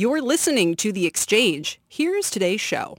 You're 0.00 0.22
listening 0.22 0.76
to 0.76 0.92
The 0.92 1.04
Exchange. 1.04 1.78
Here's 1.86 2.30
today's 2.30 2.62
show. 2.62 2.96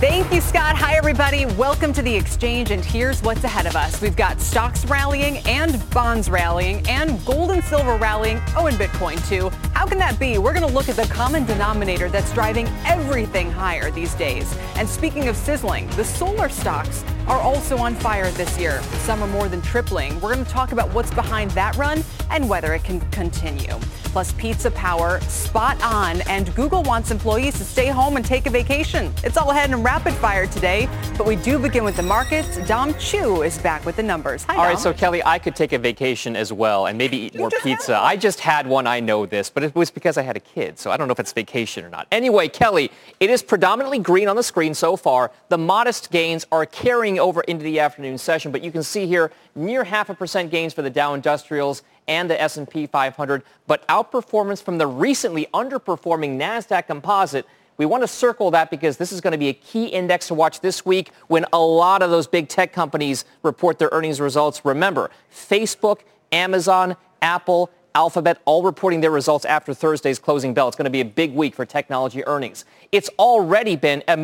Thank 0.00 0.32
you, 0.32 0.40
Scott. 0.40 0.74
Hi, 0.74 0.96
everybody. 0.96 1.44
Welcome 1.44 1.92
to 1.92 2.00
the 2.00 2.14
exchange, 2.14 2.70
and 2.70 2.82
here's 2.82 3.22
what's 3.22 3.44
ahead 3.44 3.66
of 3.66 3.76
us. 3.76 4.00
We've 4.00 4.16
got 4.16 4.40
stocks 4.40 4.86
rallying 4.86 5.38
and 5.46 5.78
bonds 5.90 6.30
rallying 6.30 6.82
and 6.88 7.22
gold 7.26 7.50
and 7.50 7.62
silver 7.64 7.98
rallying. 7.98 8.40
Oh, 8.56 8.66
and 8.66 8.78
Bitcoin, 8.78 9.22
too. 9.28 9.50
How 9.74 9.84
can 9.84 9.98
that 9.98 10.18
be? 10.18 10.38
We're 10.38 10.54
going 10.54 10.66
to 10.66 10.74
look 10.74 10.88
at 10.88 10.96
the 10.96 11.04
common 11.12 11.44
denominator 11.44 12.08
that's 12.08 12.32
driving 12.32 12.66
everything 12.86 13.50
higher 13.50 13.90
these 13.90 14.14
days. 14.14 14.56
And 14.76 14.88
speaking 14.88 15.28
of 15.28 15.36
sizzling, 15.36 15.86
the 15.96 16.04
solar 16.04 16.48
stocks 16.48 17.04
are 17.26 17.40
also 17.40 17.78
on 17.78 17.94
fire 17.94 18.30
this 18.32 18.58
year. 18.58 18.82
Some 19.00 19.22
are 19.22 19.28
more 19.28 19.48
than 19.48 19.62
tripling. 19.62 20.20
We're 20.20 20.34
going 20.34 20.44
to 20.44 20.50
talk 20.50 20.72
about 20.72 20.92
what's 20.92 21.12
behind 21.14 21.50
that 21.52 21.76
run 21.76 22.04
and 22.30 22.48
whether 22.48 22.74
it 22.74 22.84
can 22.84 23.00
continue. 23.10 23.74
Plus, 24.14 24.32
pizza 24.34 24.70
power 24.70 25.20
spot 25.22 25.82
on, 25.82 26.20
and 26.28 26.54
Google 26.54 26.84
wants 26.84 27.10
employees 27.10 27.54
to 27.54 27.64
stay 27.64 27.88
home 27.88 28.16
and 28.16 28.24
take 28.24 28.46
a 28.46 28.50
vacation. 28.50 29.12
It's 29.24 29.36
all 29.36 29.50
ahead 29.50 29.70
in 29.70 29.82
rapid 29.82 30.14
fire 30.14 30.46
today, 30.46 30.88
but 31.18 31.26
we 31.26 31.34
do 31.34 31.58
begin 31.58 31.82
with 31.82 31.96
the 31.96 32.02
markets. 32.02 32.56
Dom 32.68 32.94
Chu 32.94 33.42
is 33.42 33.58
back 33.58 33.84
with 33.84 33.96
the 33.96 34.04
numbers. 34.04 34.44
Hi, 34.44 34.54
All 34.54 34.62
Dom. 34.62 34.68
right, 34.68 34.78
so 34.78 34.92
Kelly, 34.92 35.20
I 35.24 35.40
could 35.40 35.56
take 35.56 35.72
a 35.72 35.78
vacation 35.78 36.36
as 36.36 36.52
well 36.52 36.86
and 36.86 36.96
maybe 36.96 37.16
eat 37.16 37.36
more 37.36 37.50
pizza. 37.62 37.98
I 37.98 38.16
just 38.16 38.38
had 38.38 38.68
one, 38.68 38.86
I 38.86 39.00
know 39.00 39.26
this, 39.26 39.50
but 39.50 39.64
it 39.64 39.74
was 39.74 39.90
because 39.90 40.16
I 40.16 40.22
had 40.22 40.36
a 40.36 40.40
kid, 40.40 40.78
so 40.78 40.92
I 40.92 40.96
don't 40.96 41.08
know 41.08 41.12
if 41.12 41.18
it's 41.18 41.32
vacation 41.32 41.84
or 41.84 41.90
not. 41.90 42.06
Anyway, 42.12 42.46
Kelly, 42.48 42.92
it 43.18 43.30
is 43.30 43.42
predominantly 43.42 43.98
green 43.98 44.28
on 44.28 44.36
the 44.36 44.44
screen 44.44 44.74
so 44.74 44.96
far. 44.96 45.32
The 45.48 45.58
modest 45.58 46.12
gains 46.12 46.46
are 46.52 46.66
carrying 46.66 47.13
over 47.18 47.42
into 47.42 47.64
the 47.64 47.80
afternoon 47.80 48.18
session, 48.18 48.52
but 48.52 48.62
you 48.62 48.72
can 48.72 48.82
see 48.82 49.06
here 49.06 49.30
near 49.54 49.84
half 49.84 50.10
a 50.10 50.14
percent 50.14 50.50
gains 50.50 50.72
for 50.72 50.82
the 50.82 50.90
Dow 50.90 51.14
Industrials 51.14 51.82
and 52.06 52.28
the 52.28 52.40
S&P 52.40 52.86
500, 52.86 53.42
but 53.66 53.86
outperformance 53.88 54.62
from 54.62 54.78
the 54.78 54.86
recently 54.86 55.46
underperforming 55.54 56.38
NASDAQ 56.38 56.86
composite 56.86 57.46
we 57.76 57.86
want 57.86 58.02
to 58.02 58.08
circle 58.08 58.50
that 58.52 58.70
because 58.70 58.96
this 58.96 59.10
is 59.10 59.20
going 59.20 59.32
to 59.32 59.38
be 59.38 59.48
a 59.48 59.52
key 59.52 59.86
index 59.86 60.28
to 60.28 60.34
watch 60.34 60.60
this 60.60 60.86
week 60.86 61.10
when 61.26 61.44
a 61.52 61.58
lot 61.58 62.02
of 62.02 62.10
those 62.10 62.26
big 62.26 62.48
tech 62.48 62.72
companies 62.72 63.24
report 63.42 63.78
their 63.78 63.88
earnings 63.90 64.20
results. 64.20 64.64
Remember, 64.64 65.10
Facebook, 65.32 66.00
Amazon, 66.30 66.96
Apple, 67.20 67.70
Alphabet 67.96 68.40
all 68.44 68.64
reporting 68.64 69.00
their 69.00 69.12
results 69.12 69.44
after 69.44 69.72
Thursday's 69.72 70.18
closing 70.18 70.52
bell. 70.52 70.66
It's 70.66 70.76
going 70.76 70.84
to 70.84 70.90
be 70.90 71.00
a 71.00 71.04
big 71.04 71.32
week 71.32 71.54
for 71.54 71.64
technology 71.64 72.26
earnings. 72.26 72.64
It's 72.90 73.08
already 73.20 73.76
been 73.76 74.02
a 74.08 74.16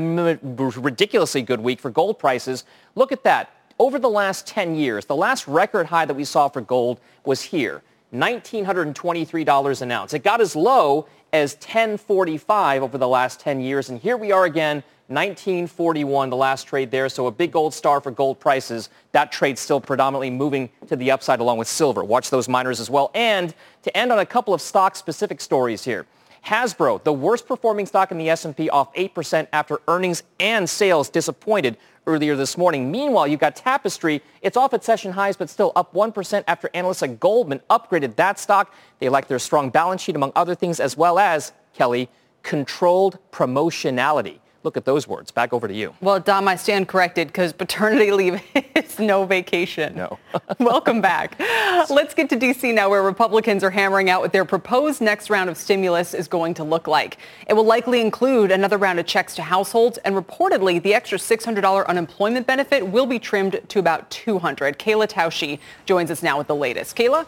ridiculously 0.58 1.42
good 1.42 1.60
week 1.60 1.78
for 1.78 1.88
gold 1.91 2.18
prices. 2.18 2.64
Look 2.96 3.12
at 3.12 3.22
that. 3.24 3.52
Over 3.78 3.98
the 3.98 4.10
last 4.10 4.46
10 4.46 4.74
years, 4.74 5.06
the 5.06 5.16
last 5.16 5.46
record 5.46 5.86
high 5.86 6.04
that 6.04 6.14
we 6.14 6.24
saw 6.24 6.48
for 6.48 6.60
gold 6.60 7.00
was 7.24 7.42
here, 7.42 7.82
$1,923 8.12 9.82
an 9.82 9.91
ounce. 9.92 10.14
It 10.14 10.24
got 10.24 10.41
as 10.41 10.56
low 10.56 11.06
as 11.32 11.54
1045 11.54 12.82
over 12.82 12.98
the 12.98 13.08
last 13.08 13.38
10 13.38 13.60
years. 13.60 13.88
And 13.88 14.00
here 14.00 14.16
we 14.16 14.32
are 14.32 14.44
again, 14.44 14.82
1941, 15.11 16.31
the 16.31 16.37
last 16.37 16.69
trade 16.69 16.91
there. 16.91 17.09
So 17.09 17.26
a 17.26 17.31
big 17.32 17.50
gold 17.50 17.75
star 17.75 18.00
for 18.00 18.10
gold 18.10 18.38
prices. 18.38 18.88
That 19.12 19.32
trade 19.32 19.59
still 19.59 19.81
predominantly 19.81 20.31
moving 20.31 20.71
to 20.87 20.94
the 20.94 21.10
upside 21.10 21.41
along 21.41 21.59
with 21.59 21.69
silver. 21.69 22.04
Watch 22.04 22.31
those 22.31 22.48
miners 22.48 22.78
as 22.78 22.88
well. 22.88 23.10
And 23.15 23.53
to 23.82 23.97
end 23.97 24.12
on 24.12 24.21
a 24.21 24.26
couple 24.26 24.54
of 24.54 24.60
stock 24.60 24.94
specific 24.94 25.41
stories 25.41 25.84
here. 25.84 26.06
Hasbro, 26.47 27.03
the 27.04 27.12
worst 27.12 27.47
performing 27.47 27.87
stock 27.87 28.10
in 28.10 28.19
the 28.19 28.31
S&P 28.31 28.71
off 28.71 28.94
8% 28.94 29.47
after 29.53 29.81
earnings 29.88 30.22
and 30.38 30.69
sales 30.69 31.09
disappointed 31.09 31.77
earlier 32.06 32.34
this 32.34 32.56
morning. 32.56 32.91
Meanwhile, 32.91 33.28
you've 33.28 33.41
got 33.41 33.56
Tapestry. 33.56 34.22
It's 34.41 34.56
off 34.56 34.72
at 34.75 34.82
session 34.82 35.12
highs, 35.12 35.37
but 35.37 35.50
still 35.50 35.72
up 35.77 35.92
1% 35.92 36.44
after 36.48 36.71
analysts 36.72 37.03
at 37.03 37.21
Goldman 37.21 37.60
upgraded 37.69 38.16
that 38.16 38.38
stock. 38.38 38.75
They 39.00 39.09
like 39.09 39.28
their 39.28 39.38
strong 39.38 39.71
balance 39.71 40.00
sheet, 40.03 40.16
among 40.16 40.32
other 40.34 40.54
things, 40.54 40.81
as 40.81 40.97
well 40.97 41.19
as, 41.19 41.53
Kelly, 41.75 42.09
controlled 42.42 43.19
promotionality. 43.32 44.40
Look 44.62 44.76
at 44.76 44.84
those 44.84 45.09
words. 45.09 45.31
Back 45.31 45.54
over 45.54 45.66
to 45.66 45.72
you. 45.75 45.94
Well, 46.03 46.21
Dom, 46.21 46.47
I 46.47 46.56
stand 46.56 46.87
corrected 46.87 47.28
because 47.28 47.53
paternity 47.53 48.10
leave 48.12 48.43
is 48.75 48.98
no 48.98 49.25
vacation. 49.25 49.97
No. 49.97 50.19
Welcome 50.59 51.00
back. 51.00 51.38
Let's 51.88 52.12
get 52.12 52.28
to 52.31 52.37
D.C. 52.37 52.72
now 52.72 52.91
where 52.91 53.03
Republicans 53.03 53.65
are 53.65 53.71
hammering 53.71 54.10
out 54.10 54.21
what 54.21 54.32
their 54.32 54.44
proposed 54.44 55.00
next 55.00 55.31
round 55.31 55.48
of 55.48 55.56
stimulus 55.56 56.12
is 56.12 56.28
going 56.28 56.53
to 56.54 56.65
look 56.65 56.87
like. 56.87 57.16
It 57.48 57.54
will 57.54 57.65
likely 57.65 58.03
include 58.03 58.50
another 58.50 58.76
round 58.76 58.98
of 58.98 59.06
checks 59.06 59.34
to 59.37 59.43
households 59.43 59.97
and 59.98 60.15
reportedly 60.15 60.82
the 60.82 60.92
extra 60.92 61.16
$600 61.16 61.87
unemployment 61.87 62.47
benefit 62.47 62.87
will 62.87 63.06
be 63.06 63.19
trimmed 63.19 63.60
to 63.69 63.78
about 63.78 64.10
200. 64.10 64.78
Kayla 64.78 65.09
Tausche 65.09 65.59
joins 65.87 66.10
us 66.10 66.22
now 66.22 66.37
with 66.37 66.48
the 66.48 66.54
latest. 66.56 66.97
Kayla? 66.97 67.27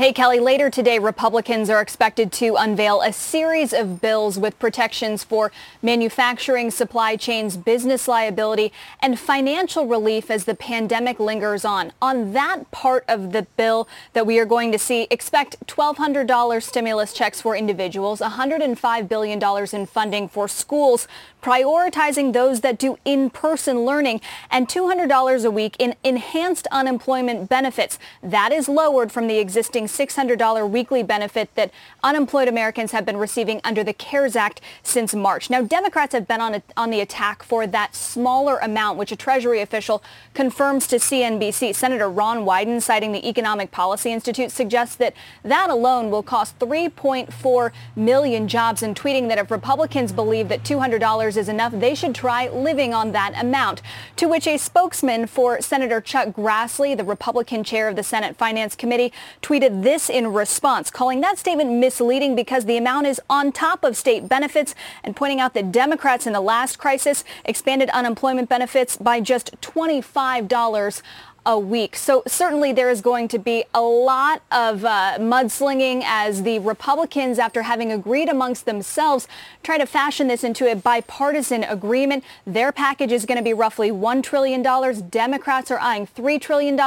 Hey, 0.00 0.12
Kelly, 0.12 0.38
later 0.38 0.70
today, 0.70 1.00
Republicans 1.00 1.68
are 1.68 1.80
expected 1.80 2.30
to 2.34 2.54
unveil 2.54 3.00
a 3.00 3.12
series 3.12 3.72
of 3.72 4.00
bills 4.00 4.38
with 4.38 4.56
protections 4.60 5.24
for 5.24 5.50
manufacturing, 5.82 6.70
supply 6.70 7.16
chains, 7.16 7.56
business 7.56 8.06
liability, 8.06 8.72
and 9.00 9.18
financial 9.18 9.88
relief 9.88 10.30
as 10.30 10.44
the 10.44 10.54
pandemic 10.54 11.18
lingers 11.18 11.64
on. 11.64 11.90
On 12.00 12.32
that 12.32 12.70
part 12.70 13.04
of 13.08 13.32
the 13.32 13.48
bill 13.56 13.88
that 14.12 14.24
we 14.24 14.38
are 14.38 14.46
going 14.46 14.70
to 14.70 14.78
see, 14.78 15.08
expect 15.10 15.56
$1,200 15.66 16.62
stimulus 16.62 17.12
checks 17.12 17.40
for 17.40 17.56
individuals, 17.56 18.20
$105 18.20 19.08
billion 19.08 19.42
in 19.72 19.86
funding 19.86 20.28
for 20.28 20.46
schools, 20.46 21.08
prioritizing 21.42 22.32
those 22.32 22.60
that 22.60 22.78
do 22.78 22.96
in-person 23.04 23.80
learning, 23.80 24.20
and 24.48 24.68
$200 24.68 25.44
a 25.44 25.50
week 25.50 25.74
in 25.80 25.96
enhanced 26.04 26.68
unemployment 26.70 27.48
benefits. 27.48 27.98
That 28.22 28.52
is 28.52 28.68
lowered 28.68 29.10
from 29.10 29.26
the 29.26 29.38
existing 29.38 29.87
$600 29.88 30.70
weekly 30.70 31.02
benefit 31.02 31.54
that 31.54 31.70
unemployed 32.02 32.48
Americans 32.48 32.92
have 32.92 33.04
been 33.04 33.16
receiving 33.16 33.60
under 33.64 33.82
the 33.82 33.92
CARES 33.92 34.36
Act 34.36 34.60
since 34.82 35.14
March. 35.14 35.50
Now, 35.50 35.62
Democrats 35.62 36.12
have 36.12 36.28
been 36.28 36.40
on, 36.40 36.54
a, 36.54 36.62
on 36.76 36.90
the 36.90 37.00
attack 37.00 37.42
for 37.42 37.66
that 37.66 37.94
smaller 37.94 38.58
amount, 38.58 38.98
which 38.98 39.12
a 39.12 39.16
Treasury 39.16 39.60
official 39.60 40.02
confirms 40.34 40.86
to 40.88 40.96
CNBC. 40.96 41.74
Senator 41.74 42.08
Ron 42.08 42.44
Wyden, 42.44 42.80
citing 42.80 43.12
the 43.12 43.28
Economic 43.28 43.70
Policy 43.70 44.12
Institute, 44.12 44.50
suggests 44.50 44.96
that 44.96 45.14
that 45.42 45.70
alone 45.70 46.10
will 46.10 46.22
cost 46.22 46.58
3.4 46.58 47.72
million 47.96 48.48
jobs 48.48 48.82
and 48.82 48.94
tweeting 48.94 49.28
that 49.28 49.38
if 49.38 49.50
Republicans 49.50 50.12
believe 50.12 50.48
that 50.48 50.62
$200 50.62 51.36
is 51.36 51.48
enough, 51.48 51.72
they 51.72 51.94
should 51.94 52.14
try 52.14 52.48
living 52.48 52.94
on 52.94 53.12
that 53.12 53.32
amount. 53.40 53.82
To 54.16 54.26
which 54.26 54.46
a 54.46 54.56
spokesman 54.56 55.26
for 55.26 55.60
Senator 55.60 56.00
Chuck 56.00 56.28
Grassley, 56.28 56.96
the 56.96 57.04
Republican 57.04 57.64
chair 57.64 57.88
of 57.88 57.96
the 57.96 58.02
Senate 58.02 58.36
Finance 58.36 58.76
Committee, 58.76 59.12
tweeted 59.42 59.77
this 59.82 60.08
in 60.10 60.32
response, 60.32 60.90
calling 60.90 61.20
that 61.20 61.38
statement 61.38 61.70
misleading 61.70 62.34
because 62.34 62.64
the 62.64 62.76
amount 62.76 63.06
is 63.06 63.20
on 63.28 63.52
top 63.52 63.84
of 63.84 63.96
state 63.96 64.28
benefits 64.28 64.74
and 65.02 65.16
pointing 65.16 65.40
out 65.40 65.54
that 65.54 65.72
Democrats 65.72 66.26
in 66.26 66.32
the 66.32 66.40
last 66.40 66.78
crisis 66.78 67.24
expanded 67.44 67.90
unemployment 67.90 68.48
benefits 68.48 68.96
by 68.96 69.20
just 69.20 69.60
$25 69.60 71.02
a 71.48 71.58
week. 71.58 71.96
So 71.96 72.22
certainly 72.26 72.74
there 72.74 72.90
is 72.90 73.00
going 73.00 73.26
to 73.28 73.38
be 73.38 73.64
a 73.72 73.80
lot 73.80 74.42
of 74.52 74.84
uh, 74.84 75.16
mudslinging 75.18 76.02
as 76.04 76.42
the 76.42 76.58
Republicans, 76.58 77.38
after 77.38 77.62
having 77.62 77.90
agreed 77.90 78.28
amongst 78.28 78.66
themselves, 78.66 79.26
try 79.62 79.78
to 79.78 79.86
fashion 79.86 80.28
this 80.28 80.44
into 80.44 80.70
a 80.70 80.76
bipartisan 80.76 81.64
agreement. 81.64 82.22
Their 82.46 82.70
package 82.70 83.12
is 83.12 83.24
going 83.24 83.38
to 83.38 83.42
be 83.42 83.54
roughly 83.54 83.90
$1 83.90 84.22
trillion. 84.22 84.62
Democrats 85.08 85.70
are 85.70 85.78
eyeing 85.78 86.06
$3 86.06 86.38
trillion. 86.38 86.78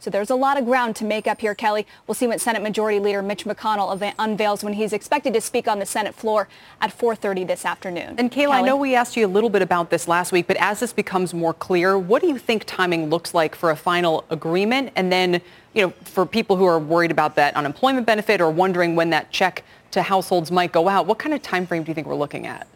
So 0.00 0.10
there's 0.10 0.30
a 0.30 0.34
lot 0.34 0.58
of 0.58 0.64
ground 0.64 0.96
to 0.96 1.04
make 1.04 1.28
up 1.28 1.40
here, 1.40 1.54
Kelly. 1.54 1.86
We'll 2.08 2.16
see 2.16 2.26
what 2.26 2.40
Senate 2.40 2.64
Majority 2.64 2.98
Leader 2.98 3.22
Mitch 3.22 3.44
McConnell 3.44 4.12
unveils 4.18 4.64
when 4.64 4.72
he's 4.72 4.92
expected 4.92 5.34
to 5.34 5.40
speak 5.40 5.68
on 5.68 5.78
the 5.78 5.86
Senate 5.86 6.16
floor 6.16 6.48
at 6.80 6.90
4.30 6.90 7.46
this 7.46 7.64
afternoon. 7.64 8.16
And 8.18 8.32
Kayla, 8.32 8.54
I 8.54 8.62
know 8.62 8.76
we 8.76 8.96
asked 8.96 9.16
you 9.16 9.24
a 9.24 9.28
little 9.28 9.50
bit 9.50 9.62
about 9.62 9.90
this 9.90 10.08
last 10.08 10.32
week, 10.32 10.48
but 10.48 10.56
as 10.56 10.80
this 10.80 10.92
becomes 10.92 11.32
more 11.32 11.54
clear, 11.54 11.96
what 11.96 12.22
do 12.22 12.26
you 12.26 12.38
think 12.38 12.64
timing 12.66 13.08
looks 13.08 13.34
like 13.34 13.54
for 13.54 13.70
a 13.70 13.76
final 13.76 13.99
agreement? 14.30 14.92
And 14.96 15.10
then, 15.10 15.40
you 15.74 15.86
know, 15.86 15.90
for 16.04 16.26
people 16.26 16.56
who 16.56 16.64
are 16.64 16.78
worried 16.78 17.10
about 17.10 17.36
that 17.36 17.54
unemployment 17.56 18.06
benefit 18.06 18.40
or 18.40 18.50
wondering 18.50 18.96
when 18.96 19.10
that 19.10 19.30
check 19.30 19.64
to 19.92 20.02
households 20.02 20.50
might 20.50 20.72
go 20.72 20.88
out, 20.88 21.06
what 21.06 21.18
kind 21.18 21.34
of 21.34 21.42
time 21.42 21.66
frame 21.66 21.82
do 21.82 21.90
you 21.90 21.94
think 21.94 22.06
we're 22.06 22.14
looking 22.14 22.46
at? 22.46 22.66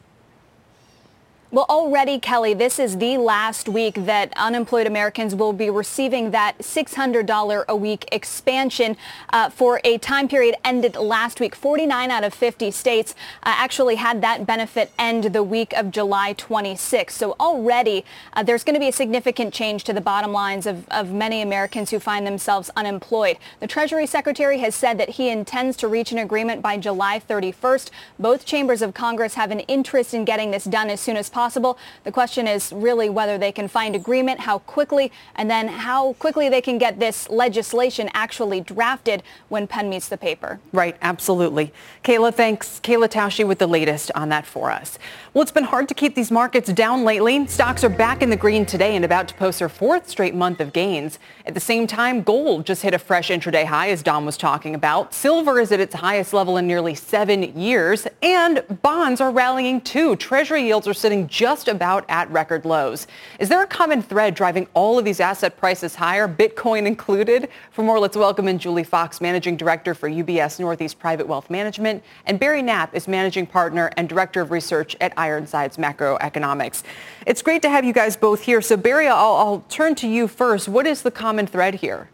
Well, 1.55 1.67
already, 1.71 2.19
Kelly, 2.19 2.53
this 2.53 2.81
is 2.81 2.99
the 2.99 3.17
last 3.17 3.69
week 3.69 3.95
that 4.07 4.33
unemployed 4.37 4.89
Americans 4.89 5.37
will 5.37 5.53
be 5.53 5.71
receiving 5.71 6.33
that 6.33 6.59
$600 6.59 7.65
a 7.69 7.77
week 7.77 8.09
expansion 8.11 8.97
uh, 9.29 9.51
for 9.51 9.81
a 9.85 9.99
time 9.99 10.27
period 10.27 10.57
ended 10.65 10.97
last 10.97 11.39
week. 11.39 11.55
49 11.55 12.11
out 12.11 12.25
of 12.25 12.35
50 12.35 12.73
states 12.73 13.15
uh, 13.45 13.55
actually 13.57 13.95
had 13.95 14.21
that 14.21 14.45
benefit 14.47 14.91
end 14.99 15.33
the 15.33 15.45
week 15.45 15.73
of 15.75 15.93
July 15.93 16.33
26. 16.33 17.15
So 17.15 17.37
already 17.39 18.05
uh, 18.33 18.43
there's 18.43 18.65
going 18.65 18.75
to 18.75 18.81
be 18.81 18.89
a 18.89 18.93
significant 18.93 19.55
change 19.55 19.85
to 19.85 19.93
the 19.93 20.01
bottom 20.01 20.33
lines 20.33 20.67
of, 20.67 20.89
of 20.89 21.13
many 21.13 21.41
Americans 21.41 21.91
who 21.91 22.01
find 22.01 22.27
themselves 22.27 22.69
unemployed. 22.75 23.39
The 23.61 23.69
Treasury 23.69 24.09
Secretary 24.09 24.59
has 24.59 24.75
said 24.75 24.99
that 24.99 25.11
he 25.11 25.29
intends 25.29 25.77
to 25.77 25.87
reach 25.87 26.11
an 26.11 26.19
agreement 26.19 26.63
by 26.63 26.79
July 26.79 27.21
31st. 27.21 27.91
Both 28.19 28.45
chambers 28.45 28.83
of 28.83 28.93
Congress 28.93 29.35
have 29.35 29.53
an 29.53 29.61
interest 29.61 30.15
in 30.15 30.25
getting 30.25 30.51
this 30.51 30.65
done 30.65 30.91
as 30.91 31.01
soon 31.01 31.17
as 31.17 31.31
possible 31.31 31.44
possible. 31.45 31.77
The 32.05 32.13
question 32.13 32.49
is 32.49 32.73
really 32.73 33.11
whether 33.11 33.37
they 33.37 33.53
can 33.53 33.69
find 33.69 33.95
agreement, 33.95 34.41
how 34.41 34.61
quickly, 34.61 35.13
and 35.37 35.51
then 35.51 35.69
how 35.69 36.15
quickly 36.15 36.49
they 36.49 36.63
can 36.63 36.79
get 36.79 36.99
this 36.99 37.29
legislation 37.29 38.09
actually 38.15 38.63
drafted 38.63 39.23
when 39.51 39.67
pen 39.67 39.91
meets 39.91 40.09
the 40.09 40.17
paper. 40.17 40.59
Right, 40.73 40.97
absolutely. 41.03 41.71
Kayla, 42.03 42.33
thanks. 42.33 42.81
Kayla 42.83 43.09
Tausche 43.11 43.47
with 43.47 43.59
the 43.59 43.67
latest 43.67 44.11
on 44.15 44.31
that 44.31 44.47
for 44.47 44.71
us. 44.71 44.99
Well, 45.35 45.43
it's 45.43 45.53
been 45.53 45.65
hard 45.65 45.87
to 45.89 45.95
keep 45.95 46.15
these 46.15 46.31
markets 46.31 46.73
down 46.73 47.05
lately. 47.05 47.47
Stocks 47.47 47.85
are 47.85 47.91
back 47.91 48.23
in 48.23 48.31
the 48.31 48.37
green 48.37 48.65
today 48.65 48.97
and 48.97 49.05
about 49.05 49.29
to 49.29 49.35
post 49.35 49.59
their 49.59 49.69
fourth 49.69 50.09
straight 50.09 50.35
month 50.35 50.61
of 50.61 50.73
gains. 50.73 51.19
At 51.45 51.53
the 51.53 51.61
same 51.61 51.87
time, 51.87 52.23
gold 52.23 52.65
just 52.65 52.81
hit 52.81 52.95
a 52.95 52.99
fresh 52.99 53.29
intraday 53.29 53.67
high, 53.67 53.91
as 53.91 54.03
Dom 54.03 54.25
was 54.25 54.39
talking 54.39 54.75
about. 54.75 55.13
Silver 55.13 55.61
is 55.61 55.73
at 55.73 55.81
its 55.81 55.95
highest 55.95 56.33
level 56.33 56.57
in 56.57 56.67
nearly 56.67 56.95
seven 56.95 57.43
years, 57.59 58.07
and 58.23 58.63
bonds 58.81 59.21
are 59.21 59.31
rallying 59.31 59.83
too. 59.83 60.17
Treasury 60.17 60.63
yields 60.63 60.89
are 60.89 60.95
sitting 60.95 61.29
just 61.35 61.67
about 61.67 62.05
at 62.09 62.31
record 62.31 62.65
lows. 62.65 63.09
Is 63.41 63.49
there 63.49 63.61
a 63.61 63.67
common 63.67 64.01
thread 64.01 64.37
driving 64.37 64.69
all 64.73 65.01
of 65.01 65.05
these 65.05 65.19
asset 65.19 65.57
prices 65.57 65.97
higher, 65.97 66.29
Bitcoin 66.29 66.87
included? 66.87 67.49
For 67.73 67.83
more, 67.83 67.99
let's 67.99 68.17
welcome 68.17 68.47
in 68.47 68.57
Julie 68.57 68.85
Fox, 68.85 69.21
Managing 69.21 69.57
Director 69.57 69.97
for 69.97 70.09
UBS 70.09 70.61
Northeast 70.61 71.01
Private 71.01 71.27
Wealth 71.27 71.51
Management, 71.51 72.05
and 72.27 72.39
Barry 72.39 72.63
Knapp 72.63 72.95
is 72.95 73.09
Managing 73.09 73.49
Partner 73.49 73.91
and 73.97 74.09
Director 74.09 74.43
of 74.43 74.53
Research 74.53 74.97
at 75.01 75.13
Ironsides 75.17 75.77
Macroeconomics. 75.77 76.85
It's 77.27 77.43
great 77.43 77.63
to 77.63 77.69
have 77.69 77.85
you 77.85 77.93
guys 77.93 78.17
both 78.17 78.43
here. 78.43 78.63
So 78.63 78.77
Barry, 78.77 79.09
I'll, 79.09 79.35
I'll 79.35 79.65
turn 79.69 79.97
to 79.97 80.07
you 80.07 80.29
first. 80.29 80.69
What 80.69 80.87
is 80.87 81.03
the 81.03 81.11
common 81.11 81.49
thread 81.49 81.75
here? 81.75 82.11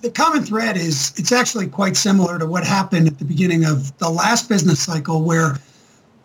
the 0.00 0.10
common 0.10 0.44
thread 0.44 0.76
is 0.76 1.14
it's 1.16 1.32
actually 1.32 1.66
quite 1.66 1.96
similar 1.96 2.38
to 2.38 2.44
what 2.44 2.62
happened 2.62 3.06
at 3.06 3.18
the 3.18 3.24
beginning 3.24 3.64
of 3.64 3.96
the 3.96 4.10
last 4.10 4.50
business 4.50 4.78
cycle 4.78 5.22
where 5.22 5.56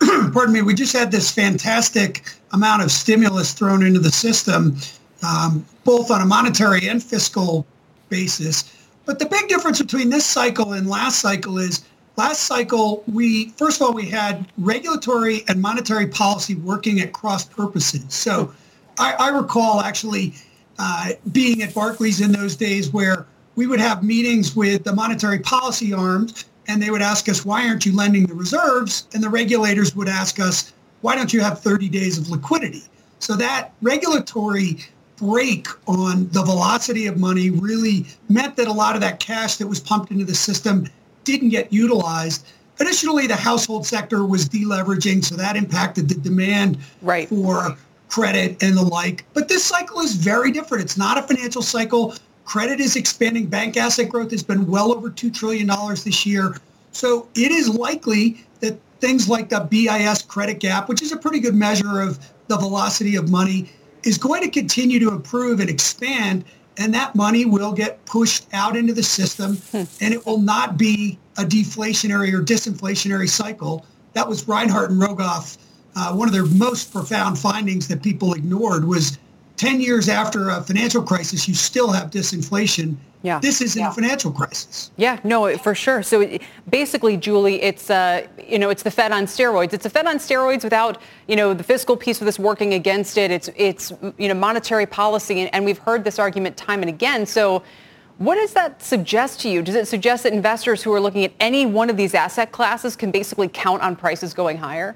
pardon 0.34 0.54
me, 0.54 0.62
we 0.62 0.74
just 0.74 0.94
had 0.94 1.12
this 1.12 1.30
fantastic 1.31 2.24
amount 2.54 2.81
of 2.81 2.92
stimulus 2.92 3.54
thrown 3.54 3.84
into 3.84 4.00
the 4.00 4.12
system, 4.12 4.78
um, 5.24 5.66
both 5.84 6.12
on 6.12 6.22
a 6.22 6.25
monetary 6.25 6.88
and 6.88 7.04
fiscal 7.04 7.66
basis. 8.10 8.75
But 9.06 9.19
the 9.19 9.25
big 9.25 9.48
difference 9.48 9.81
between 9.81 10.10
this 10.10 10.25
cycle 10.25 10.74
and 10.74 10.88
last 10.88 11.19
cycle 11.19 11.57
is 11.57 11.84
last 12.16 12.44
cycle, 12.44 13.04
we, 13.12 13.50
first 13.50 13.81
of 13.81 13.88
all, 13.88 13.94
we 13.94 14.06
had 14.06 14.46
regulatory 14.57 15.44
and 15.48 15.62
monetary 15.62 16.07
policy 16.07 16.56
working 16.56 17.00
at 17.00 17.12
cross 17.12 17.45
purposes. 17.45 18.06
So 18.13 18.54
I, 18.98 19.13
I 19.13 19.30
recall 19.30 19.81
actually 19.81 20.34
uh, 20.78 21.12
being 21.31 21.62
at 21.63 21.74
Barclays 21.74 22.22
in 22.22 22.31
those 22.31 22.56
days 22.56 22.92
where 22.92 23.25
we 23.56 23.68
would 23.68 23.80
have 23.80 24.04
meetings 24.04 24.56
with 24.56 24.84
the 24.84 24.94
monetary 24.94 25.40
policy 25.40 25.92
arms 25.92 26.45
and 26.69 26.81
they 26.81 26.92
would 26.92 27.01
ask 27.01 27.27
us, 27.27 27.44
why 27.44 27.68
aren't 27.68 27.86
you 27.86 27.95
lending 27.95 28.27
the 28.27 28.36
reserves? 28.36 29.07
And 29.13 29.24
the 29.24 29.30
regulators 29.30 29.95
would 29.95 30.07
ask 30.07 30.39
us, 30.39 30.71
why 31.01 31.16
don't 31.16 31.33
you 31.33 31.42
have 31.42 31.60
30 31.60 31.89
days 31.89 32.19
of 32.19 32.30
liquidity? 32.30 32.83
So 33.18 33.36
that 33.38 33.74
regulatory 33.81 34.77
break 35.18 35.68
on 35.88 36.30
the 36.30 36.44
velocity 36.44 37.07
of 37.07 37.18
money 37.18 37.50
really 37.50 38.06
meant 38.30 38.56
that 38.56 38.68
a 38.68 38.71
lot 38.71 38.94
of 38.94 39.01
that 39.01 39.19
cash 39.19 39.57
that 39.57 39.68
was 39.68 39.80
pumped 39.80 40.12
into 40.12 40.25
the 40.25 40.36
system 40.36 40.88
didn't 41.24 41.50
get 41.50 41.74
utilized. 41.74 42.45
Additionally, 42.80 43.25
the 43.25 43.36
household 43.36 43.86
sector 43.86 44.25
was 44.25 44.48
deleveraging, 44.48 45.25
so 45.25 45.36
that 45.36 45.57
impacted 45.57 46.07
the 46.07 46.16
demand 46.16 46.77
right. 47.01 47.27
for 47.27 47.75
credit 48.10 48.62
and 48.63 48.77
the 48.77 48.81
like. 48.81 49.25
But 49.33 49.48
this 49.48 49.66
cycle 49.66 50.01
is 50.01 50.16
very 50.16 50.51
different. 50.51 50.83
It's 50.83 50.98
not 50.98 51.18
a 51.18 51.24
financial 51.24 51.62
cycle. 51.62 52.13
Credit 52.50 52.80
is 52.80 52.96
expanding. 52.96 53.46
Bank 53.46 53.78
asset 53.78 54.10
growth 54.10 54.31
has 54.31 54.42
been 54.42 54.66
well 54.66 54.92
over 54.92 55.12
$2 55.12 55.31
trillion 55.31 55.68
this 56.04 56.25
year. 56.25 56.56
So 56.92 57.28
it 57.36 57.51
is 57.51 57.69
likely 57.69 58.44
that 58.62 58.80
things 59.01 59.30
like 59.30 59.50
the 59.50 59.60
BIS 59.60 60.24
credit 60.24 60.60
gap, 60.60 60.90
which 60.90 61.04
is 61.04 61.12
a 61.12 61.18
pretty 61.18 61.40
good 61.40 61.54
measure 61.54 62.01
of 62.01 62.18
the 62.48 62.57
velocity 62.57 63.16
of 63.18 63.30
money, 63.30 63.69
is 64.01 64.18
going 64.18 64.42
to 64.42 64.50
continue 64.50 65.00
to 65.00 65.12
improve 65.12 65.60
and 65.60 65.69
expand. 65.69 66.44
And 66.80 66.92
that 66.96 67.13
money 67.13 67.46
will 67.46 67.72
get 67.72 68.04
pushed 68.06 68.48
out 68.52 68.75
into 68.75 68.94
the 68.94 69.04
system 69.04 69.57
hmm. 69.57 69.84
and 70.02 70.12
it 70.12 70.25
will 70.25 70.42
not 70.42 70.75
be 70.75 71.19
a 71.38 71.44
deflationary 71.44 72.34
or 72.34 72.42
disinflationary 72.42 73.30
cycle. 73.30 73.86
That 74.13 74.28
was 74.28 74.48
Reinhart 74.48 74.90
and 74.90 75.00
Rogoff. 75.00 75.60
Uh, 75.95 76.16
one 76.16 76.28
of 76.28 76.34
their 76.34 76.48
most 76.48 76.92
profound 76.92 77.38
findings 77.38 77.88
that 77.90 78.02
people 78.02 78.34
ignored 78.34 78.86
was 78.86 79.19
10 79.60 79.82
years 79.82 80.08
after 80.08 80.50
a 80.50 80.62
financial 80.62 81.04
crisis, 81.04 81.46
you 81.46 81.54
still 81.54 81.92
have 81.92 82.10
disinflation. 82.10 82.96
Yeah. 83.24 83.40
This 83.40 83.60
isn't 83.60 83.82
yeah. 83.82 83.90
a 83.90 83.92
financial 83.92 84.32
crisis. 84.32 84.90
Yeah, 84.96 85.20
no, 85.26 85.58
for 85.58 85.76
sure. 85.76 86.02
So 86.02 86.40
basically, 86.70 87.18
Julie, 87.18 87.62
it's, 87.62 87.90
uh, 87.90 88.26
you 88.48 88.58
know, 88.58 88.70
it's 88.70 88.84
the 88.84 88.92
Fed 88.92 89.12
on 89.12 89.26
steroids. 89.26 89.74
It's 89.74 89.84
the 89.84 89.90
Fed 89.90 90.08
on 90.08 90.16
steroids 90.16 90.64
without, 90.64 91.02
you 91.28 91.36
know, 91.36 91.54
the 91.54 91.66
fiscal 91.66 91.98
piece 91.98 92.22
of 92.22 92.26
this 92.26 92.40
working 92.40 92.74
against 92.74 93.18
it. 93.18 93.32
It's, 93.32 93.50
it's 93.58 93.92
you 94.18 94.30
know, 94.30 94.34
monetary 94.34 94.86
policy. 94.86 95.42
And, 95.42 95.54
and 95.54 95.66
we've 95.66 95.78
heard 95.78 96.06
this 96.06 96.20
argument 96.20 96.56
time 96.56 96.80
and 96.80 96.88
again. 96.88 97.26
So 97.26 97.62
what 98.18 98.36
does 98.36 98.54
that 98.54 98.82
suggest 98.82 99.42
to 99.42 99.50
you? 99.50 99.62
Does 99.62 99.76
it 99.76 99.90
suggest 99.90 100.24
that 100.24 100.32
investors 100.32 100.82
who 100.82 100.94
are 100.94 101.02
looking 101.02 101.26
at 101.26 101.34
any 101.42 101.66
one 101.66 101.90
of 101.90 101.98
these 101.98 102.14
asset 102.14 102.54
classes 102.54 102.96
can 102.96 103.12
basically 103.12 103.50
count 103.50 103.82
on 103.82 103.98
prices 103.98 104.34
going 104.34 104.56
higher? 104.56 104.96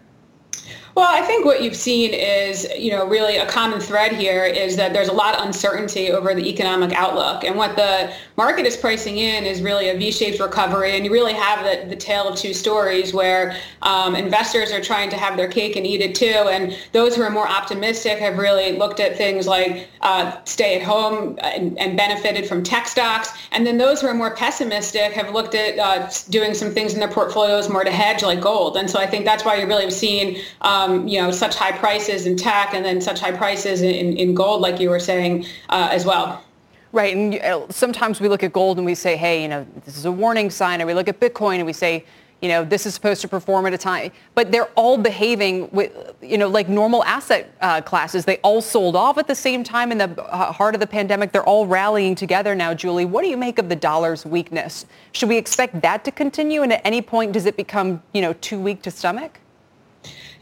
Well, 0.96 1.08
I 1.10 1.26
think 1.26 1.44
what 1.44 1.64
you've 1.64 1.76
seen 1.76 2.14
is, 2.14 2.68
you 2.78 2.92
know, 2.92 3.08
really 3.08 3.38
a 3.38 3.48
common 3.48 3.80
thread 3.80 4.12
here 4.12 4.46
is 4.46 4.76
that 4.76 4.94
there's 4.94 5.08
a 5.08 5.14
lot 5.14 5.34
of 5.34 5.44
uncertainty 5.44 6.12
over 6.12 6.36
the 6.36 6.48
economic 6.48 6.94
outlook. 6.94 7.44
And 7.44 7.56
what 7.56 7.76
the 7.76 8.14
market 8.38 8.68
is 8.68 8.78
pricing 8.78 9.18
in 9.18 9.44
is 9.44 9.60
really 9.64 9.90
a 9.90 9.98
V-shaped 9.98 10.40
recovery. 10.40 10.96
And 10.96 11.04
you 11.04 11.12
really 11.12 11.34
have 11.34 11.64
the, 11.64 11.90
the 11.90 11.96
tale 11.96 12.28
of 12.28 12.38
two 12.38 12.54
stories 12.54 13.12
where 13.12 13.58
um, 13.82 14.16
investors 14.16 14.72
are 14.72 14.82
trying 14.82 15.10
to 15.10 15.18
have 15.18 15.36
their 15.36 15.48
cake 15.48 15.76
and 15.76 15.88
eat 15.88 16.02
it 16.02 16.14
too. 16.14 16.26
And 16.28 16.78
those 16.92 17.16
who 17.16 17.24
are 17.24 17.32
more 17.32 17.48
optimistic 17.48 18.20
have 18.20 18.38
really 18.38 18.78
looked 18.78 19.00
at 19.00 19.18
things 19.18 19.48
like 19.48 19.88
uh, 20.02 20.38
stay 20.44 20.76
at 20.76 20.84
home 20.84 21.40
and, 21.42 21.78
and, 21.80 21.98
benefited 21.98 22.46
from 22.48 22.64
tech 22.64 22.88
stocks. 22.88 23.30
And 23.52 23.66
then 23.66 23.78
those 23.78 24.02
who 24.02 24.08
are 24.08 24.14
more 24.14 24.36
pessimistic 24.36 25.14
have 25.14 25.32
looked 25.32 25.56
at 25.56 25.80
uh, 25.80 26.10
doing 26.30 26.54
some 26.54 26.72
things 26.72 26.94
in 26.94 27.00
their 27.00 27.08
portfolios 27.08 27.70
more 27.70 27.84
to 27.84 27.92
hedge 27.92 28.24
like 28.24 28.42
gold. 28.42 28.76
And 28.76 28.90
so 28.90 29.00
I 29.00 29.08
think 29.08 29.26
that's 29.26 29.46
why 29.46 29.56
you're 29.56 29.68
really 29.68 29.90
seeing 29.92 30.38
um, 30.62 30.83
um, 30.84 31.08
you 31.08 31.22
know, 31.22 31.32
such 31.32 31.56
high 31.56 31.72
prices 31.72 32.26
in 32.26 32.36
tech 32.36 32.74
and 32.74 32.84
then 32.86 33.02
such 33.02 33.20
high 33.20 33.32
prices 33.32 33.82
in, 33.82 34.18
in 34.18 34.34
gold, 34.34 34.62
like 34.62 34.80
you 34.80 34.90
were 34.90 35.00
saying 35.00 35.46
uh, 35.70 35.90
as 35.92 36.06
well. 36.06 36.44
Right. 36.92 37.16
And 37.16 37.36
uh, 37.36 37.68
sometimes 37.70 38.22
we 38.22 38.30
look 38.30 38.44
at 38.44 38.54
gold 38.54 38.78
and 38.78 38.86
we 38.86 38.96
say, 38.96 39.18
hey, 39.18 39.42
you 39.42 39.48
know, 39.48 39.66
this 39.84 39.98
is 39.98 40.06
a 40.06 40.12
warning 40.12 40.50
sign. 40.50 40.80
And 40.80 40.88
we 40.88 40.94
look 40.94 41.08
at 41.08 41.20
Bitcoin 41.20 41.56
and 41.56 41.66
we 41.66 41.74
say, 41.74 42.06
you 42.44 42.50
know, 42.50 42.64
this 42.66 42.86
is 42.86 42.94
supposed 42.94 43.22
to 43.22 43.28
perform 43.28 43.66
at 43.66 43.74
a 43.74 43.78
time. 43.78 44.12
But 44.36 44.52
they're 44.52 44.70
all 44.76 44.98
behaving 44.98 45.70
with, 45.72 45.92
you 46.22 46.38
know, 46.38 46.50
like 46.50 46.68
normal 46.68 47.04
asset 47.06 47.52
uh, 47.62 47.82
classes. 47.82 48.26
They 48.26 48.38
all 48.40 48.62
sold 48.62 48.98
off 48.98 49.18
at 49.18 49.28
the 49.28 49.34
same 49.34 49.64
time 49.64 49.94
in 49.94 49.98
the 49.98 50.24
uh, 50.26 50.52
heart 50.52 50.76
of 50.76 50.82
the 50.82 50.88
pandemic. 50.88 51.32
They're 51.32 51.46
all 51.46 51.66
rallying 51.66 52.16
together 52.16 52.54
now, 52.54 52.74
Julie. 52.74 53.06
What 53.06 53.24
do 53.24 53.30
you 53.30 53.38
make 53.38 53.60
of 53.60 53.70
the 53.70 53.78
dollar's 53.78 54.26
weakness? 54.26 54.86
Should 55.14 55.30
we 55.30 55.38
expect 55.38 55.82
that 55.82 56.04
to 56.04 56.12
continue? 56.12 56.64
And 56.64 56.74
at 56.74 56.82
any 56.84 57.02
point, 57.02 57.32
does 57.32 57.46
it 57.46 57.56
become, 57.56 58.04
you 58.14 58.22
know, 58.22 58.34
too 58.34 58.60
weak 58.60 58.82
to 58.84 58.92
stomach? 58.92 59.40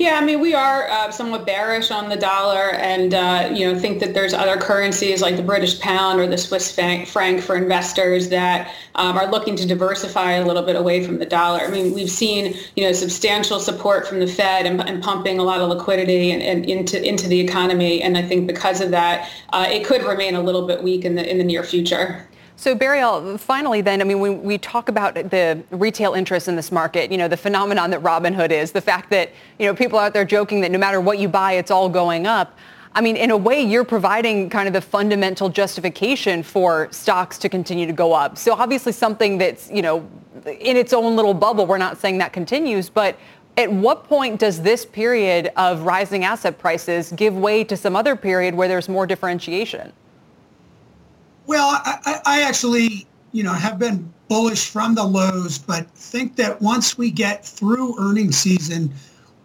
Yeah, 0.02 0.18
I 0.20 0.26
mean, 0.26 0.40
we 0.40 0.56
are 0.56 0.90
uh, 0.90 1.12
somewhat 1.12 1.46
bearish 1.46 1.92
on 1.92 2.10
the 2.10 2.16
dollar 2.16 2.72
and, 2.72 3.14
uh, 3.14 3.52
you 3.54 3.72
know, 3.72 3.78
think 3.78 4.00
that 4.00 4.16
there's 4.16 4.34
other 4.34 4.58
currencies 4.58 5.22
like 5.22 5.38
the 5.38 5.44
British 5.44 5.80
pound 5.80 6.20
or 6.20 6.26
the 6.26 6.40
Swiss 6.40 6.74
franc 6.74 7.08
for 7.42 7.56
investors 7.56 8.30
that 8.30 8.74
um, 8.96 9.16
are 9.16 9.30
looking 9.30 9.56
to 9.58 9.68
diversify 9.68 10.32
a 10.32 10.44
little 10.44 10.64
bit 10.64 10.76
away 10.76 11.06
from 11.06 11.20
the 11.20 11.26
dollar. 11.28 11.60
I 11.60 11.68
mean, 11.68 11.94
we've 11.94 12.10
seen, 12.10 12.56
you 12.76 12.84
know, 12.84 12.94
substantial 12.94 13.60
support 13.60 14.08
from 14.08 14.20
the 14.20 14.26
Fed 14.26 14.66
and, 14.66 14.82
and 14.82 15.04
pumping 15.04 15.38
a 15.38 15.44
lot 15.44 15.62
of 15.62 15.70
liquidity 15.70 16.32
and, 16.32 16.42
and, 16.42 16.66
into 16.66 17.00
into 17.08 17.28
the 17.28 17.40
economy. 17.40 18.02
And 18.02 18.18
I 18.18 18.24
think 18.24 18.48
because 18.48 18.82
of 18.82 18.90
that, 18.90 19.30
uh, 19.54 19.68
it 19.70 19.86
could 19.86 20.02
remain 20.02 20.34
a 20.34 20.42
little 20.42 20.66
bit 20.66 20.82
weak 20.82 21.06
in 21.06 21.14
the 21.14 21.30
in 21.30 21.38
the 21.38 21.44
near 21.44 21.62
future. 21.62 22.28
So 22.62 22.76
Barry, 22.76 23.02
finally 23.40 23.82
then, 23.82 24.02
I 24.02 24.04
mean, 24.04 24.20
when 24.20 24.44
we 24.44 24.60
talk 24.60 24.88
about 24.88 25.16
the 25.16 25.64
retail 25.72 26.14
interest 26.14 26.48
in 26.48 26.56
this 26.56 26.72
market, 26.72 27.12
you 27.12 27.18
know, 27.18 27.28
the 27.28 27.36
phenomenon 27.36 27.90
that 27.90 28.04
Robinhood 28.04 28.52
is, 28.52 28.72
the 28.72 28.80
fact 28.80 29.10
that, 29.10 29.32
you 29.58 29.66
know, 29.66 29.74
people 29.74 29.98
out 29.98 30.14
there 30.14 30.24
joking 30.24 30.62
that 30.62 30.70
no 30.70 30.78
matter 30.78 31.02
what 31.02 31.18
you 31.18 31.28
buy, 31.28 31.54
it's 31.54 31.72
all 31.72 31.90
going 31.90 32.28
up. 32.28 32.56
I 32.94 33.02
mean, 33.02 33.18
in 33.18 33.32
a 33.32 33.36
way, 33.38 33.64
you're 33.64 33.84
providing 33.84 34.48
kind 34.52 34.68
of 34.68 34.76
the 34.76 34.82
fundamental 34.82 35.50
justification 35.50 36.44
for 36.44 36.88
stocks 36.92 37.40
to 37.40 37.50
continue 37.50 37.88
to 37.88 37.94
go 37.94 38.14
up. 38.14 38.38
So 38.38 38.54
obviously 38.54 38.92
something 38.92 39.40
that's, 39.40 39.72
you 39.72 39.82
know, 39.82 40.08
in 40.46 40.78
its 40.78 40.94
own 40.94 41.16
little 41.16 41.34
bubble, 41.34 41.66
we're 41.66 41.80
not 41.80 41.98
saying 41.98 42.20
that 42.20 42.32
continues, 42.32 42.92
but 42.92 43.18
At 43.58 43.72
what 43.72 44.06
point 44.06 44.40
does 44.40 44.62
this 44.62 44.86
period 44.86 45.52
of 45.58 45.82
rising 45.82 46.24
asset 46.24 46.58
prices 46.58 47.12
give 47.12 47.36
way 47.36 47.64
to 47.66 47.76
some 47.76 47.96
other 47.96 48.16
period 48.16 48.56
where 48.56 48.68
there's 48.68 48.88
more 48.88 49.06
differentiation? 49.06 49.92
Well, 51.48 51.82
I, 51.84 52.22
I 52.26 52.42
actually, 52.44 53.08
you 53.32 53.44
know, 53.44 53.54
have 53.54 53.80
been 53.80 54.12
bullish 54.28 54.70
from 54.70 54.96
the 54.96 55.04
lows, 55.04 55.58
but 55.58 55.90
think 55.92 56.36
that 56.38 56.62
once 56.62 56.98
we 56.98 57.12
get 57.12 57.46
through 57.46 57.96
earnings 58.00 58.38
season, 58.38 58.94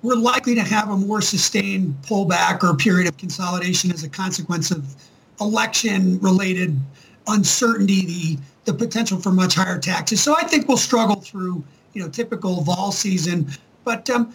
we're 0.03 0.15
likely 0.15 0.55
to 0.55 0.63
have 0.63 0.91
a 0.91 0.97
more 0.97 1.21
sustained 1.21 1.97
pullback 2.03 2.63
or 2.63 2.77
period 2.77 3.09
of 3.09 3.17
consolidation 3.17 3.91
as 3.91 4.05
a 4.05 4.09
consequence 4.09 4.71
of 4.71 4.95
election-related 5.41 6.79
uncertainty, 7.27 8.07
the 8.07 8.39
the 8.67 8.75
potential 8.75 9.19
for 9.19 9.31
much 9.31 9.55
higher 9.55 9.79
taxes. 9.79 10.21
So 10.21 10.37
I 10.37 10.43
think 10.43 10.69
we'll 10.69 10.77
struggle 10.77 11.17
through, 11.17 11.65
you 11.93 12.03
know, 12.03 12.09
typical 12.09 12.63
vol 12.63 12.93
season. 12.93 13.49
But 13.85 14.11
um, 14.11 14.35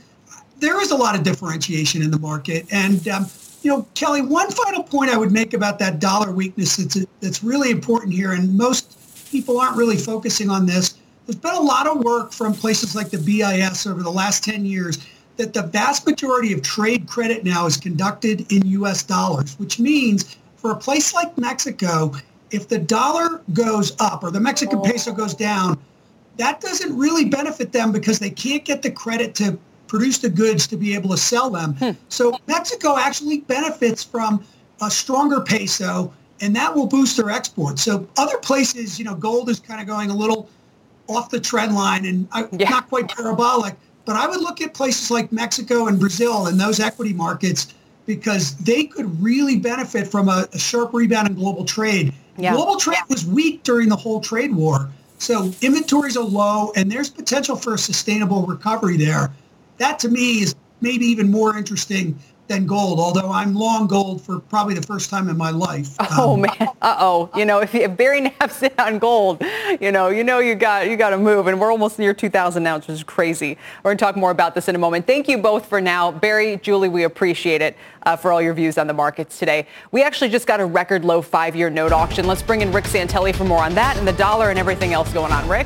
there 0.59 0.81
is 0.81 0.91
a 0.91 0.95
lot 0.95 1.15
of 1.15 1.23
differentiation 1.23 2.01
in 2.01 2.11
the 2.11 2.19
market. 2.19 2.65
And, 2.71 3.05
um, 3.09 3.25
you 3.61 3.69
know, 3.69 3.87
Kelly, 3.93 4.21
one 4.21 4.49
final 4.49 4.83
point 4.83 5.11
I 5.11 5.17
would 5.17 5.31
make 5.31 5.53
about 5.53 5.79
that 5.79 5.99
dollar 5.99 6.31
weakness 6.31 6.77
that's, 6.77 7.05
that's 7.19 7.43
really 7.43 7.69
important 7.69 8.13
here, 8.13 8.31
and 8.31 8.57
most 8.57 8.97
people 9.31 9.59
aren't 9.59 9.77
really 9.77 9.97
focusing 9.97 10.49
on 10.49 10.65
this. 10.65 10.95
There's 11.25 11.37
been 11.37 11.53
a 11.53 11.61
lot 11.61 11.87
of 11.87 11.99
work 11.99 12.33
from 12.33 12.53
places 12.53 12.95
like 12.95 13.09
the 13.09 13.19
BIS 13.19 13.85
over 13.85 14.01
the 14.01 14.11
last 14.11 14.43
10 14.43 14.65
years 14.65 14.97
that 15.37 15.53
the 15.53 15.63
vast 15.63 16.05
majority 16.05 16.53
of 16.53 16.61
trade 16.61 17.07
credit 17.07 17.43
now 17.43 17.65
is 17.65 17.77
conducted 17.77 18.51
in 18.51 18.65
U.S. 18.67 19.03
dollars, 19.03 19.57
which 19.59 19.79
means 19.79 20.37
for 20.57 20.71
a 20.71 20.75
place 20.75 21.13
like 21.13 21.37
Mexico, 21.37 22.11
if 22.51 22.67
the 22.67 22.77
dollar 22.77 23.41
goes 23.53 23.95
up 23.99 24.23
or 24.23 24.31
the 24.31 24.39
Mexican 24.39 24.79
oh. 24.79 24.83
peso 24.83 25.13
goes 25.13 25.33
down, 25.33 25.79
that 26.37 26.61
doesn't 26.61 26.97
really 26.97 27.25
benefit 27.25 27.71
them 27.71 27.91
because 27.91 28.19
they 28.19 28.29
can't 28.29 28.65
get 28.65 28.81
the 28.81 28.91
credit 28.91 29.35
to 29.35 29.57
produce 29.91 30.19
the 30.19 30.29
goods 30.29 30.67
to 30.67 30.77
be 30.77 30.95
able 30.95 31.09
to 31.09 31.17
sell 31.17 31.49
them. 31.49 31.73
Hmm. 31.73 31.91
So 32.07 32.39
Mexico 32.47 32.97
actually 32.97 33.41
benefits 33.41 34.01
from 34.01 34.41
a 34.81 34.89
stronger 34.89 35.41
peso 35.41 36.13
and 36.39 36.55
that 36.55 36.73
will 36.73 36.87
boost 36.87 37.17
their 37.17 37.29
exports. 37.29 37.83
So 37.83 38.07
other 38.17 38.37
places, 38.37 38.97
you 38.97 39.03
know, 39.03 39.15
gold 39.15 39.49
is 39.49 39.59
kind 39.59 39.81
of 39.81 39.87
going 39.87 40.09
a 40.09 40.15
little 40.15 40.47
off 41.09 41.29
the 41.29 41.41
trend 41.41 41.75
line 41.75 42.05
and 42.05 42.25
yeah. 42.57 42.69
not 42.69 42.87
quite 42.87 43.09
parabolic, 43.09 43.75
but 44.05 44.15
I 44.15 44.27
would 44.27 44.39
look 44.39 44.61
at 44.61 44.73
places 44.73 45.11
like 45.11 45.29
Mexico 45.33 45.87
and 45.87 45.99
Brazil 45.99 46.47
and 46.47 46.57
those 46.57 46.79
equity 46.79 47.11
markets 47.11 47.73
because 48.05 48.55
they 48.59 48.85
could 48.85 49.21
really 49.21 49.57
benefit 49.57 50.07
from 50.07 50.29
a, 50.29 50.47
a 50.53 50.57
sharp 50.57 50.93
rebound 50.93 51.27
in 51.27 51.35
global 51.35 51.65
trade. 51.65 52.13
Yeah. 52.37 52.53
Global 52.55 52.77
trade 52.77 53.03
was 53.09 53.25
weak 53.25 53.63
during 53.63 53.89
the 53.89 53.97
whole 53.97 54.21
trade 54.21 54.55
war. 54.55 54.89
So 55.17 55.51
inventories 55.61 56.15
are 56.15 56.23
low 56.23 56.71
and 56.77 56.89
there's 56.89 57.09
potential 57.09 57.57
for 57.57 57.73
a 57.73 57.77
sustainable 57.77 58.45
recovery 58.45 58.95
there. 58.95 59.33
That 59.81 59.97
to 60.01 60.09
me 60.09 60.43
is 60.43 60.53
maybe 60.81 61.07
even 61.07 61.31
more 61.31 61.57
interesting 61.57 62.19
than 62.47 62.67
gold, 62.67 62.99
although 62.99 63.31
I'm 63.31 63.55
long 63.55 63.87
gold 63.87 64.21
for 64.21 64.39
probably 64.39 64.75
the 64.75 64.83
first 64.83 65.09
time 65.09 65.27
in 65.27 65.35
my 65.35 65.49
life. 65.49 65.95
Oh 65.99 66.35
um, 66.35 66.41
man, 66.41 66.67
uh-oh. 66.83 67.31
You 67.35 67.45
know, 67.45 67.61
if, 67.61 67.73
if 67.73 67.97
Barry 67.97 68.21
Knapp's 68.39 68.61
in 68.61 68.69
on 68.77 68.99
gold, 68.99 69.41
you 69.79 69.91
know, 69.91 70.09
you 70.09 70.23
know 70.23 70.37
you 70.37 70.53
got 70.53 70.87
you 70.87 70.97
got 70.97 71.09
to 71.09 71.17
move, 71.17 71.47
and 71.47 71.59
we're 71.59 71.71
almost 71.71 71.97
near 71.97 72.13
2,000 72.13 72.61
now, 72.61 72.75
which 72.75 72.89
is 72.89 73.01
crazy. 73.01 73.57
We're 73.81 73.89
going 73.89 73.97
to 73.97 74.05
talk 74.05 74.15
more 74.15 74.29
about 74.29 74.53
this 74.53 74.67
in 74.67 74.75
a 74.75 74.77
moment. 74.79 75.07
Thank 75.07 75.27
you 75.27 75.39
both 75.39 75.65
for 75.65 75.81
now. 75.81 76.11
Barry, 76.11 76.57
Julie, 76.57 76.89
we 76.89 77.03
appreciate 77.05 77.63
it 77.63 77.75
uh, 78.03 78.15
for 78.15 78.31
all 78.31 78.41
your 78.41 78.53
views 78.53 78.77
on 78.77 78.85
the 78.85 78.93
markets 78.93 79.39
today. 79.39 79.65
We 79.91 80.03
actually 80.03 80.29
just 80.29 80.45
got 80.45 80.59
a 80.59 80.65
record 80.65 81.03
low 81.03 81.23
five-year 81.23 81.71
note 81.71 81.91
auction. 81.91 82.27
Let's 82.27 82.43
bring 82.43 82.61
in 82.61 82.71
Rick 82.71 82.85
Santelli 82.85 83.35
for 83.35 83.45
more 83.45 83.63
on 83.63 83.73
that 83.73 83.97
and 83.97 84.07
the 84.07 84.13
dollar 84.13 84.51
and 84.51 84.59
everything 84.59 84.93
else 84.93 85.11
going 85.11 85.31
on. 85.31 85.49
Rick? 85.49 85.65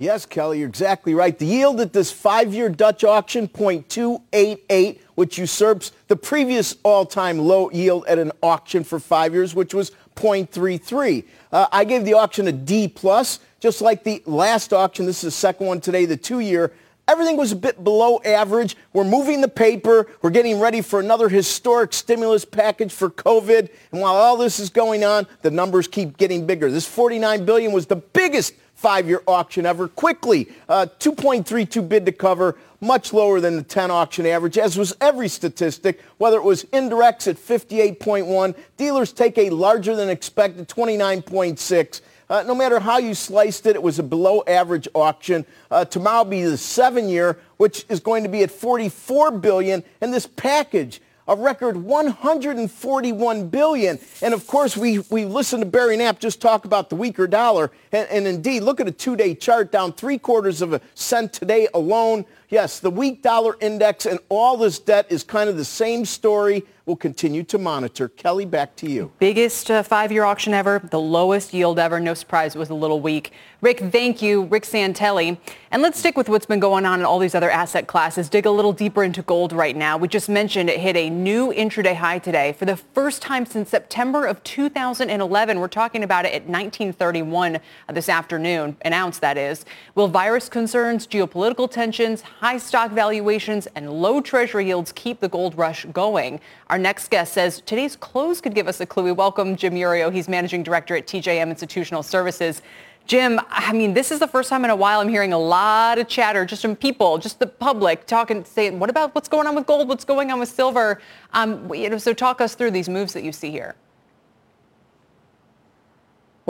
Yes, 0.00 0.24
Kelly, 0.24 0.60
you're 0.60 0.68
exactly 0.68 1.12
right. 1.12 1.38
The 1.38 1.44
yield 1.44 1.78
at 1.78 1.92
this 1.92 2.10
five-year 2.10 2.70
Dutch 2.70 3.04
auction, 3.04 3.46
0.288, 3.46 4.98
which 5.14 5.36
usurps 5.36 5.92
the 6.08 6.16
previous 6.16 6.76
all-time 6.82 7.38
low 7.38 7.70
yield 7.70 8.06
at 8.06 8.18
an 8.18 8.32
auction 8.42 8.82
for 8.82 8.98
five 8.98 9.34
years, 9.34 9.54
which 9.54 9.74
was 9.74 9.92
0.33. 10.16 11.26
Uh, 11.52 11.66
I 11.70 11.84
gave 11.84 12.06
the 12.06 12.14
auction 12.14 12.48
a 12.48 12.52
D 12.52 12.88
plus, 12.88 13.40
just 13.60 13.82
like 13.82 14.02
the 14.02 14.22
last 14.24 14.72
auction. 14.72 15.04
This 15.04 15.18
is 15.18 15.34
the 15.34 15.38
second 15.38 15.66
one 15.66 15.82
today, 15.82 16.06
the 16.06 16.16
two-year. 16.16 16.72
Everything 17.06 17.36
was 17.36 17.52
a 17.52 17.56
bit 17.56 17.84
below 17.84 18.22
average. 18.24 18.78
We're 18.94 19.04
moving 19.04 19.42
the 19.42 19.48
paper. 19.48 20.06
We're 20.22 20.30
getting 20.30 20.60
ready 20.60 20.80
for 20.80 21.00
another 21.00 21.28
historic 21.28 21.92
stimulus 21.92 22.46
package 22.46 22.92
for 22.92 23.10
COVID. 23.10 23.68
And 23.92 24.00
while 24.00 24.14
all 24.14 24.38
this 24.38 24.60
is 24.60 24.70
going 24.70 25.04
on, 25.04 25.26
the 25.42 25.50
numbers 25.50 25.88
keep 25.88 26.16
getting 26.16 26.46
bigger. 26.46 26.70
This 26.70 26.86
49 26.86 27.44
billion 27.44 27.72
was 27.72 27.84
the 27.84 27.96
biggest 27.96 28.54
five-year 28.74 29.22
auction 29.26 29.66
ever. 29.66 29.88
Quickly, 29.88 30.48
uh, 30.68 30.86
2.32 30.98 31.88
bid 31.88 32.06
to 32.06 32.12
cover, 32.12 32.56
much 32.80 33.12
lower 33.12 33.40
than 33.40 33.56
the 33.56 33.62
10 33.62 33.90
auction 33.90 34.26
average, 34.26 34.56
as 34.56 34.78
was 34.78 34.96
every 35.00 35.28
statistic, 35.28 36.00
whether 36.18 36.36
it 36.36 36.44
was 36.44 36.64
indirects 36.64 37.28
at 37.28 37.36
58.1, 37.36 38.56
dealers 38.76 39.12
take 39.12 39.36
a 39.36 39.50
larger 39.50 39.94
than 39.94 40.08
expected 40.08 40.68
29.6. 40.68 42.00
Uh, 42.30 42.44
no 42.44 42.54
matter 42.54 42.78
how 42.78 42.96
you 42.96 43.12
sliced 43.12 43.66
it, 43.66 43.74
it 43.74 43.82
was 43.82 43.98
a 43.98 44.02
below 44.02 44.42
average 44.46 44.86
auction. 44.94 45.44
Uh, 45.70 45.84
tomorrow 45.84 46.22
will 46.22 46.30
be 46.30 46.44
the 46.44 46.56
seven 46.56 47.08
year, 47.08 47.38
which 47.56 47.84
is 47.88 47.98
going 47.98 48.22
to 48.22 48.28
be 48.28 48.44
at 48.44 48.50
44 48.52 49.32
billion. 49.32 49.82
And 50.00 50.14
this 50.14 50.26
package 50.26 51.00
a 51.30 51.36
record 51.36 51.76
141 51.76 53.48
billion. 53.48 53.98
And 54.20 54.34
of 54.34 54.46
course, 54.48 54.76
we, 54.76 54.98
we 55.10 55.24
listened 55.24 55.62
to 55.62 55.68
Barry 55.68 55.96
Knapp 55.96 56.18
just 56.18 56.40
talk 56.40 56.64
about 56.64 56.90
the 56.90 56.96
weaker 56.96 57.28
dollar. 57.28 57.70
And, 57.92 58.08
and 58.10 58.26
indeed, 58.26 58.64
look 58.64 58.80
at 58.80 58.88
a 58.88 58.92
two-day 58.92 59.36
chart 59.36 59.70
down 59.70 59.92
three 59.92 60.18
quarters 60.18 60.60
of 60.60 60.72
a 60.72 60.80
cent 60.94 61.32
today 61.32 61.68
alone. 61.72 62.26
Yes, 62.50 62.80
the 62.80 62.90
weak 62.90 63.22
dollar 63.22 63.56
index 63.60 64.06
and 64.06 64.18
all 64.28 64.56
this 64.56 64.80
debt 64.80 65.06
is 65.08 65.22
kind 65.22 65.48
of 65.48 65.56
the 65.56 65.64
same 65.64 66.04
story. 66.04 66.64
We'll 66.84 66.96
continue 66.96 67.44
to 67.44 67.58
monitor. 67.58 68.08
Kelly, 68.08 68.44
back 68.44 68.74
to 68.76 68.90
you. 68.90 69.12
Biggest 69.20 69.70
uh, 69.70 69.84
five-year 69.84 70.24
auction 70.24 70.52
ever, 70.52 70.80
the 70.90 70.98
lowest 70.98 71.54
yield 71.54 71.78
ever. 71.78 72.00
No 72.00 72.14
surprise 72.14 72.56
it 72.56 72.58
was 72.58 72.70
a 72.70 72.74
little 72.74 73.00
weak. 73.00 73.30
Rick, 73.60 73.78
thank 73.92 74.20
you. 74.20 74.44
Rick 74.46 74.64
Santelli. 74.64 75.38
And 75.70 75.82
let's 75.82 76.00
stick 76.00 76.16
with 76.16 76.28
what's 76.28 76.46
been 76.46 76.58
going 76.58 76.86
on 76.86 76.98
in 76.98 77.06
all 77.06 77.20
these 77.20 77.36
other 77.36 77.50
asset 77.50 77.86
classes. 77.86 78.28
Dig 78.28 78.46
a 78.46 78.50
little 78.50 78.72
deeper 78.72 79.04
into 79.04 79.22
gold 79.22 79.52
right 79.52 79.76
now. 79.76 79.98
We 79.98 80.08
just 80.08 80.28
mentioned 80.28 80.68
it 80.68 80.80
hit 80.80 80.96
a 80.96 81.08
new 81.08 81.52
intraday 81.52 81.94
high 81.94 82.18
today 82.18 82.54
for 82.54 82.64
the 82.64 82.76
first 82.76 83.22
time 83.22 83.46
since 83.46 83.68
September 83.68 84.26
of 84.26 84.42
2011. 84.42 85.60
We're 85.60 85.68
talking 85.68 86.02
about 86.02 86.24
it 86.24 86.32
at 86.32 86.48
1931 86.48 87.60
this 87.92 88.08
afternoon, 88.08 88.76
an 88.80 88.94
ounce 88.94 89.20
that 89.20 89.38
is. 89.38 89.64
Will 89.94 90.08
virus 90.08 90.48
concerns, 90.48 91.06
geopolitical 91.06 91.70
tensions, 91.70 92.22
high 92.40 92.56
stock 92.56 92.90
valuations, 92.90 93.66
and 93.74 93.92
low 93.92 94.18
treasury 94.18 94.64
yields 94.64 94.92
keep 94.92 95.20
the 95.20 95.28
gold 95.28 95.54
rush 95.58 95.84
going? 95.92 96.40
Our 96.70 96.78
next 96.78 97.10
guest 97.10 97.34
says 97.34 97.60
today's 97.66 97.96
close 97.96 98.40
could 98.40 98.54
give 98.54 98.66
us 98.66 98.80
a 98.80 98.86
clue. 98.86 99.04
We 99.04 99.12
welcome 99.12 99.56
Jim 99.56 99.74
Iuorio. 99.74 100.10
He's 100.10 100.26
managing 100.26 100.62
director 100.62 100.96
at 100.96 101.06
TJM 101.06 101.50
Institutional 101.50 102.02
Services. 102.02 102.62
Jim, 103.06 103.38
I 103.50 103.74
mean, 103.74 103.92
this 103.92 104.10
is 104.10 104.20
the 104.20 104.26
first 104.26 104.48
time 104.48 104.64
in 104.64 104.70
a 104.70 104.76
while 104.76 105.00
I'm 105.00 105.08
hearing 105.10 105.34
a 105.34 105.38
lot 105.38 105.98
of 105.98 106.08
chatter 106.08 106.46
just 106.46 106.62
from 106.62 106.76
people, 106.76 107.18
just 107.18 107.40
the 107.40 107.46
public 107.46 108.06
talking, 108.06 108.42
saying, 108.46 108.78
what 108.78 108.88
about 108.88 109.14
what's 109.14 109.28
going 109.28 109.46
on 109.46 109.54
with 109.54 109.66
gold? 109.66 109.86
What's 109.86 110.06
going 110.06 110.32
on 110.32 110.40
with 110.40 110.48
silver? 110.48 111.02
Um, 111.34 111.70
you 111.74 111.90
know, 111.90 111.98
so 111.98 112.14
talk 112.14 112.40
us 112.40 112.54
through 112.54 112.70
these 112.70 112.88
moves 112.88 113.12
that 113.12 113.22
you 113.22 113.32
see 113.32 113.50
here. 113.50 113.74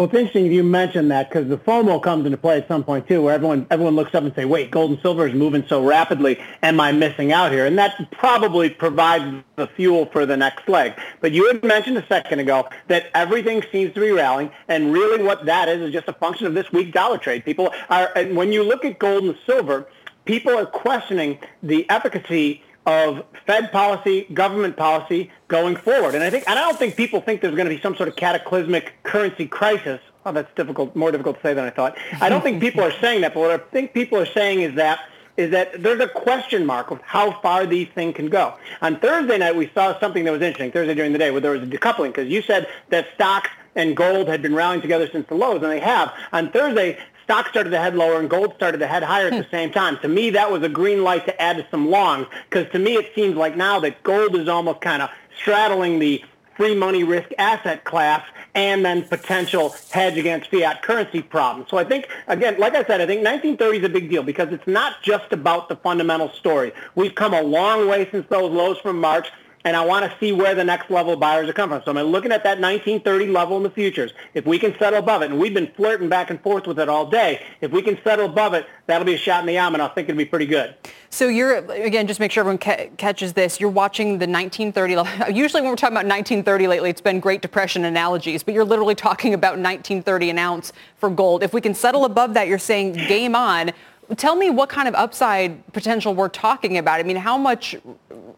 Well, 0.00 0.08
it's 0.08 0.16
interesting 0.16 0.50
you 0.50 0.62
mentioned 0.62 1.10
that 1.10 1.28
because 1.28 1.50
the 1.50 1.58
FOMO 1.58 2.02
comes 2.02 2.24
into 2.24 2.38
play 2.38 2.56
at 2.56 2.66
some 2.68 2.82
point 2.82 3.06
too, 3.06 3.20
where 3.20 3.34
everyone 3.34 3.66
everyone 3.70 3.96
looks 3.96 4.14
up 4.14 4.24
and 4.24 4.34
say, 4.34 4.46
"Wait, 4.46 4.70
gold 4.70 4.92
and 4.92 5.00
silver 5.02 5.26
is 5.26 5.34
moving 5.34 5.62
so 5.68 5.84
rapidly. 5.84 6.40
Am 6.62 6.80
I 6.80 6.90
missing 6.90 7.32
out 7.32 7.52
here?" 7.52 7.66
And 7.66 7.78
that 7.78 8.10
probably 8.10 8.70
provides 8.70 9.44
the 9.56 9.66
fuel 9.66 10.06
for 10.06 10.24
the 10.24 10.38
next 10.38 10.70
leg. 10.70 10.94
But 11.20 11.32
you 11.32 11.46
had 11.48 11.62
mentioned 11.62 11.98
a 11.98 12.06
second 12.06 12.38
ago 12.38 12.66
that 12.88 13.10
everything 13.14 13.62
seems 13.70 13.92
to 13.92 14.00
be 14.00 14.10
rallying, 14.10 14.50
and 14.68 14.90
really 14.90 15.22
what 15.22 15.44
that 15.44 15.68
is 15.68 15.82
is 15.82 15.92
just 15.92 16.08
a 16.08 16.14
function 16.14 16.46
of 16.46 16.54
this 16.54 16.72
weak 16.72 16.94
dollar 16.94 17.18
trade. 17.18 17.44
People 17.44 17.70
are, 17.90 18.10
and 18.16 18.34
when 18.34 18.54
you 18.54 18.62
look 18.62 18.86
at 18.86 18.98
gold 18.98 19.24
and 19.24 19.36
silver, 19.44 19.86
people 20.24 20.56
are 20.56 20.64
questioning 20.64 21.38
the 21.62 21.84
efficacy 21.90 22.62
of 22.86 23.24
Fed 23.46 23.70
policy, 23.72 24.26
government 24.32 24.76
policy 24.76 25.30
going 25.48 25.76
forward. 25.76 26.14
And 26.14 26.24
I 26.24 26.30
think, 26.30 26.44
and 26.48 26.58
I 26.58 26.62
don't 26.62 26.78
think 26.78 26.96
people 26.96 27.20
think 27.20 27.40
there's 27.40 27.54
going 27.54 27.68
to 27.68 27.74
be 27.74 27.80
some 27.80 27.94
sort 27.96 28.08
of 28.08 28.16
cataclysmic 28.16 28.94
currency 29.02 29.46
crisis. 29.46 30.00
Oh, 30.24 30.32
that's 30.32 30.52
difficult, 30.54 30.94
more 30.94 31.10
difficult 31.10 31.36
to 31.36 31.42
say 31.42 31.54
than 31.54 31.64
I 31.64 31.70
thought. 31.70 31.96
I 32.20 32.28
don't 32.28 32.42
think 32.42 32.60
people 32.60 32.82
are 32.82 32.92
saying 33.00 33.22
that, 33.22 33.34
but 33.34 33.40
what 33.40 33.50
I 33.50 33.58
think 33.58 33.94
people 33.94 34.18
are 34.18 34.26
saying 34.26 34.60
is 34.60 34.74
that 34.74 35.00
is 35.36 35.52
that 35.52 35.82
there's 35.82 36.00
a 36.00 36.08
question 36.08 36.66
mark 36.66 36.90
of 36.90 37.00
how 37.00 37.40
far 37.40 37.64
these 37.64 37.88
things 37.94 38.14
can 38.14 38.28
go. 38.28 38.54
On 38.82 38.98
Thursday 39.00 39.38
night, 39.38 39.56
we 39.56 39.70
saw 39.72 39.98
something 39.98 40.24
that 40.24 40.32
was 40.32 40.42
interesting, 40.42 40.70
Thursday 40.70 40.94
during 40.94 41.12
the 41.12 41.18
day, 41.18 41.30
where 41.30 41.40
there 41.40 41.52
was 41.52 41.62
a 41.62 41.66
decoupling, 41.66 42.08
because 42.08 42.28
you 42.28 42.42
said 42.42 42.68
that 42.90 43.06
stocks 43.14 43.48
and 43.74 43.96
gold 43.96 44.28
had 44.28 44.42
been 44.42 44.54
rallying 44.54 44.82
together 44.82 45.08
since 45.10 45.26
the 45.28 45.34
lows, 45.34 45.62
and 45.62 45.72
they 45.72 45.80
have. 45.80 46.12
On 46.32 46.50
Thursday, 46.50 46.98
stocks 47.30 47.50
started 47.50 47.70
to 47.70 47.78
head 47.78 47.94
lower 47.94 48.18
and 48.18 48.28
gold 48.28 48.52
started 48.56 48.78
to 48.78 48.88
head 48.88 49.04
higher 49.04 49.28
at 49.28 49.30
the 49.30 49.44
hmm. 49.44 49.50
same 49.52 49.70
time. 49.70 49.96
To 49.98 50.08
me, 50.08 50.30
that 50.30 50.50
was 50.50 50.64
a 50.64 50.68
green 50.68 51.04
light 51.04 51.26
to 51.26 51.40
add 51.40 51.58
to 51.58 51.66
some 51.70 51.88
longs 51.88 52.26
because 52.48 52.68
to 52.72 52.78
me 52.80 52.94
it 52.94 53.12
seems 53.14 53.36
like 53.36 53.56
now 53.56 53.78
that 53.80 54.02
gold 54.02 54.34
is 54.34 54.48
almost 54.48 54.80
kind 54.80 55.00
of 55.00 55.10
straddling 55.40 56.00
the 56.00 56.24
free 56.56 56.74
money 56.74 57.04
risk 57.04 57.28
asset 57.38 57.84
class 57.84 58.26
and 58.56 58.84
then 58.84 59.04
potential 59.04 59.72
hedge 59.92 60.18
against 60.18 60.50
fiat 60.50 60.82
currency 60.82 61.22
problems. 61.22 61.70
So 61.70 61.78
I 61.78 61.84
think, 61.84 62.08
again, 62.26 62.58
like 62.58 62.74
I 62.74 62.82
said, 62.84 63.00
I 63.00 63.06
think 63.06 63.24
1930 63.24 63.78
is 63.78 63.84
a 63.84 63.88
big 63.88 64.10
deal 64.10 64.24
because 64.24 64.52
it's 64.52 64.66
not 64.66 65.00
just 65.00 65.32
about 65.32 65.68
the 65.68 65.76
fundamental 65.76 66.32
story. 66.32 66.72
We've 66.96 67.14
come 67.14 67.32
a 67.32 67.42
long 67.42 67.86
way 67.86 68.10
since 68.10 68.26
those 68.28 68.50
lows 68.50 68.78
from 68.78 69.00
March 69.00 69.30
and 69.64 69.76
I 69.76 69.84
want 69.84 70.10
to 70.10 70.18
see 70.18 70.32
where 70.32 70.54
the 70.54 70.64
next 70.64 70.90
level 70.90 71.16
buyers 71.16 71.48
are 71.48 71.52
coming 71.52 71.78
from. 71.78 71.94
So 71.94 71.98
I'm 71.98 72.06
looking 72.06 72.32
at 72.32 72.42
that 72.44 72.60
1930 72.60 73.26
level 73.26 73.56
in 73.58 73.62
the 73.62 73.70
futures. 73.70 74.12
If 74.32 74.46
we 74.46 74.58
can 74.58 74.76
settle 74.78 74.98
above 74.98 75.22
it, 75.22 75.30
and 75.30 75.38
we've 75.38 75.52
been 75.52 75.70
flirting 75.74 76.08
back 76.08 76.30
and 76.30 76.40
forth 76.40 76.66
with 76.66 76.78
it 76.78 76.88
all 76.88 77.06
day, 77.06 77.42
if 77.60 77.70
we 77.70 77.82
can 77.82 77.98
settle 78.02 78.26
above 78.26 78.54
it, 78.54 78.66
that'll 78.86 79.04
be 79.04 79.14
a 79.14 79.18
shot 79.18 79.40
in 79.40 79.46
the 79.46 79.58
arm, 79.58 79.74
and 79.74 79.82
I 79.82 79.88
think 79.88 80.08
it'll 80.08 80.18
be 80.18 80.24
pretty 80.24 80.46
good. 80.46 80.74
So 81.10 81.28
you're, 81.28 81.58
again, 81.72 82.06
just 82.06 82.20
make 82.20 82.32
sure 82.32 82.42
everyone 82.42 82.58
ca- 82.58 82.88
catches 82.96 83.34
this. 83.34 83.60
You're 83.60 83.70
watching 83.70 84.18
the 84.18 84.26
1930 84.26 84.96
level. 84.96 85.30
Usually 85.34 85.60
when 85.60 85.70
we're 85.70 85.76
talking 85.76 85.96
about 85.96 86.06
1930 86.06 86.66
lately, 86.66 86.90
it's 86.90 87.00
been 87.00 87.20
Great 87.20 87.42
Depression 87.42 87.84
analogies, 87.84 88.42
but 88.42 88.54
you're 88.54 88.64
literally 88.64 88.94
talking 88.94 89.34
about 89.34 89.58
1930 89.58 90.30
an 90.30 90.38
ounce 90.38 90.72
for 90.96 91.10
gold. 91.10 91.42
If 91.42 91.52
we 91.52 91.60
can 91.60 91.74
settle 91.74 92.04
above 92.04 92.34
that, 92.34 92.48
you're 92.48 92.58
saying 92.58 92.94
game 92.94 93.34
on. 93.34 93.72
Tell 94.16 94.34
me 94.34 94.50
what 94.50 94.68
kind 94.68 94.88
of 94.88 94.94
upside 94.94 95.72
potential 95.72 96.14
we're 96.14 96.28
talking 96.28 96.78
about. 96.78 96.98
I 96.98 97.04
mean, 97.04 97.16
how 97.16 97.38
much, 97.38 97.76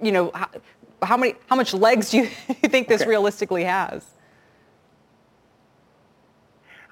you 0.02 0.12
know, 0.12 0.32
how, 1.02 1.16
many 1.16 1.34
how 1.48 1.56
much 1.56 1.74
legs 1.74 2.10
do 2.10 2.18
you 2.18 2.26
think 2.26 2.88
this 2.88 3.02
okay. 3.02 3.10
realistically 3.10 3.64
has? 3.64 4.04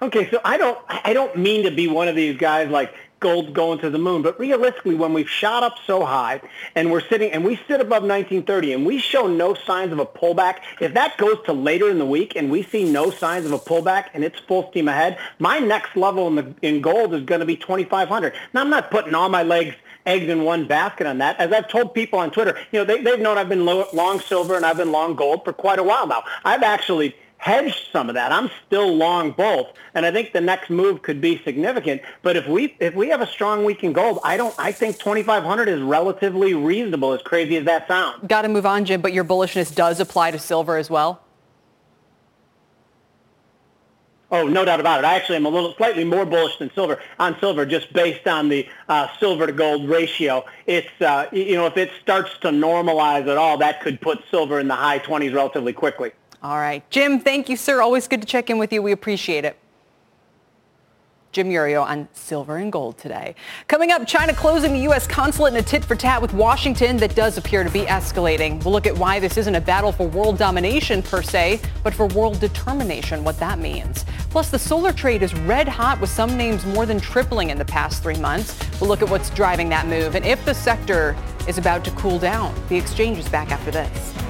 Okay, 0.02 0.30
so 0.30 0.40
I 0.44 0.56
don't 0.56 0.78
I 0.88 1.12
don't 1.12 1.36
mean 1.36 1.64
to 1.64 1.70
be 1.70 1.86
one 1.86 2.08
of 2.08 2.16
these 2.16 2.38
guys 2.38 2.70
like 2.70 2.94
gold 3.20 3.52
going 3.52 3.78
to 3.78 3.90
the 3.90 3.98
moon, 3.98 4.22
but 4.22 4.40
realistically, 4.40 4.94
when 4.94 5.12
we've 5.12 5.28
shot 5.28 5.62
up 5.62 5.74
so 5.86 6.04
high 6.04 6.40
and 6.74 6.90
we're 6.90 7.06
sitting 7.06 7.30
and 7.32 7.44
we 7.44 7.56
sit 7.68 7.80
above 7.80 8.02
1930 8.02 8.72
and 8.72 8.86
we 8.86 8.98
show 8.98 9.26
no 9.26 9.52
signs 9.52 9.92
of 9.92 9.98
a 9.98 10.06
pullback, 10.06 10.60
if 10.80 10.94
that 10.94 11.18
goes 11.18 11.36
to 11.44 11.52
later 11.52 11.90
in 11.90 11.98
the 11.98 12.06
week 12.06 12.34
and 12.34 12.50
we 12.50 12.62
see 12.62 12.90
no 12.90 13.10
signs 13.10 13.44
of 13.44 13.52
a 13.52 13.58
pullback 13.58 14.06
and 14.14 14.24
it's 14.24 14.38
full 14.40 14.70
steam 14.70 14.88
ahead, 14.88 15.18
my 15.38 15.58
next 15.58 15.94
level 15.96 16.26
in 16.28 16.34
the 16.34 16.54
in 16.62 16.80
gold 16.80 17.14
is 17.14 17.22
going 17.24 17.40
to 17.40 17.46
be 17.46 17.56
2,500. 17.56 18.32
Now 18.54 18.62
I'm 18.62 18.70
not 18.70 18.90
putting 18.90 19.14
all 19.14 19.28
my 19.28 19.42
legs 19.42 19.74
eggs 20.06 20.28
in 20.28 20.44
one 20.44 20.66
basket 20.66 21.06
on 21.06 21.18
that. 21.18 21.38
As 21.38 21.52
I've 21.52 21.68
told 21.68 21.94
people 21.94 22.18
on 22.18 22.30
Twitter, 22.30 22.58
you 22.72 22.80
know, 22.80 22.84
they, 22.84 23.02
they've 23.02 23.20
known 23.20 23.38
I've 23.38 23.48
been 23.48 23.64
low, 23.64 23.86
long 23.92 24.20
silver 24.20 24.56
and 24.56 24.64
I've 24.64 24.76
been 24.76 24.92
long 24.92 25.14
gold 25.14 25.44
for 25.44 25.52
quite 25.52 25.78
a 25.78 25.82
while 25.82 26.06
now. 26.06 26.24
I've 26.44 26.62
actually 26.62 27.14
hedged 27.40 27.86
some 27.90 28.08
of 28.08 28.14
that. 28.14 28.32
I'm 28.32 28.50
still 28.66 28.94
long 28.94 29.32
both, 29.32 29.68
and 29.94 30.06
I 30.06 30.12
think 30.12 30.32
the 30.32 30.40
next 30.40 30.70
move 30.70 31.02
could 31.02 31.20
be 31.20 31.42
significant. 31.42 32.02
But 32.22 32.36
if 32.36 32.46
we 32.46 32.76
if 32.78 32.94
we 32.94 33.08
have 33.08 33.20
a 33.20 33.26
strong 33.26 33.64
week 33.64 33.82
in 33.82 33.92
gold, 33.92 34.20
I 34.22 34.36
don't. 34.36 34.54
I 34.58 34.72
think 34.72 34.98
2,500 34.98 35.68
is 35.68 35.80
relatively 35.80 36.54
reasonable. 36.54 37.12
As 37.12 37.22
crazy 37.22 37.56
as 37.56 37.64
that 37.64 37.88
sounds. 37.88 38.26
Got 38.26 38.42
to 38.42 38.48
move 38.48 38.66
on, 38.66 38.84
Jim. 38.84 39.00
But 39.00 39.12
your 39.12 39.24
bullishness 39.24 39.74
does 39.74 40.00
apply 40.00 40.30
to 40.32 40.38
silver 40.38 40.76
as 40.76 40.90
well. 40.90 41.22
Oh, 44.32 44.46
no 44.46 44.64
doubt 44.64 44.78
about 44.78 45.00
it. 45.00 45.04
I 45.04 45.14
actually 45.14 45.36
am 45.36 45.46
a 45.46 45.48
little 45.48 45.74
slightly 45.74 46.04
more 46.04 46.24
bullish 46.24 46.56
than 46.58 46.72
silver 46.72 47.00
on 47.18 47.38
silver, 47.40 47.66
just 47.66 47.92
based 47.92 48.28
on 48.28 48.48
the 48.48 48.68
uh, 48.88 49.08
silver 49.18 49.46
to 49.46 49.52
gold 49.52 49.88
ratio. 49.88 50.44
It's 50.66 50.88
uh, 51.00 51.26
you 51.32 51.56
know 51.56 51.66
if 51.66 51.76
it 51.76 51.90
starts 52.00 52.30
to 52.42 52.48
normalize 52.48 53.28
at 53.28 53.36
all, 53.36 53.58
that 53.58 53.80
could 53.82 54.00
put 54.00 54.22
silver 54.30 54.60
in 54.60 54.68
the 54.68 54.76
high 54.76 55.00
20s 55.00 55.34
relatively 55.34 55.72
quickly. 55.72 56.12
All 56.42 56.58
right, 56.58 56.88
Jim. 56.90 57.20
Thank 57.20 57.48
you, 57.48 57.56
sir. 57.56 57.82
Always 57.82 58.08
good 58.08 58.22
to 58.22 58.26
check 58.26 58.48
in 58.50 58.58
with 58.58 58.72
you. 58.72 58.82
We 58.82 58.92
appreciate 58.92 59.44
it. 59.44 59.59
Jim 61.32 61.48
Iuorio 61.48 61.84
on 61.84 62.08
silver 62.12 62.56
and 62.56 62.72
gold 62.72 62.98
today. 62.98 63.36
Coming 63.68 63.92
up, 63.92 64.04
China 64.04 64.34
closing 64.34 64.72
the 64.72 64.80
U.S. 64.80 65.06
consulate 65.06 65.54
in 65.54 65.60
a 65.60 65.62
tit 65.62 65.84
for 65.84 65.94
tat 65.94 66.20
with 66.20 66.34
Washington 66.34 66.96
that 66.96 67.14
does 67.14 67.38
appear 67.38 67.62
to 67.62 67.70
be 67.70 67.82
escalating. 67.82 68.62
We'll 68.64 68.72
look 68.72 68.86
at 68.86 68.98
why 68.98 69.20
this 69.20 69.36
isn't 69.36 69.54
a 69.54 69.60
battle 69.60 69.92
for 69.92 70.08
world 70.08 70.38
domination 70.38 71.02
per 71.02 71.22
se, 71.22 71.60
but 71.84 71.94
for 71.94 72.06
world 72.06 72.40
determination, 72.40 73.22
what 73.22 73.38
that 73.38 73.60
means. 73.60 74.04
Plus, 74.30 74.50
the 74.50 74.58
solar 74.58 74.92
trade 74.92 75.22
is 75.22 75.32
red 75.34 75.68
hot 75.68 76.00
with 76.00 76.10
some 76.10 76.36
names 76.36 76.66
more 76.66 76.84
than 76.84 76.98
tripling 76.98 77.50
in 77.50 77.58
the 77.58 77.64
past 77.64 78.02
three 78.02 78.18
months. 78.18 78.58
We'll 78.80 78.88
look 78.88 79.02
at 79.02 79.08
what's 79.08 79.30
driving 79.30 79.68
that 79.68 79.86
move 79.86 80.16
and 80.16 80.24
if 80.24 80.44
the 80.44 80.54
sector 80.54 81.16
is 81.46 81.58
about 81.58 81.84
to 81.84 81.92
cool 81.92 82.18
down. 82.18 82.54
The 82.68 82.76
exchange 82.76 83.18
is 83.18 83.28
back 83.28 83.52
after 83.52 83.70
this. 83.70 84.29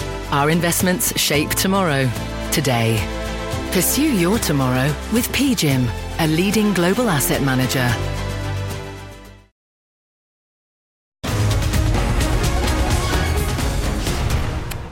our 0.31 0.49
investments 0.49 1.17
shape 1.19 1.49
tomorrow, 1.49 2.09
today. 2.51 2.99
Pursue 3.71 4.13
your 4.13 4.39
tomorrow 4.39 4.87
with 5.13 5.27
PGIM, 5.29 5.87
a 6.19 6.27
leading 6.27 6.73
global 6.73 7.09
asset 7.09 7.41
manager. 7.41 8.20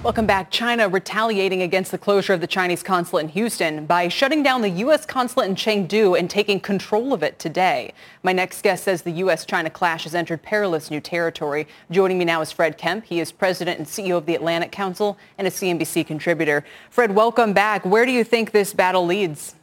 Welcome 0.09 0.25
back. 0.25 0.49
China 0.49 0.89
retaliating 0.89 1.61
against 1.61 1.91
the 1.91 1.97
closure 1.99 2.33
of 2.33 2.41
the 2.41 2.47
Chinese 2.47 2.81
consulate 2.81 3.25
in 3.25 3.29
Houston 3.29 3.85
by 3.85 4.07
shutting 4.07 4.41
down 4.41 4.63
the 4.63 4.69
U.S. 4.69 5.05
consulate 5.05 5.47
in 5.47 5.55
Chengdu 5.55 6.17
and 6.17 6.27
taking 6.27 6.59
control 6.59 7.13
of 7.13 7.21
it 7.21 7.37
today. 7.37 7.93
My 8.23 8.33
next 8.33 8.63
guest 8.63 8.85
says 8.85 9.03
the 9.03 9.11
U.S.-China 9.11 9.71
clash 9.71 10.05
has 10.05 10.15
entered 10.15 10.41
perilous 10.41 10.89
new 10.89 10.99
territory. 10.99 11.67
Joining 11.91 12.17
me 12.17 12.25
now 12.25 12.41
is 12.41 12.51
Fred 12.51 12.79
Kempe. 12.79 13.05
He 13.05 13.19
is 13.19 13.31
president 13.31 13.77
and 13.77 13.87
CEO 13.87 14.17
of 14.17 14.25
the 14.25 14.33
Atlantic 14.33 14.71
Council 14.71 15.15
and 15.37 15.45
a 15.45 15.51
CNBC 15.51 16.07
contributor. 16.07 16.65
Fred, 16.89 17.13
welcome 17.13 17.53
back. 17.53 17.85
Where 17.85 18.07
do 18.07 18.11
you 18.11 18.23
think 18.23 18.49
this 18.49 18.73
battle 18.73 19.05
leads? 19.05 19.53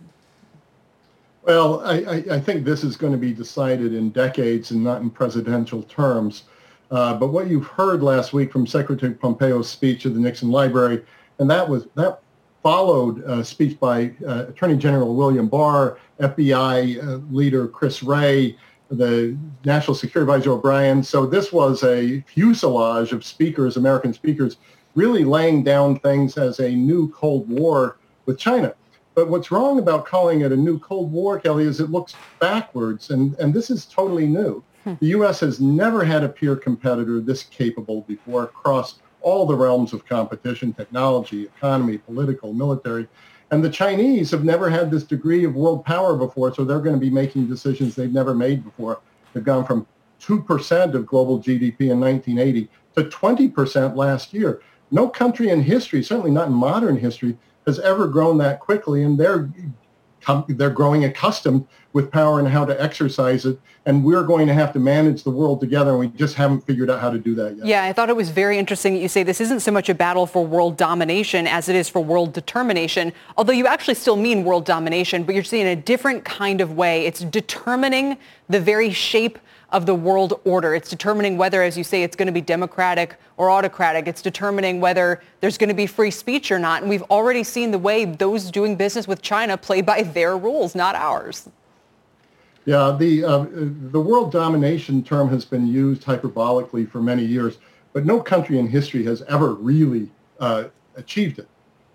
Well, 1.42 1.80
I, 1.84 2.22
I 2.30 2.38
think 2.38 2.64
this 2.64 2.84
is 2.84 2.96
going 2.96 3.12
to 3.12 3.18
be 3.18 3.32
decided 3.32 3.92
in 3.92 4.10
decades 4.10 4.70
and 4.70 4.84
not 4.84 5.02
in 5.02 5.10
presidential 5.10 5.82
terms. 5.82 6.44
Uh, 6.90 7.14
but 7.14 7.28
what 7.28 7.48
you've 7.48 7.66
heard 7.66 8.02
last 8.02 8.32
week 8.32 8.52
from 8.52 8.66
Secretary 8.66 9.12
Pompeo's 9.12 9.68
speech 9.68 10.06
at 10.06 10.14
the 10.14 10.20
Nixon 10.20 10.50
Library, 10.50 11.04
and 11.38 11.50
that 11.50 11.68
was 11.68 11.86
that 11.94 12.20
followed 12.62 13.22
a 13.24 13.44
speech 13.44 13.78
by 13.78 14.12
uh, 14.26 14.46
Attorney 14.48 14.76
General 14.76 15.14
William 15.14 15.48
Barr, 15.48 15.98
FBI 16.20 17.02
uh, 17.02 17.20
leader 17.30 17.68
Chris 17.68 18.02
Wray, 18.02 18.56
the 18.90 19.36
National 19.64 19.94
Security 19.94 20.30
Advisor 20.30 20.52
O'Brien. 20.52 21.02
So 21.02 21.26
this 21.26 21.52
was 21.52 21.82
a 21.84 22.20
fuselage 22.22 23.12
of 23.12 23.24
speakers, 23.24 23.76
American 23.76 24.12
speakers, 24.12 24.56
really 24.94 25.24
laying 25.24 25.62
down 25.62 25.98
things 26.00 26.36
as 26.36 26.58
a 26.60 26.70
new 26.70 27.08
Cold 27.12 27.48
War 27.48 27.98
with 28.26 28.38
China. 28.38 28.74
But 29.14 29.28
what's 29.28 29.50
wrong 29.50 29.78
about 29.78 30.04
calling 30.04 30.42
it 30.42 30.52
a 30.52 30.56
new 30.56 30.78
Cold 30.78 31.10
War, 31.10 31.38
Kelly, 31.40 31.64
is 31.64 31.80
it 31.80 31.90
looks 31.90 32.14
backwards, 32.38 33.10
and, 33.10 33.34
and 33.38 33.54
this 33.54 33.70
is 33.70 33.86
totally 33.86 34.26
new. 34.26 34.62
Hmm. 34.86 34.94
The 35.00 35.08
U.S. 35.08 35.40
has 35.40 35.60
never 35.60 36.04
had 36.04 36.22
a 36.22 36.28
peer 36.28 36.54
competitor 36.54 37.20
this 37.20 37.42
capable 37.42 38.02
before 38.02 38.44
across 38.44 39.00
all 39.20 39.44
the 39.44 39.56
realms 39.56 39.92
of 39.92 40.06
competition, 40.06 40.72
technology, 40.72 41.42
economy, 41.42 41.98
political, 41.98 42.52
military. 42.52 43.08
And 43.50 43.64
the 43.64 43.70
Chinese 43.70 44.30
have 44.30 44.44
never 44.44 44.70
had 44.70 44.88
this 44.88 45.02
degree 45.02 45.44
of 45.44 45.56
world 45.56 45.84
power 45.84 46.16
before, 46.16 46.54
so 46.54 46.64
they're 46.64 46.78
going 46.78 46.94
to 46.94 47.00
be 47.00 47.10
making 47.10 47.48
decisions 47.48 47.96
they've 47.96 48.12
never 48.12 48.32
made 48.32 48.62
before. 48.62 49.00
They've 49.32 49.42
gone 49.42 49.66
from 49.66 49.88
2% 50.20 50.94
of 50.94 51.04
global 51.04 51.40
GDP 51.40 51.90
in 51.90 51.98
1980 51.98 52.68
to 52.94 53.04
20% 53.04 53.96
last 53.96 54.32
year. 54.32 54.62
No 54.92 55.08
country 55.08 55.48
in 55.48 55.62
history, 55.62 56.04
certainly 56.04 56.30
not 56.30 56.46
in 56.46 56.54
modern 56.54 56.96
history, 56.96 57.36
has 57.66 57.80
ever 57.80 58.06
grown 58.06 58.38
that 58.38 58.60
quickly, 58.60 59.02
and 59.02 59.18
they're 59.18 59.50
they're 60.48 60.70
growing 60.70 61.04
accustomed 61.04 61.66
with 61.92 62.10
power 62.10 62.38
and 62.38 62.48
how 62.48 62.64
to 62.64 62.82
exercise 62.82 63.46
it. 63.46 63.58
And 63.86 64.04
we're 64.04 64.24
going 64.24 64.48
to 64.48 64.52
have 64.52 64.72
to 64.72 64.78
manage 64.80 65.22
the 65.22 65.30
world 65.30 65.60
together, 65.60 65.92
and 65.92 66.00
we 66.00 66.08
just 66.08 66.34
haven't 66.34 66.62
figured 66.66 66.90
out 66.90 67.00
how 67.00 67.10
to 67.10 67.18
do 67.18 67.34
that 67.36 67.56
yet. 67.56 67.66
Yeah, 67.66 67.84
I 67.84 67.92
thought 67.92 68.10
it 68.10 68.16
was 68.16 68.30
very 68.30 68.58
interesting 68.58 68.94
that 68.94 69.00
you 69.00 69.08
say 69.08 69.22
this 69.22 69.40
isn't 69.40 69.60
so 69.60 69.70
much 69.70 69.88
a 69.88 69.94
battle 69.94 70.26
for 70.26 70.44
world 70.44 70.76
domination 70.76 71.46
as 71.46 71.68
it 71.68 71.76
is 71.76 71.88
for 71.88 72.02
world 72.02 72.32
determination, 72.32 73.12
although 73.36 73.52
you 73.52 73.66
actually 73.66 73.94
still 73.94 74.16
mean 74.16 74.44
world 74.44 74.64
domination, 74.64 75.22
but 75.22 75.34
you're 75.34 75.44
seeing 75.44 75.68
a 75.68 75.76
different 75.76 76.24
kind 76.24 76.60
of 76.60 76.72
way. 76.72 77.06
It's 77.06 77.20
determining 77.20 78.18
the 78.48 78.60
very 78.60 78.90
shape 78.90 79.38
of 79.70 79.86
the 79.86 79.94
world 79.94 80.40
order. 80.44 80.74
It's 80.74 80.88
determining 80.88 81.36
whether, 81.36 81.62
as 81.62 81.76
you 81.76 81.84
say, 81.84 82.02
it's 82.02 82.16
going 82.16 82.26
to 82.26 82.32
be 82.32 82.40
democratic 82.40 83.16
or 83.36 83.50
autocratic. 83.50 84.06
It's 84.06 84.22
determining 84.22 84.80
whether 84.80 85.20
there's 85.40 85.58
going 85.58 85.68
to 85.68 85.74
be 85.74 85.86
free 85.86 86.10
speech 86.10 86.52
or 86.52 86.58
not. 86.58 86.82
And 86.82 86.90
we've 86.90 87.02
already 87.04 87.42
seen 87.42 87.70
the 87.72 87.78
way 87.78 88.04
those 88.04 88.50
doing 88.50 88.76
business 88.76 89.08
with 89.08 89.22
China 89.22 89.56
play 89.56 89.80
by 89.80 90.02
their 90.02 90.36
rules, 90.36 90.74
not 90.74 90.94
ours. 90.94 91.48
Yeah, 92.64 92.96
the 92.98 93.24
uh, 93.24 93.46
the 93.92 94.00
world 94.00 94.32
domination 94.32 95.04
term 95.04 95.28
has 95.28 95.44
been 95.44 95.68
used 95.68 96.02
hyperbolically 96.02 96.90
for 96.90 97.00
many 97.00 97.24
years, 97.24 97.58
but 97.92 98.04
no 98.04 98.20
country 98.20 98.58
in 98.58 98.66
history 98.66 99.04
has 99.04 99.22
ever 99.22 99.54
really 99.54 100.10
uh, 100.40 100.64
achieved 100.96 101.38
it. 101.38 101.46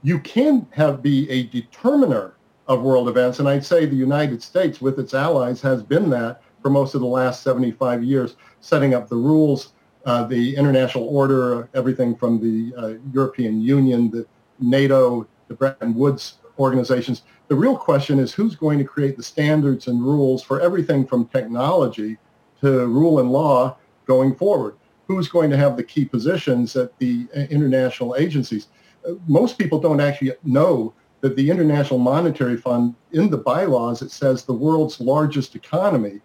You 0.02 0.20
can 0.20 0.66
have 0.72 1.04
be 1.04 1.30
a 1.30 1.44
determiner 1.44 2.36
of 2.68 2.84
world 2.84 3.10
events, 3.10 3.40
and 3.40 3.50
I'd 3.50 3.66
say 3.66 3.86
the 3.86 3.98
United 3.98 4.42
States, 4.42 4.80
with 4.80 4.98
its 4.98 5.14
allies, 5.14 5.60
has 5.60 5.84
been 5.84 6.10
that 6.12 6.42
for 6.62 6.70
most 6.70 6.96
of 6.96 7.02
the 7.02 7.08
last 7.08 7.44
75 7.44 8.04
years, 8.04 8.36
setting 8.60 8.94
up 8.94 9.10
the 9.10 9.16
rules, 9.16 9.74
uh, 10.06 10.24
the 10.24 10.56
international 10.56 11.08
order, 11.08 11.70
everything 11.74 12.16
from 12.16 12.40
the 12.40 12.74
uh, 12.78 12.94
European 13.14 13.62
Union, 13.62 14.10
the 14.10 14.26
NATO, 14.60 15.28
the 15.48 15.54
Bretton 15.54 15.94
Woods 15.96 16.38
organizations. 16.60 17.24
The 17.48 17.56
real 17.56 17.76
question 17.76 18.20
is 18.20 18.34
who's 18.34 18.56
going 18.56 18.78
to 18.80 18.86
create 18.86 19.18
the 19.18 19.24
standards 19.24 19.88
and 19.88 20.02
rules 20.02 20.44
for 20.44 20.62
everything 20.62 21.06
from 21.06 21.26
technology 21.26 22.18
to 22.62 22.88
rule 22.88 23.20
and 23.20 23.32
law 23.32 23.78
going 24.06 24.36
forward? 24.36 24.76
Who's 25.08 25.28
going 25.28 25.50
to 25.50 25.58
have 25.58 25.76
the 25.76 25.84
key 25.84 26.06
positions 26.06 26.76
at 26.76 26.98
the 27.00 27.28
uh, 27.36 27.42
international 27.42 28.16
agencies? 28.16 28.68
Uh, 29.08 29.14
most 29.28 29.58
people 29.58 29.80
don't 29.80 30.00
actually 30.00 30.34
know 30.44 30.94
that 31.22 31.36
the 31.36 31.50
International 31.50 32.00
Monetary 32.00 32.58
Fund, 32.58 32.96
in 33.12 33.30
the 33.30 33.38
bylaws, 33.38 34.02
it 34.02 34.12
says 34.12 34.44
the 34.44 34.54
world's 34.54 35.00
largest 35.00 35.56
economy 35.56 36.22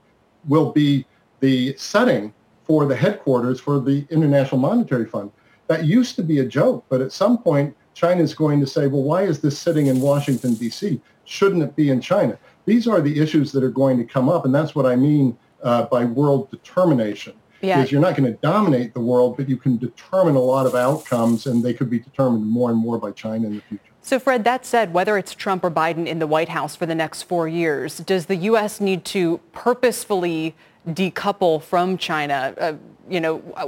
will 0.48 0.72
be 0.72 1.06
the 1.40 1.76
setting 1.76 2.32
for 2.64 2.86
the 2.86 2.96
headquarters 2.96 3.60
for 3.60 3.80
the 3.80 4.06
International 4.10 4.60
Monetary 4.60 5.06
Fund. 5.06 5.30
That 5.68 5.84
used 5.84 6.16
to 6.16 6.22
be 6.22 6.38
a 6.40 6.44
joke, 6.44 6.84
but 6.88 7.00
at 7.00 7.12
some 7.12 7.38
point, 7.38 7.76
China 7.94 8.22
is 8.22 8.34
going 8.34 8.60
to 8.60 8.66
say, 8.66 8.86
well, 8.86 9.02
why 9.02 9.22
is 9.22 9.40
this 9.40 9.58
sitting 9.58 9.86
in 9.86 10.00
Washington, 10.00 10.54
D.C.? 10.54 11.00
Shouldn't 11.24 11.62
it 11.62 11.74
be 11.74 11.90
in 11.90 12.00
China? 12.00 12.38
These 12.66 12.86
are 12.86 13.00
the 13.00 13.18
issues 13.20 13.52
that 13.52 13.64
are 13.64 13.70
going 13.70 13.96
to 13.98 14.04
come 14.04 14.28
up, 14.28 14.44
and 14.44 14.54
that's 14.54 14.74
what 14.74 14.86
I 14.86 14.96
mean 14.96 15.36
uh, 15.62 15.86
by 15.86 16.04
world 16.04 16.50
determination. 16.50 17.34
Yeah. 17.62 17.82
Is 17.82 17.90
you're 17.90 18.02
not 18.02 18.16
going 18.16 18.30
to 18.30 18.38
dominate 18.42 18.92
the 18.92 19.00
world, 19.00 19.38
but 19.38 19.48
you 19.48 19.56
can 19.56 19.78
determine 19.78 20.36
a 20.36 20.40
lot 20.40 20.66
of 20.66 20.74
outcomes, 20.74 21.46
and 21.46 21.64
they 21.64 21.72
could 21.72 21.88
be 21.88 21.98
determined 21.98 22.46
more 22.46 22.70
and 22.70 22.78
more 22.78 22.98
by 22.98 23.12
China 23.12 23.46
in 23.46 23.56
the 23.56 23.62
future. 23.62 23.92
So, 24.06 24.20
Fred, 24.20 24.44
that 24.44 24.64
said, 24.64 24.92
whether 24.92 25.18
it's 25.18 25.34
Trump 25.34 25.64
or 25.64 25.70
Biden 25.72 26.06
in 26.06 26.20
the 26.20 26.28
White 26.28 26.50
House 26.50 26.76
for 26.76 26.86
the 26.86 26.94
next 26.94 27.24
four 27.24 27.48
years, 27.48 27.98
does 27.98 28.26
the 28.26 28.36
U.S. 28.36 28.80
need 28.80 29.04
to 29.06 29.38
purposefully 29.50 30.54
decouple 30.86 31.60
from 31.60 31.98
China? 31.98 32.54
Uh, 32.56 32.74
you 33.10 33.20
know, 33.20 33.42
uh, 33.56 33.66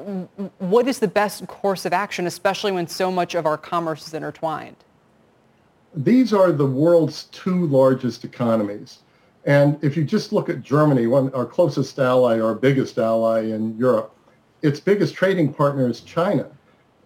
what 0.59 0.87
is 0.87 1.01
the 1.01 1.09
best 1.09 1.49
course 1.49 1.85
of 1.85 1.93
action, 1.93 2.25
especially 2.29 2.71
when 2.71 2.87
so 2.87 3.11
much 3.11 3.35
of 3.35 3.47
our 3.47 3.59
commerce 3.59 4.07
is 4.07 4.15
intertwined? 4.15 4.77
These 5.93 6.33
are 6.33 6.53
the 6.53 6.67
world's 6.67 7.25
two 7.33 7.67
largest 7.67 8.25
economies. 8.25 9.01
And 9.45 9.77
if 9.83 9.97
you 9.97 10.05
just 10.05 10.33
look 10.33 10.49
at 10.49 10.63
Germany, 10.63 11.09
one, 11.09 11.35
our 11.35 11.47
closest 11.47 11.99
ally, 11.99 12.39
our 12.39 12.55
biggest 12.55 12.97
ally 12.97 13.41
in 13.41 13.77
Europe, 13.77 14.15
its 14.63 14.79
biggest 14.79 15.17
trading 15.17 15.53
partner 15.53 15.91
is 15.91 16.01
China. 16.03 16.47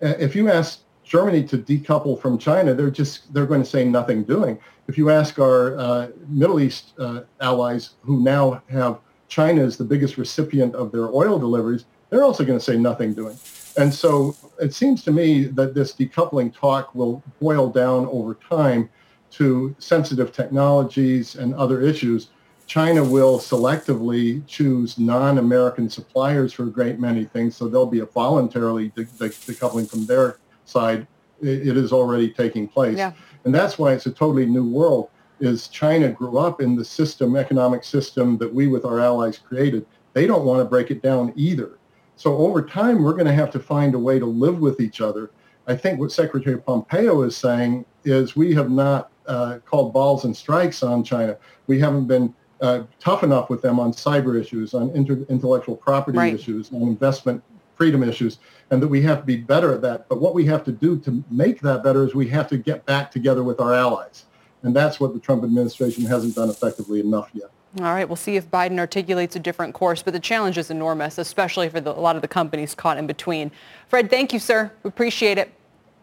Uh, 0.03 0.09
if 0.18 0.37
you 0.37 0.51
ask 0.51 0.81
Germany 1.05 1.45
to 1.45 1.59
decouple 1.59 2.21
from 2.21 2.38
China, 2.38 2.75
they're 2.75 2.91
just 2.91 3.33
they're 3.35 3.47
going 3.47 3.62
to 3.62 3.69
say 3.69 3.85
nothing 3.85 4.25
doing. 4.25 4.59
If 4.88 4.97
you 4.99 5.11
ask 5.11 5.38
our 5.38 5.77
uh, 5.79 6.09
Middle 6.29 6.61
East 6.61 6.95
uh, 6.99 7.23
allies, 7.41 7.91
who 8.03 8.21
now 8.21 8.62
have 8.71 8.99
China 9.29 9.62
as 9.62 9.77
the 9.77 9.85
biggest 9.85 10.17
recipient 10.19 10.75
of 10.75 10.93
their 10.93 11.09
oil 11.09 11.38
deliveries, 11.38 11.87
they're 12.11 12.25
also 12.25 12.45
going 12.45 12.59
to 12.59 12.65
say 12.65 12.77
nothing 12.77 13.15
doing. 13.15 13.37
And 13.79 13.93
so 13.93 14.37
it 14.61 14.75
seems 14.75 15.03
to 15.05 15.12
me 15.12 15.45
that 15.45 15.75
this 15.75 15.95
decoupling 15.95 16.55
talk 16.55 16.95
will 16.95 17.23
boil 17.41 17.71
down 17.71 18.07
over 18.07 18.35
time 18.35 18.91
to 19.33 19.75
sensitive 19.79 20.33
technologies 20.33 21.37
and 21.37 21.55
other 21.55 21.81
issues. 21.81 22.29
China 22.67 23.03
will 23.03 23.38
selectively 23.38 24.47
choose 24.47 24.99
non-American 24.99 25.88
suppliers 25.88 26.53
for 26.53 26.65
a 26.65 26.71
great 26.71 27.01
many 27.01 27.25
things, 27.25 27.57
so 27.57 27.67
there'll 27.67 27.87
be 27.87 28.01
a 28.01 28.07
voluntarily 28.07 28.88
de- 28.91 29.05
de- 29.05 29.29
decoupling 29.31 29.88
from 29.88 30.07
their 30.07 30.38
side, 30.64 31.07
it 31.40 31.77
is 31.77 31.92
already 31.92 32.31
taking 32.31 32.68
place. 32.68 32.98
Yeah. 32.98 33.12
And 33.44 33.55
that's 33.55 33.79
why 33.79 33.92
it's 33.92 34.07
a 34.07 34.12
totally 34.12 34.46
new 34.46 34.68
world 34.68 35.09
is 35.40 35.66
China 35.68 36.09
grew 36.09 36.38
up 36.38 36.61
in 36.61 36.77
the 36.77 36.85
system, 36.85 37.37
economic 37.37 37.83
system 37.83 38.38
that 38.38 38.53
we 38.53 38.68
with 38.68 38.85
our 38.85 39.01
allies 39.01 39.38
created. 39.38 39.85
They 40.12 40.27
don't 40.27 40.44
want 40.44 40.61
to 40.61 40.64
break 40.64 40.90
it 40.92 41.03
down 41.03 41.33
either. 41.35 41.79
So 42.16 42.37
over 42.37 42.62
time, 42.62 43.03
we're 43.03 43.14
going 43.14 43.27
to 43.27 43.33
have 43.33 43.51
to 43.53 43.59
find 43.59 43.94
a 43.94 43.98
way 43.98 44.20
to 44.20 44.27
live 44.27 44.61
with 44.61 44.81
each 44.81 45.01
other. 45.01 45.33
I 45.66 45.75
think 45.75 45.98
what 45.98 46.12
Secretary 46.12 46.59
Pompeo 46.59 47.22
is 47.22 47.37
saying 47.37 47.85
is 48.05 48.37
we 48.37 48.55
have 48.55 48.70
not 48.70 49.11
uh, 49.27 49.59
called 49.64 49.92
balls 49.92 50.25
and 50.25 50.37
strikes 50.37 50.83
on 50.83 51.03
China. 51.03 51.37
We 51.66 51.81
haven't 51.81 52.07
been 52.07 52.33
uh, 52.61 52.85
tough 53.01 53.25
enough 53.25 53.51
with 53.51 53.62
them 53.62 53.81
on 53.81 53.92
cyber 53.92 54.40
issues, 54.40 54.75
on 54.75 54.90
inter- 54.90 55.27
intellectual 55.29 55.77
property 55.77 56.18
right. 56.18 56.35
issues, 56.35 56.72
on 56.72 56.83
investment 56.83 57.42
freedom 57.83 58.05
issues, 58.05 58.38
and 58.71 58.81
that 58.81 58.87
we 58.87 59.03
have 59.03 59.18
to 59.18 59.25
be 59.25 59.35
better 59.35 59.75
at 59.75 59.83
that. 59.83 60.09
But 60.09 60.21
what 60.21 60.35
we 60.35 60.47
have 60.47 60.62
to 60.66 60.71
do 60.71 60.97
to 61.01 61.25
make 61.33 61.61
that 61.62 61.83
better 61.83 62.07
is 62.07 62.14
we 62.14 62.29
have 62.29 62.49
to 62.51 62.57
get 62.57 62.87
back 62.87 63.11
together 63.11 63.42
with 63.42 63.59
our 63.59 63.75
allies. 63.75 64.27
And 64.62 64.77
that's 64.77 65.01
what 65.01 65.14
the 65.14 65.18
Trump 65.18 65.42
administration 65.42 66.05
hasn't 66.05 66.37
done 66.37 66.49
effectively 66.49 67.01
enough 67.01 67.29
yet. 67.33 67.51
All 67.81 67.87
right, 67.87 68.09
we'll 68.09 68.14
see 68.14 68.37
if 68.37 68.49
Biden 68.49 68.79
articulates 68.79 69.35
a 69.35 69.40
different 69.40 69.75
course, 69.75 70.01
but 70.01 70.12
the 70.12 70.21
challenge 70.21 70.59
is 70.59 70.71
enormous, 70.71 71.18
especially 71.18 71.68
for 71.71 71.81
the, 71.81 71.90
a 71.90 71.99
lot 71.99 72.14
of 72.14 72.23
the 72.23 72.29
companies 72.29 72.73
caught 72.73 72.99
in 72.99 73.09
between. 73.09 73.51
Fred, 73.88 74.09
thank 74.11 74.33
you, 74.33 74.38
sir. 74.38 74.71
We 74.85 74.88
appreciate 74.88 75.38
it. 75.38 75.53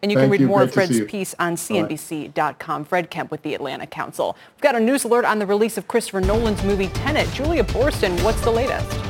And 0.02 0.12
you 0.12 0.18
Thank 0.18 0.24
can 0.24 0.30
read 0.32 0.40
you. 0.42 0.48
more 0.48 0.58
Great 0.58 0.68
of 0.68 0.74
Fred's 0.74 1.00
piece 1.10 1.34
on 1.38 1.54
CNBC.com. 1.54 2.84
Fred 2.84 3.10
Kempe 3.10 3.30
with 3.30 3.40
the 3.40 3.54
Atlanta 3.54 3.86
Council. 3.86 4.36
We've 4.54 4.62
got 4.62 4.74
a 4.74 4.80
news 4.80 5.04
alert 5.04 5.24
on 5.24 5.38
the 5.38 5.46
release 5.46 5.78
of 5.78 5.88
Christopher 5.88 6.20
Nolan's 6.20 6.62
movie 6.62 6.88
Tenet. 6.88 7.30
Julia 7.32 7.64
Boorstin, 7.64 8.22
what's 8.22 8.42
the 8.42 8.50
latest? 8.50 9.09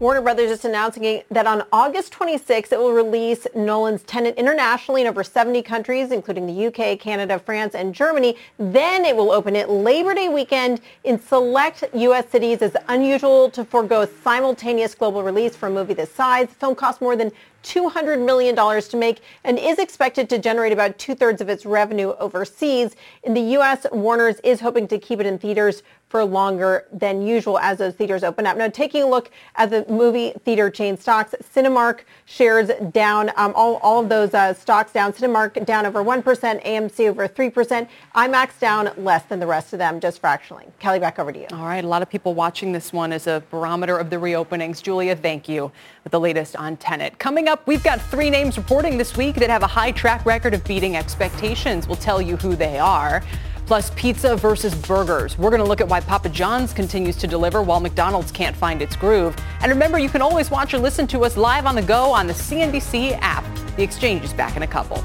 Warner 0.00 0.22
Brothers 0.22 0.50
is 0.50 0.64
announcing 0.64 1.22
that 1.30 1.46
on 1.46 1.62
August 1.74 2.10
26, 2.12 2.72
it 2.72 2.78
will 2.78 2.94
release 2.94 3.46
Nolan's 3.54 4.02
Tenet 4.04 4.34
internationally 4.36 5.02
in 5.02 5.06
over 5.06 5.22
70 5.22 5.60
countries, 5.60 6.10
including 6.10 6.46
the 6.46 6.68
UK, 6.68 6.98
Canada, 6.98 7.38
France, 7.38 7.74
and 7.74 7.94
Germany. 7.94 8.34
Then 8.56 9.04
it 9.04 9.14
will 9.14 9.30
open 9.30 9.54
it 9.54 9.68
Labor 9.68 10.14
Day 10.14 10.30
weekend 10.30 10.80
in 11.04 11.20
select 11.20 11.84
U.S. 11.92 12.30
cities. 12.30 12.62
It's 12.62 12.76
unusual 12.88 13.50
to 13.50 13.62
forego 13.62 14.00
a 14.00 14.06
simultaneous 14.06 14.94
global 14.94 15.22
release 15.22 15.54
for 15.54 15.66
a 15.66 15.70
movie 15.70 15.92
this 15.92 16.10
size. 16.10 16.48
The 16.48 16.54
film 16.54 16.76
cost 16.76 17.02
more 17.02 17.14
than 17.14 17.30
$200 17.62 18.24
million 18.24 18.56
to 18.56 18.96
make 18.96 19.20
and 19.44 19.58
is 19.58 19.78
expected 19.78 20.28
to 20.30 20.38
generate 20.38 20.72
about 20.72 20.98
two-thirds 20.98 21.40
of 21.40 21.48
its 21.48 21.66
revenue 21.66 22.14
overseas. 22.18 22.96
In 23.22 23.34
the 23.34 23.40
U.S., 23.40 23.86
Warner's 23.92 24.40
is 24.40 24.60
hoping 24.60 24.88
to 24.88 24.98
keep 24.98 25.20
it 25.20 25.26
in 25.26 25.38
theaters 25.38 25.82
for 26.10 26.24
longer 26.24 26.86
than 26.92 27.22
usual 27.24 27.56
as 27.60 27.78
those 27.78 27.94
theaters 27.94 28.24
open 28.24 28.44
up. 28.44 28.56
Now, 28.56 28.68
taking 28.68 29.04
a 29.04 29.06
look 29.06 29.30
at 29.54 29.70
the 29.70 29.86
movie 29.88 30.32
theater 30.44 30.68
chain 30.68 30.98
stocks, 30.98 31.36
Cinemark 31.54 32.00
shares 32.24 32.68
down, 32.90 33.30
um, 33.36 33.52
all, 33.54 33.76
all 33.76 34.00
of 34.00 34.08
those 34.08 34.34
uh, 34.34 34.52
stocks 34.52 34.92
down. 34.92 35.12
Cinemark 35.12 35.64
down 35.64 35.86
over 35.86 36.02
1%, 36.02 36.22
AMC 36.24 37.08
over 37.08 37.28
3%, 37.28 37.88
IMAX 38.16 38.58
down 38.58 38.90
less 38.96 39.22
than 39.24 39.38
the 39.38 39.46
rest 39.46 39.72
of 39.72 39.78
them, 39.78 40.00
just 40.00 40.20
fractionally. 40.20 40.66
Kelly, 40.80 40.98
back 40.98 41.20
over 41.20 41.30
to 41.30 41.38
you. 41.38 41.46
All 41.52 41.66
right, 41.66 41.84
a 41.84 41.88
lot 41.88 42.02
of 42.02 42.10
people 42.10 42.34
watching 42.34 42.72
this 42.72 42.92
one 42.92 43.12
as 43.12 43.28
a 43.28 43.42
barometer 43.48 43.96
of 43.96 44.10
the 44.10 44.16
reopenings. 44.16 44.82
Julia, 44.82 45.14
thank 45.14 45.48
you 45.48 45.70
with 46.02 46.10
the 46.10 46.20
latest 46.20 46.56
on 46.56 46.76
Tenet. 46.76 47.20
Coming 47.20 47.48
we've 47.66 47.82
got 47.82 48.00
three 48.00 48.30
names 48.30 48.56
reporting 48.56 48.98
this 48.98 49.16
week 49.16 49.36
that 49.36 49.50
have 49.50 49.62
a 49.62 49.66
high 49.66 49.92
track 49.92 50.24
record 50.26 50.54
of 50.54 50.64
beating 50.64 50.96
expectations. 50.96 51.86
We'll 51.86 51.96
tell 51.96 52.20
you 52.20 52.36
who 52.36 52.56
they 52.56 52.78
are. 52.78 53.22
Plus, 53.66 53.90
pizza 53.96 54.36
versus 54.36 54.74
burgers. 54.74 55.38
We're 55.38 55.50
going 55.50 55.62
to 55.62 55.68
look 55.68 55.80
at 55.80 55.88
why 55.88 56.00
Papa 56.00 56.28
John's 56.28 56.72
continues 56.72 57.16
to 57.16 57.26
deliver 57.26 57.62
while 57.62 57.80
McDonald's 57.80 58.32
can't 58.32 58.56
find 58.56 58.82
its 58.82 58.96
groove. 58.96 59.36
And 59.60 59.70
remember, 59.70 59.98
you 59.98 60.08
can 60.08 60.22
always 60.22 60.50
watch 60.50 60.74
or 60.74 60.78
listen 60.78 61.06
to 61.08 61.24
us 61.24 61.36
live 61.36 61.66
on 61.66 61.76
the 61.76 61.82
go 61.82 62.12
on 62.12 62.26
the 62.26 62.32
CNBC 62.32 63.18
app. 63.20 63.44
The 63.76 63.82
exchange 63.82 64.24
is 64.24 64.32
back 64.32 64.56
in 64.56 64.64
a 64.64 64.66
couple. 64.66 65.04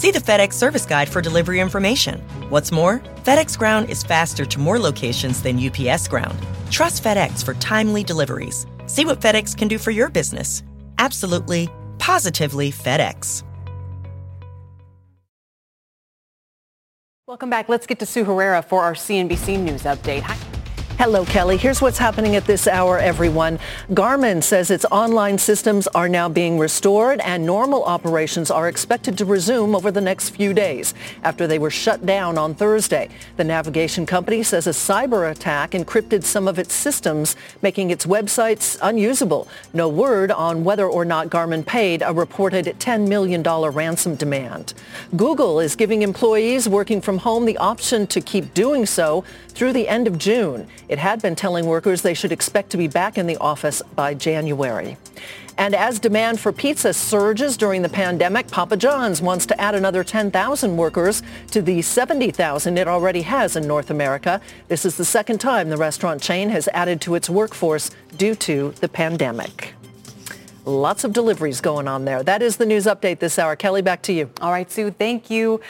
See 0.00 0.10
the 0.10 0.18
FedEx 0.18 0.54
service 0.54 0.86
guide 0.86 1.10
for 1.10 1.20
delivery 1.20 1.60
information. 1.60 2.20
What's 2.48 2.72
more, 2.72 3.00
FedEx 3.16 3.58
Ground 3.58 3.90
is 3.90 4.02
faster 4.02 4.46
to 4.46 4.58
more 4.58 4.78
locations 4.78 5.42
than 5.42 5.58
UPS 5.58 6.08
Ground. 6.08 6.38
Trust 6.70 7.04
FedEx 7.04 7.44
for 7.44 7.52
timely 7.60 8.02
deliveries. 8.02 8.66
See 8.86 9.04
what 9.04 9.20
FedEx 9.20 9.54
can 9.54 9.68
do 9.68 9.76
for 9.76 9.90
your 9.90 10.08
business. 10.08 10.62
Absolutely, 10.96 11.68
positively 11.98 12.72
FedEx. 12.72 13.42
Welcome 17.26 17.50
back. 17.50 17.68
Let's 17.68 17.86
get 17.86 17.98
to 17.98 18.06
Sue 18.06 18.24
Herrera 18.24 18.62
for 18.62 18.82
our 18.82 18.94
CNBC 18.94 19.60
News 19.60 19.82
update. 19.82 20.22
Hi. 20.22 20.49
Hello, 21.00 21.24
Kelly. 21.24 21.56
Here's 21.56 21.80
what's 21.80 21.96
happening 21.96 22.36
at 22.36 22.44
this 22.44 22.68
hour, 22.68 22.98
everyone. 22.98 23.58
Garmin 23.92 24.42
says 24.42 24.70
its 24.70 24.84
online 24.90 25.38
systems 25.38 25.86
are 25.94 26.10
now 26.10 26.28
being 26.28 26.58
restored 26.58 27.20
and 27.20 27.46
normal 27.46 27.82
operations 27.84 28.50
are 28.50 28.68
expected 28.68 29.16
to 29.16 29.24
resume 29.24 29.74
over 29.74 29.90
the 29.90 30.02
next 30.02 30.28
few 30.28 30.52
days 30.52 30.92
after 31.22 31.46
they 31.46 31.58
were 31.58 31.70
shut 31.70 32.04
down 32.04 32.36
on 32.36 32.54
Thursday. 32.54 33.08
The 33.38 33.44
navigation 33.44 34.04
company 34.04 34.42
says 34.42 34.66
a 34.66 34.72
cyber 34.72 35.30
attack 35.30 35.70
encrypted 35.70 36.22
some 36.22 36.46
of 36.46 36.58
its 36.58 36.74
systems, 36.74 37.34
making 37.62 37.90
its 37.90 38.04
websites 38.04 38.76
unusable. 38.82 39.48
No 39.72 39.88
word 39.88 40.30
on 40.30 40.64
whether 40.64 40.86
or 40.86 41.06
not 41.06 41.30
Garmin 41.30 41.64
paid 41.64 42.02
a 42.04 42.12
reported 42.12 42.66
$10 42.78 43.08
million 43.08 43.42
ransom 43.42 44.16
demand. 44.16 44.74
Google 45.16 45.60
is 45.60 45.76
giving 45.76 46.02
employees 46.02 46.68
working 46.68 47.00
from 47.00 47.16
home 47.16 47.46
the 47.46 47.56
option 47.56 48.06
to 48.08 48.20
keep 48.20 48.52
doing 48.52 48.84
so 48.84 49.24
through 49.48 49.72
the 49.72 49.88
end 49.88 50.06
of 50.06 50.18
June. 50.18 50.66
It 50.90 50.98
had 50.98 51.22
been 51.22 51.36
telling 51.36 51.66
workers 51.66 52.02
they 52.02 52.14
should 52.14 52.32
expect 52.32 52.70
to 52.70 52.76
be 52.76 52.88
back 52.88 53.16
in 53.16 53.28
the 53.28 53.36
office 53.36 53.80
by 53.94 54.12
January. 54.12 54.96
And 55.56 55.72
as 55.72 56.00
demand 56.00 56.40
for 56.40 56.50
pizza 56.50 56.92
surges 56.92 57.56
during 57.56 57.82
the 57.82 57.88
pandemic, 57.88 58.48
Papa 58.48 58.76
John's 58.76 59.22
wants 59.22 59.46
to 59.46 59.60
add 59.60 59.76
another 59.76 60.02
10,000 60.02 60.76
workers 60.76 61.22
to 61.52 61.62
the 61.62 61.80
70,000 61.80 62.76
it 62.76 62.88
already 62.88 63.22
has 63.22 63.54
in 63.54 63.68
North 63.68 63.90
America. 63.90 64.40
This 64.66 64.84
is 64.84 64.96
the 64.96 65.04
second 65.04 65.38
time 65.38 65.70
the 65.70 65.76
restaurant 65.76 66.20
chain 66.20 66.48
has 66.48 66.66
added 66.74 67.00
to 67.02 67.14
its 67.14 67.30
workforce 67.30 67.92
due 68.16 68.34
to 68.34 68.72
the 68.80 68.88
pandemic. 68.88 69.74
Lots 70.64 71.04
of 71.04 71.12
deliveries 71.12 71.60
going 71.60 71.86
on 71.86 72.04
there. 72.04 72.24
That 72.24 72.42
is 72.42 72.56
the 72.56 72.66
news 72.66 72.86
update 72.86 73.20
this 73.20 73.38
hour. 73.38 73.54
Kelly, 73.54 73.80
back 73.80 74.02
to 74.02 74.12
you. 74.12 74.28
All 74.40 74.50
right, 74.50 74.68
Sue, 74.68 74.90
thank 74.90 75.30
you. 75.30 75.60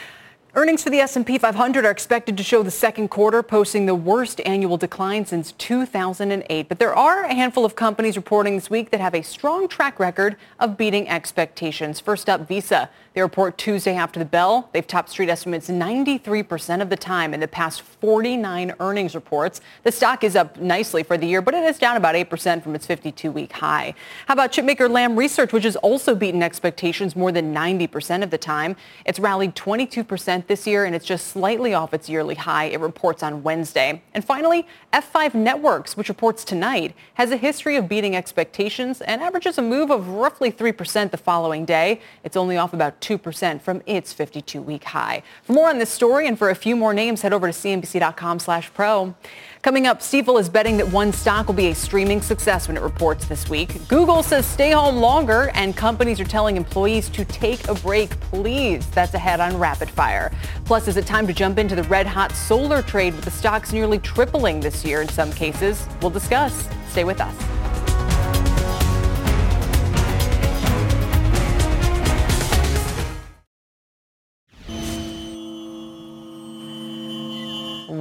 Earnings 0.53 0.83
for 0.83 0.89
the 0.89 0.99
S&P 0.99 1.37
500 1.37 1.85
are 1.85 1.91
expected 1.91 2.35
to 2.35 2.43
show 2.43 2.61
the 2.61 2.71
second 2.71 3.07
quarter 3.07 3.41
posting 3.41 3.85
the 3.85 3.95
worst 3.95 4.41
annual 4.45 4.75
decline 4.75 5.25
since 5.25 5.53
2008. 5.53 6.67
But 6.67 6.77
there 6.77 6.93
are 6.93 7.23
a 7.23 7.33
handful 7.33 7.63
of 7.63 7.77
companies 7.77 8.17
reporting 8.17 8.55
this 8.55 8.69
week 8.69 8.91
that 8.91 8.99
have 8.99 9.15
a 9.15 9.21
strong 9.21 9.69
track 9.69 9.97
record 9.97 10.35
of 10.59 10.75
beating 10.75 11.07
expectations. 11.07 12.01
First 12.01 12.27
up, 12.27 12.49
Visa. 12.49 12.89
They 13.13 13.21
report 13.21 13.57
Tuesday 13.57 13.95
after 13.95 14.19
the 14.19 14.25
bell. 14.25 14.69
They've 14.71 14.87
topped 14.87 15.09
street 15.09 15.27
estimates 15.27 15.67
93% 15.67 16.81
of 16.81 16.89
the 16.89 16.95
time 16.95 17.33
in 17.33 17.41
the 17.41 17.47
past 17.47 17.81
49 17.81 18.73
earnings 18.79 19.15
reports. 19.15 19.59
The 19.83 19.91
stock 19.91 20.23
is 20.23 20.37
up 20.37 20.57
nicely 20.61 21.03
for 21.03 21.17
the 21.17 21.27
year, 21.27 21.41
but 21.41 21.53
it 21.53 21.65
is 21.65 21.77
down 21.77 21.97
about 21.97 22.15
8% 22.15 22.63
from 22.63 22.73
its 22.73 22.87
52-week 22.87 23.51
high. 23.51 23.95
How 24.27 24.33
about 24.33 24.53
chipmaker 24.53 24.89
Lam 24.89 25.17
Research, 25.17 25.51
which 25.51 25.65
has 25.65 25.75
also 25.75 26.15
beaten 26.15 26.41
expectations 26.41 27.13
more 27.13 27.33
than 27.33 27.53
90% 27.53 28.23
of 28.23 28.29
the 28.29 28.37
time? 28.37 28.77
It's 29.05 29.19
rallied 29.19 29.55
22% 29.55 30.47
this 30.47 30.65
year, 30.65 30.85
and 30.85 30.95
it's 30.95 31.05
just 31.05 31.27
slightly 31.27 31.73
off 31.73 31.93
its 31.93 32.07
yearly 32.07 32.35
high. 32.35 32.65
It 32.65 32.79
reports 32.79 33.23
on 33.23 33.43
Wednesday. 33.43 34.01
And 34.13 34.23
finally, 34.23 34.65
F5 34.93 35.33
Networks, 35.33 35.97
which 35.97 36.07
reports 36.07 36.45
tonight, 36.45 36.95
has 37.15 37.31
a 37.31 37.37
history 37.37 37.75
of 37.75 37.89
beating 37.89 38.15
expectations 38.15 39.01
and 39.01 39.21
averages 39.21 39.57
a 39.57 39.61
move 39.61 39.91
of 39.91 40.07
roughly 40.07 40.49
3% 40.49 41.11
the 41.11 41.17
following 41.17 41.65
day. 41.65 41.99
It's 42.23 42.37
only 42.37 42.55
off 42.55 42.71
about 42.71 43.00
2% 43.01 43.61
from 43.61 43.81
its 43.85 44.13
52-week 44.13 44.83
high. 44.85 45.23
For 45.43 45.53
more 45.53 45.69
on 45.69 45.79
this 45.79 45.89
story 45.89 46.27
and 46.27 46.37
for 46.37 46.49
a 46.49 46.55
few 46.55 46.75
more 46.75 46.93
names, 46.93 47.21
head 47.21 47.33
over 47.33 47.47
to 47.47 47.53
cnbc.com 47.53 48.39
slash 48.39 48.73
pro. 48.73 49.13
Coming 49.61 49.85
up, 49.85 49.99
Stifel 49.99 50.39
is 50.39 50.49
betting 50.49 50.77
that 50.77 50.87
one 50.87 51.13
stock 51.13 51.47
will 51.47 51.53
be 51.53 51.67
a 51.67 51.75
streaming 51.75 52.21
success 52.21 52.67
when 52.67 52.77
it 52.77 52.81
reports 52.81 53.25
this 53.25 53.49
week. 53.49 53.87
Google 53.87 54.23
says 54.23 54.45
stay 54.45 54.71
home 54.71 54.97
longer, 54.97 55.51
and 55.53 55.75
companies 55.75 56.19
are 56.19 56.25
telling 56.25 56.57
employees 56.57 57.09
to 57.09 57.25
take 57.25 57.67
a 57.67 57.75
break, 57.75 58.09
please. 58.21 58.85
That's 58.91 59.13
ahead 59.13 59.39
on 59.39 59.57
Rapid 59.57 59.89
Fire. 59.89 60.31
Plus, 60.65 60.87
is 60.87 60.97
it 60.97 61.05
time 61.05 61.27
to 61.27 61.33
jump 61.33 61.59
into 61.59 61.75
the 61.75 61.83
red-hot 61.83 62.31
solar 62.31 62.81
trade 62.81 63.15
with 63.15 63.25
the 63.25 63.31
stocks 63.31 63.71
nearly 63.71 63.99
tripling 63.99 64.59
this 64.59 64.83
year 64.83 65.01
in 65.01 65.09
some 65.09 65.31
cases? 65.31 65.87
We'll 66.01 66.11
discuss. 66.11 66.67
Stay 66.89 67.03
with 67.03 67.21
us. 67.21 67.70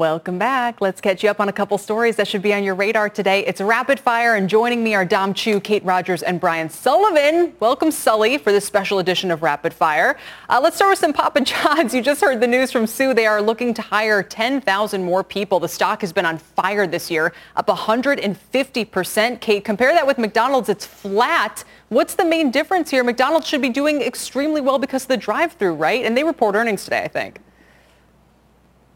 Welcome 0.01 0.39
back. 0.39 0.81
Let's 0.81 0.99
catch 0.99 1.23
you 1.23 1.29
up 1.29 1.41
on 1.41 1.51
a 1.51 1.53
couple 1.53 1.77
stories 1.77 2.17
that 2.17 2.27
should 2.27 2.41
be 2.41 2.55
on 2.55 2.65
your 2.65 2.75
radar 2.75 3.11
today. 3.11 3.45
It's 3.45 3.61
Rapid 3.61 4.01
Fire, 4.01 4.35
and 4.35 4.49
joining 4.49 4.83
me 4.83 4.95
are 4.95 5.05
Dom 5.05 5.35
Chu, 5.35 5.61
Kate 5.61 5.85
Rogers, 5.85 6.23
and 6.23 6.41
Brian 6.41 6.71
Sullivan. 6.71 7.53
Welcome, 7.61 7.91
Sully, 7.91 8.39
for 8.39 8.51
this 8.51 8.65
special 8.65 9.01
edition 9.01 9.31
of 9.31 9.43
Rapid 9.43 9.75
Fire. 9.75 10.17
Uh, 10.49 10.59
let's 10.59 10.77
start 10.77 10.93
with 10.93 11.01
some 11.01 11.13
Papa 11.13 11.43
John's. 11.43 11.93
You 12.01 12.01
just 12.01 12.23
heard 12.23 12.41
the 12.41 12.47
news 12.47 12.73
from 12.73 12.87
Sue. 12.87 13.13
They 13.13 13.27
are 13.27 13.43
looking 13.43 13.75
to 13.75 13.83
hire 13.83 14.23
10,000 14.23 15.05
more 15.05 15.23
people. 15.23 15.61
The 15.61 15.69
stock 15.69 16.01
has 16.01 16.15
been 16.15 16.25
on 16.25 16.39
fire 16.39 16.87
this 16.87 17.11
year, 17.11 17.35
up 17.57 17.67
150%. 17.67 19.41
Kate, 19.41 19.65
compare 19.67 19.93
that 19.93 20.07
with 20.07 20.17
McDonald's. 20.17 20.71
It's 20.71 20.87
flat. 20.87 21.63
What's 21.91 22.15
the 22.15 22.25
main 22.25 22.51
difference 22.51 22.89
here? 22.89 23.05
McDonald's 23.05 23.47
should 23.47 23.61
be 23.61 23.69
doing 23.69 24.01
extremely 24.01 24.63
well 24.63 24.79
because 24.79 25.03
of 25.03 25.09
the 25.09 25.19
drive-through, 25.19 25.75
right? 25.75 26.07
And 26.07 26.17
they 26.17 26.25
report 26.25 26.55
earnings 26.55 26.85
today, 26.85 27.03
I 27.03 27.09
think. 27.09 27.39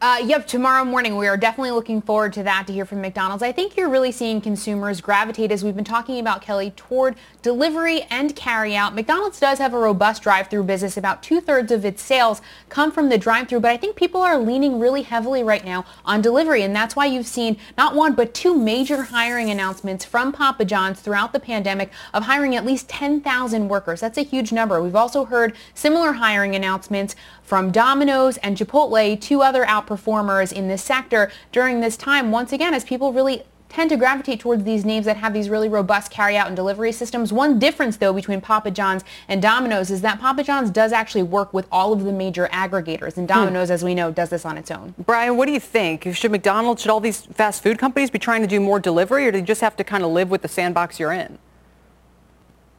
Uh, 0.01 0.21
yep, 0.25 0.45
tomorrow 0.45 0.83
morning 0.83 1.15
we 1.15 1.25
are 1.25 1.37
definitely 1.37 1.71
looking 1.71 2.01
forward 2.01 2.33
to 2.33 2.43
that 2.43 2.67
to 2.67 2.73
hear 2.73 2.85
from 2.85 2.99
McDonald's. 2.99 3.41
I 3.41 3.53
think 3.53 3.77
you're 3.77 3.87
really 3.87 4.11
seeing 4.11 4.41
consumers 4.41 4.99
gravitate, 4.99 5.53
as 5.53 5.63
we've 5.63 5.75
been 5.75 5.85
talking 5.85 6.19
about, 6.19 6.41
Kelly, 6.41 6.71
toward 6.71 7.15
delivery 7.41 8.01
and 8.09 8.35
carry 8.35 8.75
out. 8.75 8.93
McDonald's 8.93 9.39
does 9.39 9.57
have 9.57 9.73
a 9.73 9.79
robust 9.79 10.21
drive-through 10.21 10.63
business. 10.63 10.97
About 10.97 11.23
two-thirds 11.23 11.71
of 11.71 11.85
its 11.85 12.01
sales 12.01 12.41
come 12.67 12.91
from 12.91 13.07
the 13.07 13.17
drive-through, 13.17 13.61
but 13.61 13.71
I 13.71 13.77
think 13.77 13.95
people 13.95 14.19
are 14.21 14.37
leaning 14.37 14.79
really 14.79 15.03
heavily 15.03 15.43
right 15.43 15.63
now 15.63 15.85
on 16.03 16.21
delivery, 16.21 16.61
and 16.61 16.75
that's 16.75 16.97
why 16.97 17.05
you've 17.05 17.25
seen 17.25 17.55
not 17.77 17.95
one 17.95 18.15
but 18.15 18.33
two 18.33 18.53
major 18.53 19.01
hiring 19.03 19.49
announcements 19.49 20.03
from 20.03 20.33
Papa 20.33 20.65
John's 20.65 20.99
throughout 20.99 21.31
the 21.31 21.39
pandemic 21.39 21.89
of 22.13 22.23
hiring 22.23 22.53
at 22.53 22.65
least 22.65 22.89
10,000 22.89 23.69
workers. 23.69 24.01
That's 24.01 24.17
a 24.17 24.23
huge 24.23 24.51
number. 24.51 24.81
We've 24.81 24.93
also 24.93 25.23
heard 25.23 25.55
similar 25.73 26.11
hiring 26.11 26.53
announcements 26.53 27.15
from 27.45 27.71
Domino's 27.71 28.37
and 28.37 28.57
Chipotle, 28.57 29.21
two 29.21 29.41
other 29.41 29.63
outperformers 29.65 30.51
in 30.51 30.67
this 30.67 30.83
sector 30.83 31.31
during 31.51 31.79
this 31.79 31.95
time, 31.95 32.31
once 32.31 32.51
again, 32.51 32.73
as 32.73 32.83
people 32.83 33.13
really 33.13 33.43
tend 33.69 33.89
to 33.89 33.97
gravitate 33.97 34.39
towards 34.39 34.63
these 34.63 34.85
names 34.85 35.05
that 35.05 35.17
have 35.17 35.33
these 35.33 35.49
really 35.49 35.67
robust 35.67 36.09
carry-out 36.09 36.47
and 36.47 36.55
delivery 36.55 36.91
systems. 36.91 37.33
One 37.33 37.59
difference, 37.59 37.97
though, 37.97 38.13
between 38.13 38.39
Papa 38.39 38.71
John's 38.71 39.03
and 39.27 39.41
Domino's 39.41 39.91
is 39.91 40.01
that 40.01 40.19
Papa 40.19 40.43
John's 40.43 40.69
does 40.69 40.93
actually 40.93 41.23
work 41.23 41.53
with 41.53 41.67
all 41.71 41.91
of 41.91 42.03
the 42.03 42.13
major 42.13 42.47
aggregators, 42.53 43.17
and 43.17 43.27
Domino's, 43.27 43.67
hmm. 43.67 43.73
as 43.73 43.83
we 43.83 43.93
know, 43.93 44.11
does 44.11 44.29
this 44.29 44.45
on 44.45 44.57
its 44.57 44.71
own. 44.71 44.95
Brian, 45.05 45.35
what 45.35 45.45
do 45.45 45.51
you 45.51 45.59
think? 45.59 46.07
Should 46.15 46.31
McDonald's, 46.31 46.81
should 46.81 46.91
all 46.91 47.01
these 47.01 47.25
fast 47.25 47.61
food 47.61 47.77
companies 47.77 48.09
be 48.09 48.19
trying 48.19 48.41
to 48.41 48.47
do 48.47 48.59
more 48.59 48.79
delivery, 48.79 49.27
or 49.27 49.31
do 49.31 49.39
you 49.39 49.43
just 49.43 49.61
have 49.61 49.75
to 49.75 49.83
kind 49.83 50.03
of 50.03 50.11
live 50.11 50.29
with 50.29 50.41
the 50.41 50.47
sandbox 50.47 50.99
you're 50.99 51.11
in? 51.11 51.37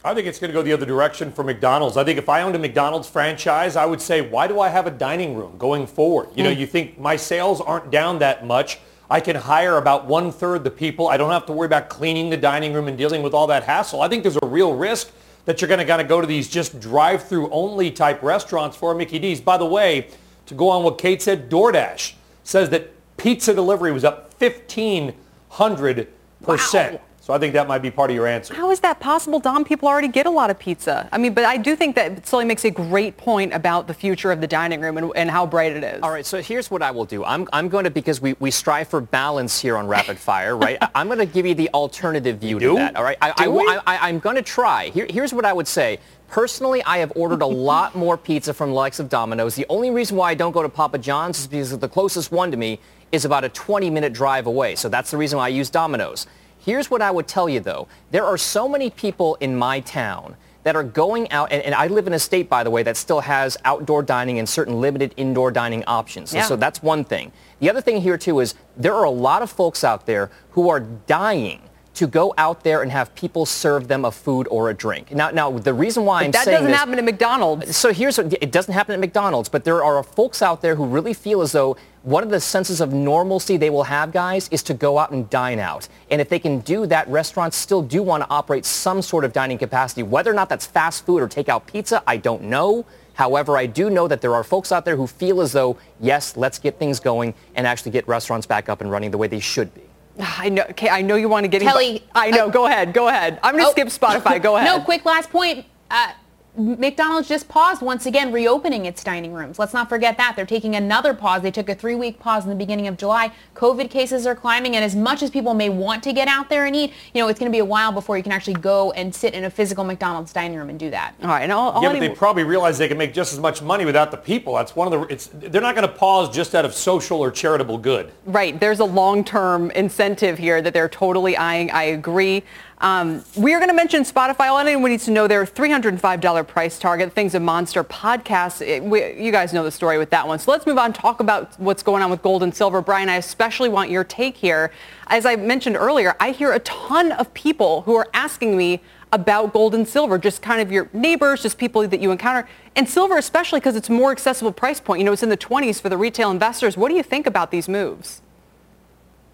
I 0.04 0.14
think 0.14 0.26
it's 0.26 0.38
going 0.38 0.50
to 0.50 0.52
go 0.52 0.62
the 0.62 0.72
other 0.72 0.86
direction 0.86 1.32
for 1.32 1.42
McDonald's. 1.42 1.96
I 1.96 2.04
think 2.04 2.18
if 2.18 2.28
I 2.28 2.42
owned 2.42 2.54
a 2.54 2.58
McDonald's 2.58 3.08
franchise, 3.08 3.74
I 3.74 3.86
would 3.86 4.00
say, 4.00 4.20
why 4.20 4.46
do 4.46 4.60
I 4.60 4.68
have 4.68 4.86
a 4.86 4.90
dining 4.90 5.34
room 5.34 5.56
going 5.58 5.86
forward? 5.86 6.28
You 6.34 6.42
mm. 6.42 6.46
know, 6.46 6.54
hmm. 6.54 6.60
you 6.60 6.66
think 6.66 6.98
my 6.98 7.16
sales 7.16 7.60
aren't 7.60 7.90
down 7.90 8.20
that 8.20 8.46
much. 8.46 8.78
I 9.10 9.20
can 9.20 9.36
hire 9.36 9.78
about 9.78 10.06
one 10.06 10.32
third 10.32 10.64
the 10.64 10.70
people. 10.70 11.08
I 11.08 11.16
don't 11.16 11.30
have 11.30 11.46
to 11.46 11.52
worry 11.52 11.66
about 11.66 11.88
cleaning 11.88 12.30
the 12.30 12.36
dining 12.36 12.72
room 12.72 12.88
and 12.88 12.98
dealing 12.98 13.22
with 13.22 13.34
all 13.34 13.46
that 13.48 13.64
hassle. 13.64 14.00
I 14.00 14.08
think 14.08 14.22
there's 14.22 14.38
a 14.42 14.46
real 14.46 14.74
risk 14.74 15.10
that 15.44 15.60
you're 15.60 15.68
going 15.68 15.80
to 15.80 15.86
kind 15.86 16.02
of 16.02 16.08
go 16.08 16.20
to 16.20 16.26
these 16.26 16.48
just 16.48 16.80
drive-through 16.80 17.48
only 17.50 17.90
type 17.90 18.22
restaurants 18.22 18.76
for 18.76 18.94
Mickey 18.94 19.20
D's. 19.20 19.40
By 19.40 19.56
the 19.56 19.66
way, 19.66 20.08
to 20.46 20.54
go 20.54 20.68
on 20.68 20.82
what 20.82 20.98
Kate 20.98 21.22
said, 21.22 21.48
DoorDash 21.48 22.14
says 22.42 22.70
that 22.70 22.92
pizza 23.16 23.54
delivery 23.54 23.92
was 23.92 24.04
up 24.04 24.34
1,500 24.40 26.08
percent. 26.42 26.94
Wow. 26.94 27.00
So 27.26 27.34
I 27.34 27.40
think 27.40 27.54
that 27.54 27.66
might 27.66 27.82
be 27.82 27.90
part 27.90 28.08
of 28.10 28.14
your 28.14 28.28
answer. 28.28 28.54
How 28.54 28.70
is 28.70 28.78
that 28.80 29.00
possible, 29.00 29.40
Dom? 29.40 29.64
People 29.64 29.88
already 29.88 30.06
get 30.06 30.26
a 30.26 30.30
lot 30.30 30.48
of 30.48 30.60
pizza. 30.60 31.08
I 31.10 31.18
mean, 31.18 31.34
but 31.34 31.44
I 31.44 31.56
do 31.56 31.74
think 31.74 31.96
that 31.96 32.24
Sully 32.24 32.44
makes 32.44 32.64
a 32.64 32.70
great 32.70 33.16
point 33.16 33.52
about 33.52 33.88
the 33.88 33.94
future 33.94 34.30
of 34.30 34.40
the 34.40 34.46
dining 34.46 34.80
room 34.80 34.96
and, 34.96 35.10
and 35.16 35.28
how 35.28 35.44
bright 35.44 35.72
it 35.72 35.82
is. 35.82 36.02
All 36.04 36.12
right, 36.12 36.24
so 36.24 36.40
here's 36.40 36.70
what 36.70 36.82
I 36.82 36.92
will 36.92 37.04
do. 37.04 37.24
I'm, 37.24 37.48
I'm 37.52 37.68
going 37.68 37.82
to, 37.82 37.90
because 37.90 38.20
we, 38.20 38.36
we 38.38 38.52
strive 38.52 38.86
for 38.86 39.00
balance 39.00 39.60
here 39.60 39.76
on 39.76 39.88
Rapid 39.88 40.18
Fire, 40.18 40.56
right? 40.56 40.78
I'm 40.94 41.08
going 41.08 41.18
to 41.18 41.26
give 41.26 41.46
you 41.46 41.56
the 41.56 41.68
alternative 41.70 42.38
view 42.38 42.60
to 42.60 42.74
that, 42.76 42.94
all 42.94 43.02
right? 43.02 43.18
I, 43.20 43.30
I, 43.30 43.46
I, 43.46 43.80
I, 43.84 44.08
I'm 44.08 44.20
going 44.20 44.36
to 44.36 44.42
try. 44.42 44.90
Here, 44.90 45.08
here's 45.10 45.34
what 45.34 45.44
I 45.44 45.52
would 45.52 45.66
say. 45.66 45.98
Personally, 46.28 46.80
I 46.84 46.98
have 46.98 47.12
ordered 47.16 47.42
a 47.42 47.46
lot 47.66 47.96
more 47.96 48.16
pizza 48.16 48.54
from 48.54 48.70
the 48.70 48.76
likes 48.76 49.00
of 49.00 49.08
Domino's. 49.08 49.56
The 49.56 49.66
only 49.68 49.90
reason 49.90 50.16
why 50.16 50.30
I 50.30 50.34
don't 50.34 50.52
go 50.52 50.62
to 50.62 50.68
Papa 50.68 50.98
John's 50.98 51.40
is 51.40 51.48
because 51.48 51.76
the 51.76 51.88
closest 51.88 52.30
one 52.30 52.52
to 52.52 52.56
me 52.56 52.78
is 53.10 53.24
about 53.24 53.42
a 53.42 53.48
20-minute 53.48 54.12
drive 54.12 54.46
away. 54.46 54.76
So 54.76 54.88
that's 54.88 55.10
the 55.10 55.16
reason 55.16 55.38
why 55.38 55.46
I 55.46 55.48
use 55.48 55.70
Domino's. 55.70 56.28
Here's 56.66 56.90
what 56.90 57.00
I 57.00 57.12
would 57.12 57.28
tell 57.28 57.48
you, 57.48 57.60
though. 57.60 57.86
There 58.10 58.24
are 58.24 58.36
so 58.36 58.68
many 58.68 58.90
people 58.90 59.36
in 59.36 59.54
my 59.56 59.78
town 59.78 60.34
that 60.64 60.74
are 60.74 60.82
going 60.82 61.30
out, 61.30 61.52
and, 61.52 61.62
and, 61.62 61.76
I 61.76 61.86
live 61.86 62.08
in 62.08 62.12
a 62.12 62.18
state, 62.18 62.48
by 62.48 62.64
the 62.64 62.70
way, 62.70 62.82
that 62.82 62.96
still 62.96 63.20
has 63.20 63.56
outdoor 63.64 64.02
dining 64.02 64.40
and 64.40 64.48
certain 64.48 64.80
limited 64.80 65.14
indoor 65.16 65.52
dining 65.52 65.84
options. 65.84 66.34
Yeah. 66.34 66.42
so 66.42 66.56
that's 66.56 66.82
one 66.82 67.04
thing. 67.04 67.30
The 67.60 67.70
other 67.70 67.80
thing 67.80 68.00
here, 68.00 68.18
too, 68.18 68.40
is 68.40 68.56
there 68.76 68.94
are 68.94 69.04
a 69.04 69.10
lot 69.10 69.42
of 69.42 69.50
folks 69.50 69.84
out 69.84 70.06
there 70.06 70.28
who 70.50 70.68
are 70.68 70.80
dying 70.80 71.62
to 71.96 72.06
go 72.06 72.34
out 72.36 72.62
there 72.62 72.82
and 72.82 72.92
have 72.92 73.14
people 73.14 73.46
serve 73.46 73.88
them 73.88 74.04
a 74.04 74.12
food 74.12 74.46
or 74.50 74.70
a 74.70 74.74
drink. 74.74 75.12
Now, 75.12 75.30
now 75.30 75.50
the 75.50 75.74
reason 75.74 76.04
why 76.04 76.18
I'm 76.18 76.24
saying 76.24 76.32
that 76.32 76.44
saying 76.44 76.54
doesn't 76.56 76.70
this, 76.70 76.78
happen 76.78 76.98
at 76.98 77.04
McDonald's. 77.04 77.68
Uh, 77.68 77.72
so 77.72 77.92
here's 77.92 78.18
what, 78.18 78.32
it 78.32 78.52
doesn't 78.52 78.74
happen 78.74 78.92
at 78.92 79.00
McDonald's, 79.00 79.48
but 79.48 79.64
there 79.64 79.82
are 79.82 80.02
folks 80.02 80.42
out 80.42 80.60
there 80.60 80.74
who 80.74 80.84
really 80.86 81.14
feel 81.14 81.40
as 81.40 81.52
though 81.52 81.76
one 82.02 82.22
of 82.22 82.30
the 82.30 82.40
senses 82.40 82.80
of 82.80 82.92
normalcy 82.92 83.56
they 83.56 83.70
will 83.70 83.82
have, 83.82 84.12
guys, 84.12 84.48
is 84.50 84.62
to 84.64 84.74
go 84.74 84.98
out 84.98 85.10
and 85.10 85.28
dine 85.30 85.58
out. 85.58 85.88
And 86.10 86.20
if 86.20 86.28
they 86.28 86.38
can 86.38 86.60
do 86.60 86.86
that, 86.86 87.08
restaurants 87.08 87.56
still 87.56 87.82
do 87.82 88.02
want 88.02 88.22
to 88.22 88.28
operate 88.28 88.64
some 88.64 89.02
sort 89.02 89.24
of 89.24 89.32
dining 89.32 89.58
capacity. 89.58 90.02
Whether 90.02 90.30
or 90.30 90.34
not 90.34 90.48
that's 90.48 90.66
fast 90.66 91.04
food 91.04 91.22
or 91.22 91.28
takeout 91.28 91.66
pizza, 91.66 92.02
I 92.06 92.18
don't 92.18 92.42
know. 92.42 92.84
However, 93.14 93.56
I 93.56 93.64
do 93.64 93.88
know 93.88 94.06
that 94.06 94.20
there 94.20 94.34
are 94.34 94.44
folks 94.44 94.70
out 94.70 94.84
there 94.84 94.96
who 94.96 95.06
feel 95.06 95.40
as 95.40 95.52
though, 95.52 95.78
yes, 95.98 96.36
let's 96.36 96.58
get 96.58 96.78
things 96.78 97.00
going 97.00 97.32
and 97.54 97.66
actually 97.66 97.90
get 97.90 98.06
restaurants 98.06 98.46
back 98.46 98.68
up 98.68 98.82
and 98.82 98.90
running 98.90 99.10
the 99.10 99.18
way 99.18 99.26
they 99.26 99.40
should 99.40 99.74
be. 99.74 99.82
I 100.20 100.48
know. 100.48 100.62
Okay, 100.70 100.88
I 100.88 101.02
know 101.02 101.16
you 101.16 101.28
want 101.28 101.44
to 101.44 101.48
get 101.48 101.62
Kelly, 101.62 102.02
I 102.14 102.30
know. 102.30 102.50
go 102.50 102.66
ahead. 102.66 102.92
Go 102.92 103.08
ahead. 103.08 103.38
I'm 103.42 103.54
going 103.56 103.64
to 103.64 103.70
skip 103.70 103.88
Spotify. 103.88 104.42
Go 104.42 104.56
ahead. 104.56 104.66
No, 104.66 104.82
quick 104.84 105.04
last 105.04 105.30
point. 105.30 105.64
Uh, 105.90 106.12
McDonald's 106.56 107.28
just 107.28 107.48
paused 107.48 107.82
once 107.82 108.06
again 108.06 108.32
reopening 108.32 108.86
its 108.86 109.04
dining 109.04 109.32
rooms. 109.34 109.58
Let's 109.58 109.74
not 109.74 109.88
forget 109.88 110.16
that. 110.16 110.34
They're 110.36 110.46
taking 110.46 110.74
another 110.74 111.12
pause. 111.12 111.42
They 111.42 111.50
took 111.50 111.68
a 111.68 111.74
three-week 111.74 112.18
pause 112.18 112.44
in 112.44 112.50
the 112.50 112.56
beginning 112.56 112.86
of 112.88 112.96
July. 112.96 113.32
COVID 113.54 113.90
cases 113.90 114.26
are 114.26 114.34
climbing, 114.34 114.74
and 114.74 114.84
as 114.84 114.96
much 114.96 115.22
as 115.22 115.30
people 115.30 115.52
may 115.52 115.68
want 115.68 116.02
to 116.04 116.12
get 116.12 116.28
out 116.28 116.48
there 116.48 116.64
and 116.64 116.74
eat, 116.74 116.92
you 117.12 117.20
know, 117.20 117.28
it's 117.28 117.38
going 117.38 117.50
to 117.50 117.54
be 117.54 117.60
a 117.60 117.64
while 117.64 117.92
before 117.92 118.16
you 118.16 118.22
can 118.22 118.32
actually 118.32 118.54
go 118.54 118.92
and 118.92 119.14
sit 119.14 119.34
in 119.34 119.44
a 119.44 119.50
physical 119.50 119.84
McDonald's 119.84 120.32
dining 120.32 120.56
room 120.56 120.70
and 120.70 120.78
do 120.78 120.90
that. 120.90 121.14
All 121.22 121.28
right, 121.28 121.42
and 121.42 121.52
all, 121.52 121.82
yeah, 121.82 121.92
but 121.92 122.00
they 122.00 122.08
probably 122.08 122.44
realize 122.44 122.78
they 122.78 122.88
can 122.88 122.98
make 122.98 123.12
just 123.12 123.32
as 123.34 123.38
much 123.38 123.60
money 123.60 123.84
without 123.84 124.10
the 124.10 124.16
people. 124.16 124.54
That's 124.54 124.74
one 124.74 124.90
of 124.90 124.98
the. 124.98 125.12
It's 125.12 125.28
they're 125.32 125.60
not 125.60 125.74
going 125.74 125.86
to 125.86 125.94
pause 125.94 126.34
just 126.34 126.54
out 126.54 126.64
of 126.64 126.72
social 126.72 127.20
or 127.20 127.30
charitable 127.30 127.78
good. 127.78 128.12
Right. 128.24 128.58
There's 128.58 128.80
a 128.80 128.84
long-term 128.84 129.72
incentive 129.72 130.38
here 130.38 130.62
that 130.62 130.72
they're 130.72 130.88
totally 130.88 131.36
eyeing. 131.36 131.70
I 131.70 131.84
agree. 131.84 132.44
Um, 132.78 133.24
we 133.36 133.54
are 133.54 133.58
going 133.58 133.70
to 133.70 133.74
mention 133.74 134.02
Spotify. 134.02 134.48
All 134.48 134.58
anyone 134.58 134.90
needs 134.90 135.06
to 135.06 135.10
know 135.10 135.26
their 135.26 135.46
$305 135.46 136.46
price 136.46 136.78
target. 136.78 137.12
Things 137.12 137.34
a 137.34 137.40
monster 137.40 137.82
podcast. 137.82 138.60
It, 138.60 138.82
we, 138.82 139.14
you 139.14 139.32
guys 139.32 139.54
know 139.54 139.64
the 139.64 139.70
story 139.70 139.96
with 139.96 140.10
that 140.10 140.28
one. 140.28 140.38
So 140.38 140.50
let's 140.50 140.66
move 140.66 140.76
on. 140.76 140.92
Talk 140.92 141.20
about 141.20 141.58
what's 141.58 141.82
going 141.82 142.02
on 142.02 142.10
with 142.10 142.20
gold 142.20 142.42
and 142.42 142.54
silver. 142.54 142.82
Brian, 142.82 143.08
I 143.08 143.16
especially 143.16 143.70
want 143.70 143.90
your 143.90 144.04
take 144.04 144.36
here. 144.36 144.72
As 145.06 145.24
I 145.24 145.36
mentioned 145.36 145.76
earlier, 145.76 146.16
I 146.20 146.32
hear 146.32 146.52
a 146.52 146.58
ton 146.60 147.12
of 147.12 147.32
people 147.32 147.82
who 147.82 147.94
are 147.94 148.08
asking 148.12 148.56
me 148.56 148.82
about 149.12 149.54
gold 149.54 149.74
and 149.74 149.88
silver, 149.88 150.18
just 150.18 150.42
kind 150.42 150.60
of 150.60 150.70
your 150.70 150.90
neighbors, 150.92 151.42
just 151.42 151.56
people 151.56 151.88
that 151.88 152.00
you 152.00 152.10
encounter. 152.10 152.46
And 152.74 152.86
silver 152.86 153.16
especially 153.16 153.60
because 153.60 153.76
it's 153.76 153.88
more 153.88 154.12
accessible 154.12 154.52
price 154.52 154.80
point. 154.80 155.00
You 155.00 155.06
know, 155.06 155.12
it's 155.12 155.22
in 155.22 155.30
the 155.30 155.36
20s 155.38 155.80
for 155.80 155.88
the 155.88 155.96
retail 155.96 156.30
investors. 156.30 156.76
What 156.76 156.90
do 156.90 156.94
you 156.94 157.02
think 157.02 157.26
about 157.26 157.50
these 157.50 157.68
moves? 157.68 158.20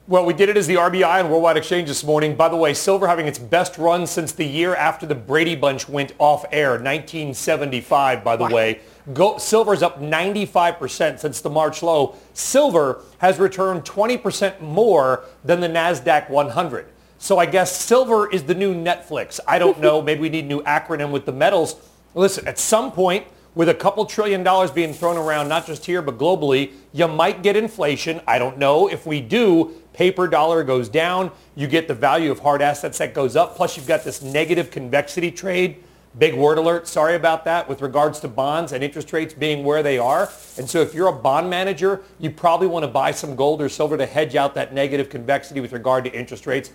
Well, 0.08 0.26
we 0.26 0.34
did 0.34 0.48
it 0.48 0.56
as 0.56 0.66
the 0.66 0.74
RBI 0.74 1.22
on 1.22 1.30
Worldwide 1.30 1.56
Exchange 1.56 1.86
this 1.86 2.02
morning. 2.02 2.34
By 2.34 2.48
the 2.48 2.56
way, 2.56 2.74
silver 2.74 3.06
having 3.06 3.28
its 3.28 3.38
best 3.38 3.78
run 3.78 4.08
since 4.08 4.32
the 4.32 4.44
year 4.44 4.74
after 4.74 5.06
the 5.06 5.14
Brady 5.14 5.54
Bunch 5.54 5.88
went 5.88 6.12
off 6.18 6.44
air, 6.50 6.70
1975, 6.70 8.24
by 8.24 8.34
the 8.34 8.46
way. 8.46 8.80
Go, 9.14 9.38
silver 9.38 9.72
is 9.72 9.80
up 9.80 10.00
95% 10.00 11.20
since 11.20 11.40
the 11.40 11.50
March 11.50 11.84
low. 11.84 12.16
Silver 12.34 13.02
has 13.18 13.38
returned 13.38 13.84
20% 13.84 14.60
more 14.60 15.22
than 15.44 15.60
the 15.60 15.68
NASDAQ 15.68 16.28
100. 16.28 16.86
So 17.18 17.38
I 17.38 17.46
guess 17.46 17.80
silver 17.80 18.28
is 18.28 18.42
the 18.42 18.56
new 18.56 18.74
Netflix. 18.74 19.38
I 19.46 19.60
don't 19.60 19.78
know. 19.78 20.02
Maybe 20.02 20.22
we 20.22 20.30
need 20.30 20.46
a 20.46 20.48
new 20.48 20.62
acronym 20.62 21.12
with 21.12 21.26
the 21.26 21.32
metals. 21.32 21.76
Listen, 22.16 22.48
at 22.48 22.58
some 22.58 22.90
point, 22.90 23.24
with 23.54 23.68
a 23.68 23.74
couple 23.74 24.04
trillion 24.06 24.42
dollars 24.42 24.70
being 24.70 24.94
thrown 24.94 25.16
around, 25.16 25.48
not 25.48 25.66
just 25.66 25.84
here, 25.84 26.00
but 26.02 26.18
globally, 26.18 26.72
you 26.92 27.06
might 27.06 27.42
get 27.42 27.54
inflation. 27.54 28.20
I 28.26 28.38
don't 28.38 28.58
know. 28.58 28.88
If 28.88 29.06
we 29.06 29.20
do, 29.20 29.81
paper 29.92 30.26
dollar 30.26 30.64
goes 30.64 30.88
down. 30.88 31.30
You 31.54 31.66
get 31.66 31.88
the 31.88 31.94
value 31.94 32.30
of 32.30 32.40
hard 32.40 32.62
assets 32.62 32.98
that 32.98 33.14
goes 33.14 33.36
up. 33.36 33.56
Plus, 33.56 33.76
you've 33.76 33.86
got 33.86 34.04
this 34.04 34.22
negative 34.22 34.70
convexity 34.70 35.30
trade. 35.30 35.82
Big 36.18 36.34
word 36.34 36.58
alert. 36.58 36.86
Sorry 36.86 37.14
about 37.14 37.44
that 37.46 37.68
with 37.68 37.80
regards 37.80 38.20
to 38.20 38.28
bonds 38.28 38.72
and 38.72 38.84
interest 38.84 39.12
rates 39.14 39.32
being 39.32 39.64
where 39.64 39.82
they 39.82 39.96
are. 39.98 40.30
And 40.58 40.68
so 40.68 40.80
if 40.82 40.92
you're 40.92 41.08
a 41.08 41.12
bond 41.12 41.48
manager, 41.48 42.02
you 42.18 42.30
probably 42.30 42.66
want 42.66 42.82
to 42.82 42.88
buy 42.88 43.12
some 43.12 43.34
gold 43.34 43.62
or 43.62 43.68
silver 43.70 43.96
to 43.96 44.04
hedge 44.04 44.36
out 44.36 44.54
that 44.54 44.74
negative 44.74 45.08
convexity 45.08 45.60
with 45.60 45.72
regard 45.72 46.04
to 46.04 46.12
interest 46.12 46.46
rates. 46.46 46.70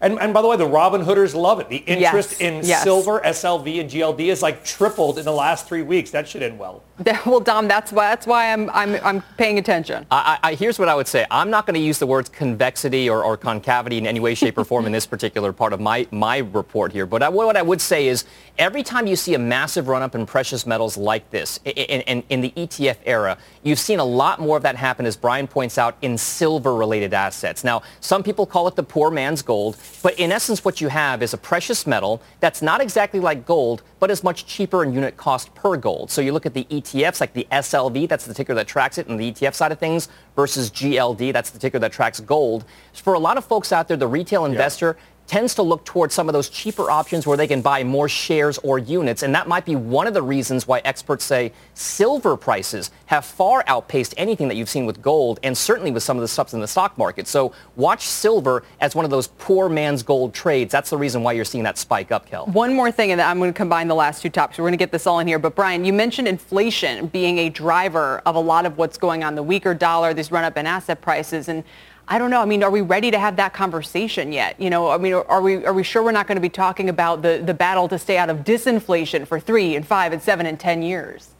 And, 0.00 0.20
and 0.20 0.32
by 0.32 0.42
the 0.42 0.46
way, 0.46 0.56
the 0.56 0.66
Robin 0.68 1.02
Hooders 1.02 1.34
love 1.34 1.58
it. 1.58 1.68
The 1.68 1.78
interest 1.78 2.32
Yes, 2.32 2.40
in 2.40 2.54
yes. 2.64 2.82
silver, 2.84 3.20
SLV, 3.20 3.80
and 3.80 3.90
GLD 3.90 4.20
is 4.28 4.42
like 4.42 4.62
tripled 4.64 5.18
in 5.18 5.24
the 5.24 5.32
last 5.32 5.66
three 5.66 5.82
weeks. 5.82 6.10
That 6.10 6.28
should 6.28 6.42
end 6.42 6.58
well. 6.58 6.82
Well, 7.26 7.40
Dom, 7.40 7.66
that's 7.68 7.92
why 7.92 8.08
that's 8.10 8.26
why 8.26 8.52
I'm 8.52 8.70
I'm 8.70 8.94
I'm 9.02 9.22
paying 9.36 9.58
attention. 9.58 10.06
I, 10.10 10.38
I, 10.42 10.54
here's 10.54 10.78
what 10.78 10.88
I 10.88 10.94
would 10.94 11.08
say. 11.08 11.26
I'm 11.30 11.50
not 11.50 11.66
going 11.66 11.74
to 11.74 11.80
use 11.80 11.98
the 11.98 12.06
words 12.06 12.28
convexity 12.28 13.10
or, 13.10 13.24
or 13.24 13.36
concavity 13.36 13.98
in 13.98 14.06
any 14.06 14.20
way, 14.20 14.34
shape, 14.34 14.56
or 14.56 14.64
form 14.64 14.86
in 14.86 14.92
this 14.92 15.06
particular 15.14 15.52
part 15.52 15.72
of 15.72 15.80
my, 15.80 16.06
my 16.10 16.38
report 16.38 16.92
here. 16.92 17.04
But 17.04 17.22
I, 17.22 17.28
what 17.28 17.56
I 17.56 17.62
would 17.62 17.80
say 17.80 18.06
is 18.06 18.24
every 18.58 18.82
time 18.82 19.06
you 19.06 19.16
see 19.16 19.34
a 19.34 19.38
massive 19.38 19.88
run-up 19.88 20.14
in 20.14 20.24
precious 20.24 20.66
metals 20.66 20.96
like 20.96 21.28
this 21.30 21.58
in, 21.64 22.00
in, 22.02 22.22
in 22.28 22.40
the 22.40 22.50
ETF 22.50 22.96
era, 23.04 23.38
you've 23.62 23.78
seen 23.78 23.98
a 23.98 24.04
lot 24.04 24.40
more 24.40 24.56
of 24.56 24.62
that 24.62 24.76
happen, 24.76 25.04
as 25.04 25.16
Brian 25.16 25.46
points 25.46 25.78
out, 25.78 25.96
in 26.02 26.16
silver-related 26.16 27.12
assets. 27.12 27.64
Now, 27.64 27.82
some 28.00 28.22
people 28.22 28.46
call 28.46 28.68
it 28.68 28.76
the 28.76 28.84
poor 28.84 29.10
man's 29.10 29.42
gold, 29.42 29.76
but 30.02 30.18
in 30.18 30.30
essence 30.30 30.64
what 30.64 30.80
you 30.80 30.88
have 30.88 31.22
is 31.22 31.34
a 31.34 31.38
precious 31.38 31.86
metal 31.86 32.22
that's 32.40 32.62
not 32.62 32.80
exactly 32.80 33.20
like 33.20 33.44
gold, 33.44 33.82
but 33.98 34.10
is 34.10 34.22
much 34.22 34.46
cheaper 34.46 34.84
in 34.84 34.92
unit 34.92 35.16
cost 35.16 35.54
per 35.54 35.76
gold. 35.76 36.10
So 36.10 36.20
you 36.20 36.32
look 36.32 36.46
at 36.46 36.54
the 36.54 36.66
ETFs 36.92 37.20
like 37.20 37.32
the 37.32 37.46
SLV, 37.50 38.08
that's 38.08 38.26
the 38.26 38.34
ticker 38.34 38.54
that 38.54 38.66
tracks 38.66 38.98
it, 38.98 39.08
and 39.08 39.18
the 39.18 39.32
ETF 39.32 39.54
side 39.54 39.72
of 39.72 39.78
things, 39.78 40.08
versus 40.34 40.70
GLD, 40.70 41.32
that's 41.32 41.50
the 41.50 41.58
ticker 41.58 41.78
that 41.78 41.92
tracks 41.92 42.20
gold. 42.20 42.64
For 42.92 43.14
a 43.14 43.18
lot 43.18 43.36
of 43.38 43.44
folks 43.44 43.72
out 43.72 43.88
there, 43.88 43.96
the 43.96 44.06
retail 44.06 44.44
investor 44.44 44.96
tends 45.26 45.54
to 45.54 45.62
look 45.62 45.84
towards 45.84 46.14
some 46.14 46.28
of 46.28 46.32
those 46.32 46.48
cheaper 46.48 46.90
options 46.90 47.26
where 47.26 47.36
they 47.36 47.46
can 47.46 47.60
buy 47.60 47.82
more 47.84 48.08
shares 48.08 48.58
or 48.58 48.78
units. 48.78 49.22
And 49.22 49.34
that 49.34 49.48
might 49.48 49.64
be 49.64 49.76
one 49.76 50.06
of 50.06 50.14
the 50.14 50.22
reasons 50.22 50.66
why 50.66 50.80
experts 50.84 51.24
say 51.24 51.52
silver 51.74 52.36
prices 52.36 52.90
have 53.06 53.24
far 53.24 53.64
outpaced 53.66 54.14
anything 54.16 54.48
that 54.48 54.54
you've 54.54 54.68
seen 54.68 54.86
with 54.86 55.02
gold 55.02 55.40
and 55.42 55.56
certainly 55.56 55.90
with 55.90 56.02
some 56.02 56.16
of 56.16 56.20
the 56.20 56.28
stuff 56.28 56.54
in 56.54 56.60
the 56.60 56.68
stock 56.68 56.96
market. 56.96 57.26
So 57.26 57.52
watch 57.76 58.02
silver 58.02 58.64
as 58.80 58.94
one 58.94 59.04
of 59.04 59.10
those 59.10 59.28
poor 59.38 59.68
man's 59.68 60.02
gold 60.02 60.32
trades. 60.32 60.72
That's 60.72 60.90
the 60.90 60.98
reason 60.98 61.22
why 61.22 61.32
you're 61.32 61.44
seeing 61.44 61.64
that 61.64 61.78
spike 61.78 62.12
up, 62.12 62.26
Kel. 62.26 62.46
One 62.46 62.74
more 62.74 62.90
thing, 62.90 63.12
and 63.12 63.20
I'm 63.20 63.38
going 63.38 63.52
to 63.52 63.56
combine 63.56 63.88
the 63.88 63.94
last 63.94 64.22
two 64.22 64.30
topics. 64.30 64.58
We're 64.58 64.64
going 64.64 64.72
to 64.72 64.78
get 64.78 64.92
this 64.92 65.06
all 65.06 65.18
in 65.18 65.26
here. 65.26 65.38
But 65.38 65.54
Brian, 65.54 65.84
you 65.84 65.92
mentioned 65.92 66.28
inflation 66.28 67.08
being 67.08 67.38
a 67.38 67.48
driver 67.48 68.22
of 68.26 68.34
a 68.34 68.40
lot 68.40 68.66
of 68.66 68.78
what's 68.78 68.98
going 68.98 69.24
on, 69.24 69.34
the 69.34 69.42
weaker 69.42 69.74
dollar, 69.74 70.14
this 70.14 70.30
run-up 70.30 70.56
in 70.56 70.66
asset 70.66 71.00
prices, 71.00 71.48
and 71.48 71.64
I 72.08 72.18
don't 72.18 72.30
know. 72.30 72.40
I 72.40 72.44
mean, 72.44 72.62
are 72.62 72.70
we 72.70 72.82
ready 72.82 73.10
to 73.10 73.18
have 73.18 73.36
that 73.36 73.52
conversation 73.52 74.32
yet? 74.32 74.60
You 74.60 74.70
know, 74.70 74.90
I 74.90 74.98
mean, 74.98 75.14
are 75.14 75.42
we 75.42 75.64
are 75.64 75.72
we 75.72 75.82
sure 75.82 76.02
we're 76.02 76.12
not 76.12 76.28
going 76.28 76.36
to 76.36 76.42
be 76.42 76.48
talking 76.48 76.88
about 76.88 77.22
the, 77.22 77.42
the 77.44 77.54
battle 77.54 77.88
to 77.88 77.98
stay 77.98 78.16
out 78.16 78.30
of 78.30 78.38
disinflation 78.38 79.26
for 79.26 79.40
three 79.40 79.74
and 79.74 79.84
five 79.84 80.12
and 80.12 80.22
seven 80.22 80.46
and 80.46 80.58
ten 80.58 80.82
years? 80.82 81.30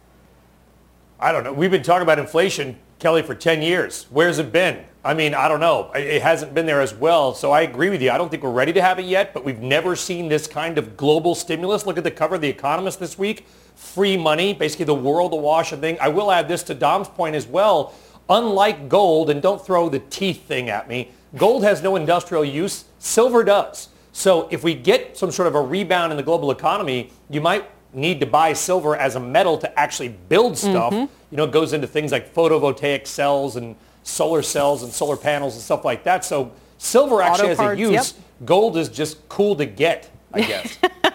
I 1.19 1.33
don't 1.33 1.45
know. 1.45 1.53
We've 1.53 1.71
been 1.71 1.83
talking 1.83 2.03
about 2.03 2.19
inflation, 2.19 2.79
Kelly, 2.99 3.23
for 3.23 3.35
10 3.35 3.63
years. 3.63 4.07
Where's 4.11 4.39
it 4.39 4.53
been? 4.53 4.85
I 5.03 5.15
mean, 5.15 5.35
I 5.35 5.49
don't 5.49 5.61
know. 5.61 5.91
It 5.95 6.21
hasn't 6.21 6.53
been 6.53 6.67
there 6.67 6.83
as 6.83 6.93
well. 6.93 7.33
So 7.33 7.53
I 7.53 7.63
agree 7.63 7.89
with 7.89 8.03
you. 8.03 8.11
I 8.11 8.19
don't 8.19 8.29
think 8.29 8.43
we're 8.43 8.51
ready 8.51 8.75
to 8.75 8.83
have 8.83 8.99
it 8.99 9.07
yet, 9.07 9.33
but 9.33 9.43
we've 9.43 9.61
never 9.61 9.97
seen 9.97 10.29
this 10.29 10.47
kind 10.47 10.77
of 10.77 10.95
global 10.95 11.35
stimulus. 11.35 11.87
Look 11.87 11.97
at 11.97 12.05
the 12.05 12.11
cover 12.11 12.35
of 12.35 12.43
The 12.43 12.49
Economist 12.49 13.01
this 13.01 13.17
week. 13.17 13.47
Free 13.77 14.17
money, 14.17 14.53
basically 14.53 14.85
the 14.85 14.95
world 14.95 15.33
awash 15.33 15.73
and 15.73 15.81
thing. 15.81 15.97
I 16.01 16.09
will 16.09 16.31
add 16.31 16.49
this 16.49 16.63
to 16.65 16.75
Dom's 16.75 17.09
point 17.09 17.35
as 17.35 17.47
well. 17.47 17.95
Unlike 18.29 18.89
gold, 18.89 19.31
and 19.31 19.41
don't 19.41 19.65
throw 19.65 19.89
the 19.89 20.01
teeth 20.01 20.47
thing 20.47 20.69
at 20.69 20.89
me, 20.89 21.11
gold 21.37 21.63
has 21.63 21.83
no 21.83 21.97
industrial 21.97 22.45
use. 22.45 22.85
Silver 22.99 23.45
does. 23.45 23.89
So 24.13 24.49
if 24.51 24.65
we 24.65 24.75
get 24.75 25.17
some 25.17 25.31
sort 25.31 25.47
of 25.49 25.55
a 25.55 25.61
rebound 25.61 26.11
in 26.13 26.17
the 26.17 26.23
global 26.23 26.51
economy, 26.51 27.11
you 27.31 27.41
might 27.41 27.71
need 27.93 28.19
to 28.21 28.27
buy 28.27 28.53
silver 28.53 28.97
as 28.97 29.15
a 29.15 29.21
metal 29.21 29.57
to 29.59 29.79
actually 29.79 30.09
build 30.09 30.59
stuff. 30.59 30.93
Mhm. 30.93 31.09
You 31.31 31.37
know, 31.37 31.45
it 31.45 31.51
goes 31.53 31.73
into 31.73 31.87
things 31.87 32.13
like 32.13 32.35
photovoltaic 32.35 33.07
cells 33.07 33.57
and 33.57 33.77
solar 34.03 34.43
cells 34.43 34.83
and 34.83 34.93
solar 34.93 35.17
panels 35.17 35.55
and 35.55 35.63
stuff 35.63 35.85
like 35.85 36.03
that. 36.05 36.25
So 36.25 36.51
silver 36.79 37.23
actually 37.23 37.45
Auto 37.45 37.49
has 37.49 37.57
parts, 37.59 37.79
a 37.79 37.81
use. 37.81 37.93
yep. 37.93 38.07
Gold 38.45 38.77
is 38.77 38.89
just 38.89 39.27
cool 39.29 39.55
to 39.57 39.65
get, 39.67 40.09
I 40.37 40.41
guess. 40.47 40.79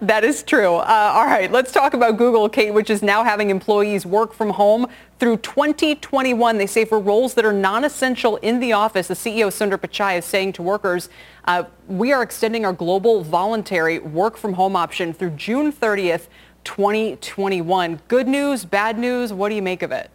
That 0.00 0.22
is 0.22 0.42
true. 0.42 0.74
Uh, 0.76 1.12
all 1.14 1.24
right, 1.24 1.50
let's 1.50 1.72
talk 1.72 1.94
about 1.94 2.18
Google, 2.18 2.46
Kate, 2.48 2.72
which 2.72 2.90
is 2.90 3.02
now 3.02 3.24
having 3.24 3.48
employees 3.48 4.04
work 4.04 4.34
from 4.34 4.50
home 4.50 4.86
through 5.18 5.38
2021. 5.38 6.58
They 6.58 6.66
say 6.66 6.84
for 6.84 7.00
roles 7.00 7.32
that 7.34 7.44
are 7.46 7.52
non-essential 7.52 8.36
in 8.38 8.60
the 8.60 8.74
office, 8.74 9.08
the 9.08 9.14
CEO 9.14 9.46
Sundar 9.46 9.78
Pichai 9.78 10.18
is 10.18 10.26
saying 10.26 10.52
to 10.54 10.62
workers, 10.62 11.08
uh, 11.46 11.64
we 11.88 12.12
are 12.12 12.22
extending 12.22 12.66
our 12.66 12.72
global 12.74 13.22
voluntary 13.22 13.98
work 13.98 14.36
from 14.36 14.52
home 14.52 14.76
option 14.76 15.14
through 15.14 15.30
June 15.30 15.72
30th, 15.72 16.26
2021. 16.64 18.00
Good 18.08 18.28
news, 18.28 18.66
bad 18.66 18.98
news, 18.98 19.32
what 19.32 19.48
do 19.48 19.54
you 19.54 19.62
make 19.62 19.82
of 19.82 19.90
it? 19.90 20.10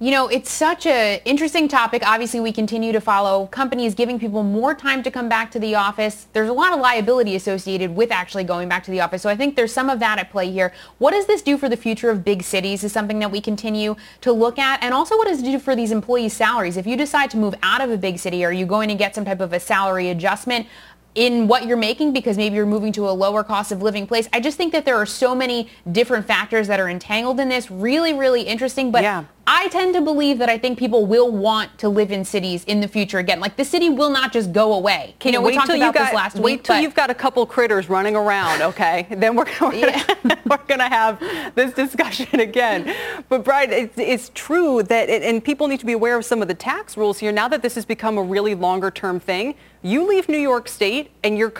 You 0.00 0.12
know, 0.12 0.28
it's 0.28 0.48
such 0.48 0.86
an 0.86 1.18
interesting 1.24 1.66
topic. 1.66 2.04
Obviously, 2.06 2.38
we 2.38 2.52
continue 2.52 2.92
to 2.92 3.00
follow 3.00 3.46
companies 3.46 3.96
giving 3.96 4.16
people 4.20 4.44
more 4.44 4.72
time 4.72 5.02
to 5.02 5.10
come 5.10 5.28
back 5.28 5.50
to 5.50 5.58
the 5.58 5.74
office. 5.74 6.28
There's 6.34 6.48
a 6.48 6.52
lot 6.52 6.72
of 6.72 6.78
liability 6.78 7.34
associated 7.34 7.96
with 7.96 8.12
actually 8.12 8.44
going 8.44 8.68
back 8.68 8.84
to 8.84 8.92
the 8.92 9.00
office. 9.00 9.22
So 9.22 9.28
I 9.28 9.34
think 9.34 9.56
there's 9.56 9.72
some 9.72 9.90
of 9.90 9.98
that 9.98 10.20
at 10.20 10.30
play 10.30 10.52
here. 10.52 10.72
What 10.98 11.10
does 11.10 11.26
this 11.26 11.42
do 11.42 11.58
for 11.58 11.68
the 11.68 11.76
future 11.76 12.10
of 12.10 12.24
big 12.24 12.44
cities 12.44 12.84
is 12.84 12.92
something 12.92 13.18
that 13.18 13.32
we 13.32 13.40
continue 13.40 13.96
to 14.20 14.30
look 14.30 14.56
at. 14.56 14.80
And 14.84 14.94
also 14.94 15.16
what 15.16 15.26
does 15.26 15.42
it 15.42 15.46
do 15.46 15.58
for 15.58 15.74
these 15.74 15.90
employees' 15.90 16.32
salaries? 16.32 16.76
If 16.76 16.86
you 16.86 16.96
decide 16.96 17.28
to 17.32 17.36
move 17.36 17.56
out 17.64 17.80
of 17.80 17.90
a 17.90 17.96
big 17.96 18.20
city, 18.20 18.44
are 18.44 18.52
you 18.52 18.66
going 18.66 18.90
to 18.90 18.94
get 18.94 19.16
some 19.16 19.24
type 19.24 19.40
of 19.40 19.52
a 19.52 19.58
salary 19.58 20.10
adjustment? 20.10 20.68
In 21.14 21.48
what 21.48 21.66
you're 21.66 21.76
making 21.76 22.12
because 22.12 22.36
maybe 22.36 22.54
you're 22.54 22.66
moving 22.66 22.92
to 22.92 23.08
a 23.08 23.10
lower 23.10 23.42
cost 23.42 23.72
of 23.72 23.82
living 23.82 24.06
place. 24.06 24.28
I 24.32 24.40
just 24.40 24.56
think 24.56 24.72
that 24.72 24.84
there 24.84 24.96
are 24.96 25.06
so 25.06 25.34
many 25.34 25.68
different 25.90 26.26
factors 26.26 26.68
that 26.68 26.78
are 26.78 26.88
entangled 26.88 27.40
in 27.40 27.48
this. 27.48 27.70
Really, 27.70 28.12
really 28.14 28.42
interesting. 28.42 28.90
But 28.90 29.02
yeah. 29.02 29.24
I 29.50 29.68
tend 29.68 29.94
to 29.94 30.02
believe 30.02 30.36
that 30.38 30.50
I 30.50 30.58
think 30.58 30.78
people 30.78 31.06
will 31.06 31.32
want 31.32 31.78
to 31.78 31.88
live 31.88 32.12
in 32.12 32.22
cities 32.22 32.64
in 32.64 32.80
the 32.80 32.86
future 32.86 33.18
again. 33.18 33.40
Like 33.40 33.56
the 33.56 33.64
city 33.64 33.88
will 33.88 34.10
not 34.10 34.30
just 34.30 34.52
go 34.52 34.74
away. 34.74 35.16
Can 35.20 35.32
you 35.32 35.38
know, 35.38 35.46
we 35.46 35.54
talked 35.54 35.70
about 35.70 35.94
got, 35.94 36.04
this 36.04 36.14
last 36.14 36.36
wait 36.36 36.42
week. 36.42 36.58
Wait 36.58 36.64
till 36.64 36.76
but... 36.76 36.82
you've 36.82 36.94
got 36.94 37.08
a 37.08 37.14
couple 37.14 37.46
critters 37.46 37.88
running 37.88 38.14
around, 38.14 38.60
okay? 38.60 39.06
then 39.10 39.34
we're, 39.34 39.46
we're 39.62 39.74
yeah. 39.74 40.04
gonna, 40.22 40.60
gonna 40.68 40.88
have 40.88 41.18
this 41.54 41.72
discussion 41.72 42.40
again. 42.40 42.94
But 43.30 43.42
Brian, 43.42 43.72
it's, 43.72 43.96
it's 43.96 44.30
true 44.34 44.82
that, 44.82 45.08
it, 45.08 45.22
and 45.22 45.42
people 45.42 45.66
need 45.66 45.80
to 45.80 45.86
be 45.86 45.94
aware 45.94 46.18
of 46.18 46.26
some 46.26 46.42
of 46.42 46.48
the 46.48 46.54
tax 46.54 46.98
rules 46.98 47.18
here. 47.18 47.32
Now 47.32 47.48
that 47.48 47.62
this 47.62 47.74
has 47.76 47.86
become 47.86 48.18
a 48.18 48.22
really 48.22 48.54
longer 48.54 48.90
term 48.90 49.18
thing, 49.18 49.54
you 49.82 50.08
leave 50.08 50.28
New 50.28 50.38
York 50.38 50.68
State 50.68 51.10
and 51.22 51.38
you're 51.38 51.52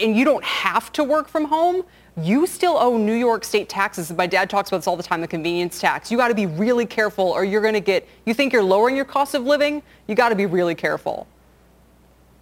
and 0.00 0.16
you 0.16 0.24
don't 0.24 0.44
have 0.44 0.92
to 0.92 1.04
work 1.04 1.28
from 1.28 1.46
home 1.46 1.84
you 2.16 2.46
still 2.46 2.76
owe 2.76 2.98
New 2.98 3.14
York 3.14 3.44
state 3.44 3.68
taxes. 3.68 4.12
My 4.12 4.26
dad 4.26 4.50
talks 4.50 4.68
about 4.68 4.78
this 4.78 4.86
all 4.86 4.96
the 4.96 5.02
time, 5.02 5.20
the 5.20 5.28
convenience 5.28 5.80
tax. 5.80 6.10
You 6.10 6.18
got 6.18 6.28
to 6.28 6.34
be 6.34 6.46
really 6.46 6.84
careful 6.84 7.24
or 7.24 7.44
you're 7.44 7.62
going 7.62 7.74
to 7.74 7.80
get, 7.80 8.06
you 8.26 8.34
think 8.34 8.52
you're 8.52 8.62
lowering 8.62 8.96
your 8.96 9.04
cost 9.06 9.34
of 9.34 9.44
living? 9.44 9.82
You 10.06 10.14
got 10.14 10.28
to 10.28 10.34
be 10.34 10.46
really 10.46 10.74
careful. 10.74 11.26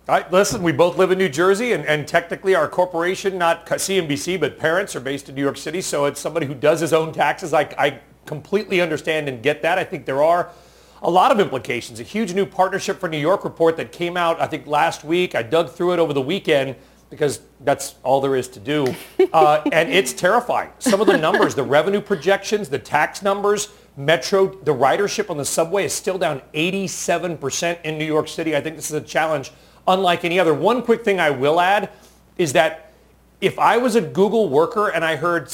All 0.09 0.17
right, 0.17 0.33
listen, 0.33 0.63
we 0.65 0.73
both 0.73 0.97
live 0.99 1.13
in 1.13 1.19
New 1.19 1.29
Jersey, 1.29 1.73
and, 1.73 1.87
and 1.87 2.09
technically 2.09 2.57
our 2.57 2.67
corporation, 2.67 3.39
not 3.39 3.65
CNBC, 3.67 4.41
but 4.41 4.59
parents 4.59 4.97
are 4.97 5.01
based 5.01 5.29
in 5.29 5.37
New 5.37 5.43
York 5.43 5.57
City, 5.57 5.81
so 5.81 6.07
it's 6.07 6.19
somebody 6.19 6.47
who 6.47 6.55
does 6.55 6.81
his 6.81 6.93
own 6.93 7.13
taxes. 7.13 7.55
I, 7.55 7.61
I 7.79 8.01
completely 8.27 8.81
understand 8.81 9.29
and 9.29 9.41
get 9.41 9.63
that. 9.63 9.79
I 9.79 9.85
think 9.85 10.07
there 10.07 10.21
are 10.25 10.51
a 11.03 11.11
lot 11.11 11.33
of 11.33 11.41
implications. 11.41 12.01
A 12.01 12.03
huge 12.03 12.35
new 12.35 12.47
partnership 12.47 13.01
for 13.01 13.09
New 13.09 13.19
York 13.19 13.45
report 13.45 13.77
that 13.79 13.93
came 13.93 14.17
out, 14.17 14.41
I 14.41 14.47
think, 14.47 14.67
last 14.67 15.05
week. 15.05 15.35
I 15.35 15.43
dug 15.43 15.71
through 15.71 15.95
it 15.95 15.99
over 15.99 16.13
the 16.13 16.21
weekend 16.21 16.77
because 17.09 17.41
that's 17.61 17.97
all 18.03 18.21
there 18.21 18.37
is 18.37 18.49
to 18.49 18.61
do. 18.61 18.95
Uh, 19.33 19.63
and 19.71 19.91
it's 19.91 20.13
terrifying. 20.13 20.71
Some 20.81 21.01
of 21.01 21.07
the 21.07 21.17
numbers, 21.17 21.55
the 21.55 21.63
revenue 21.63 22.01
projections, 22.01 22.69
the 22.69 22.81
tax 22.81 23.23
numbers, 23.23 23.69
Metro, 23.97 24.49
the 24.49 24.75
ridership 24.75 25.31
on 25.31 25.37
the 25.37 25.45
subway 25.45 25.85
is 25.85 25.93
still 25.93 26.19
down 26.19 26.43
87% 26.53 27.79
in 27.85 27.97
New 27.97 28.05
York 28.05 28.27
City. 28.27 28.57
I 28.57 28.61
think 28.61 28.75
this 28.75 28.91
is 28.91 28.97
a 28.97 29.01
challenge 29.01 29.53
unlike 29.87 30.25
any 30.25 30.41
other. 30.41 30.53
One 30.53 30.83
quick 30.83 31.05
thing 31.05 31.21
I 31.21 31.31
will 31.31 31.61
add 31.61 31.91
is 32.39 32.55
that 32.55 32.93
if 33.41 33.57
I 33.57 33.77
was 33.77 33.95
a 33.95 34.01
Google 34.01 34.49
worker 34.49 34.89
and 34.89 35.05
I 35.05 35.15
heard, 35.15 35.53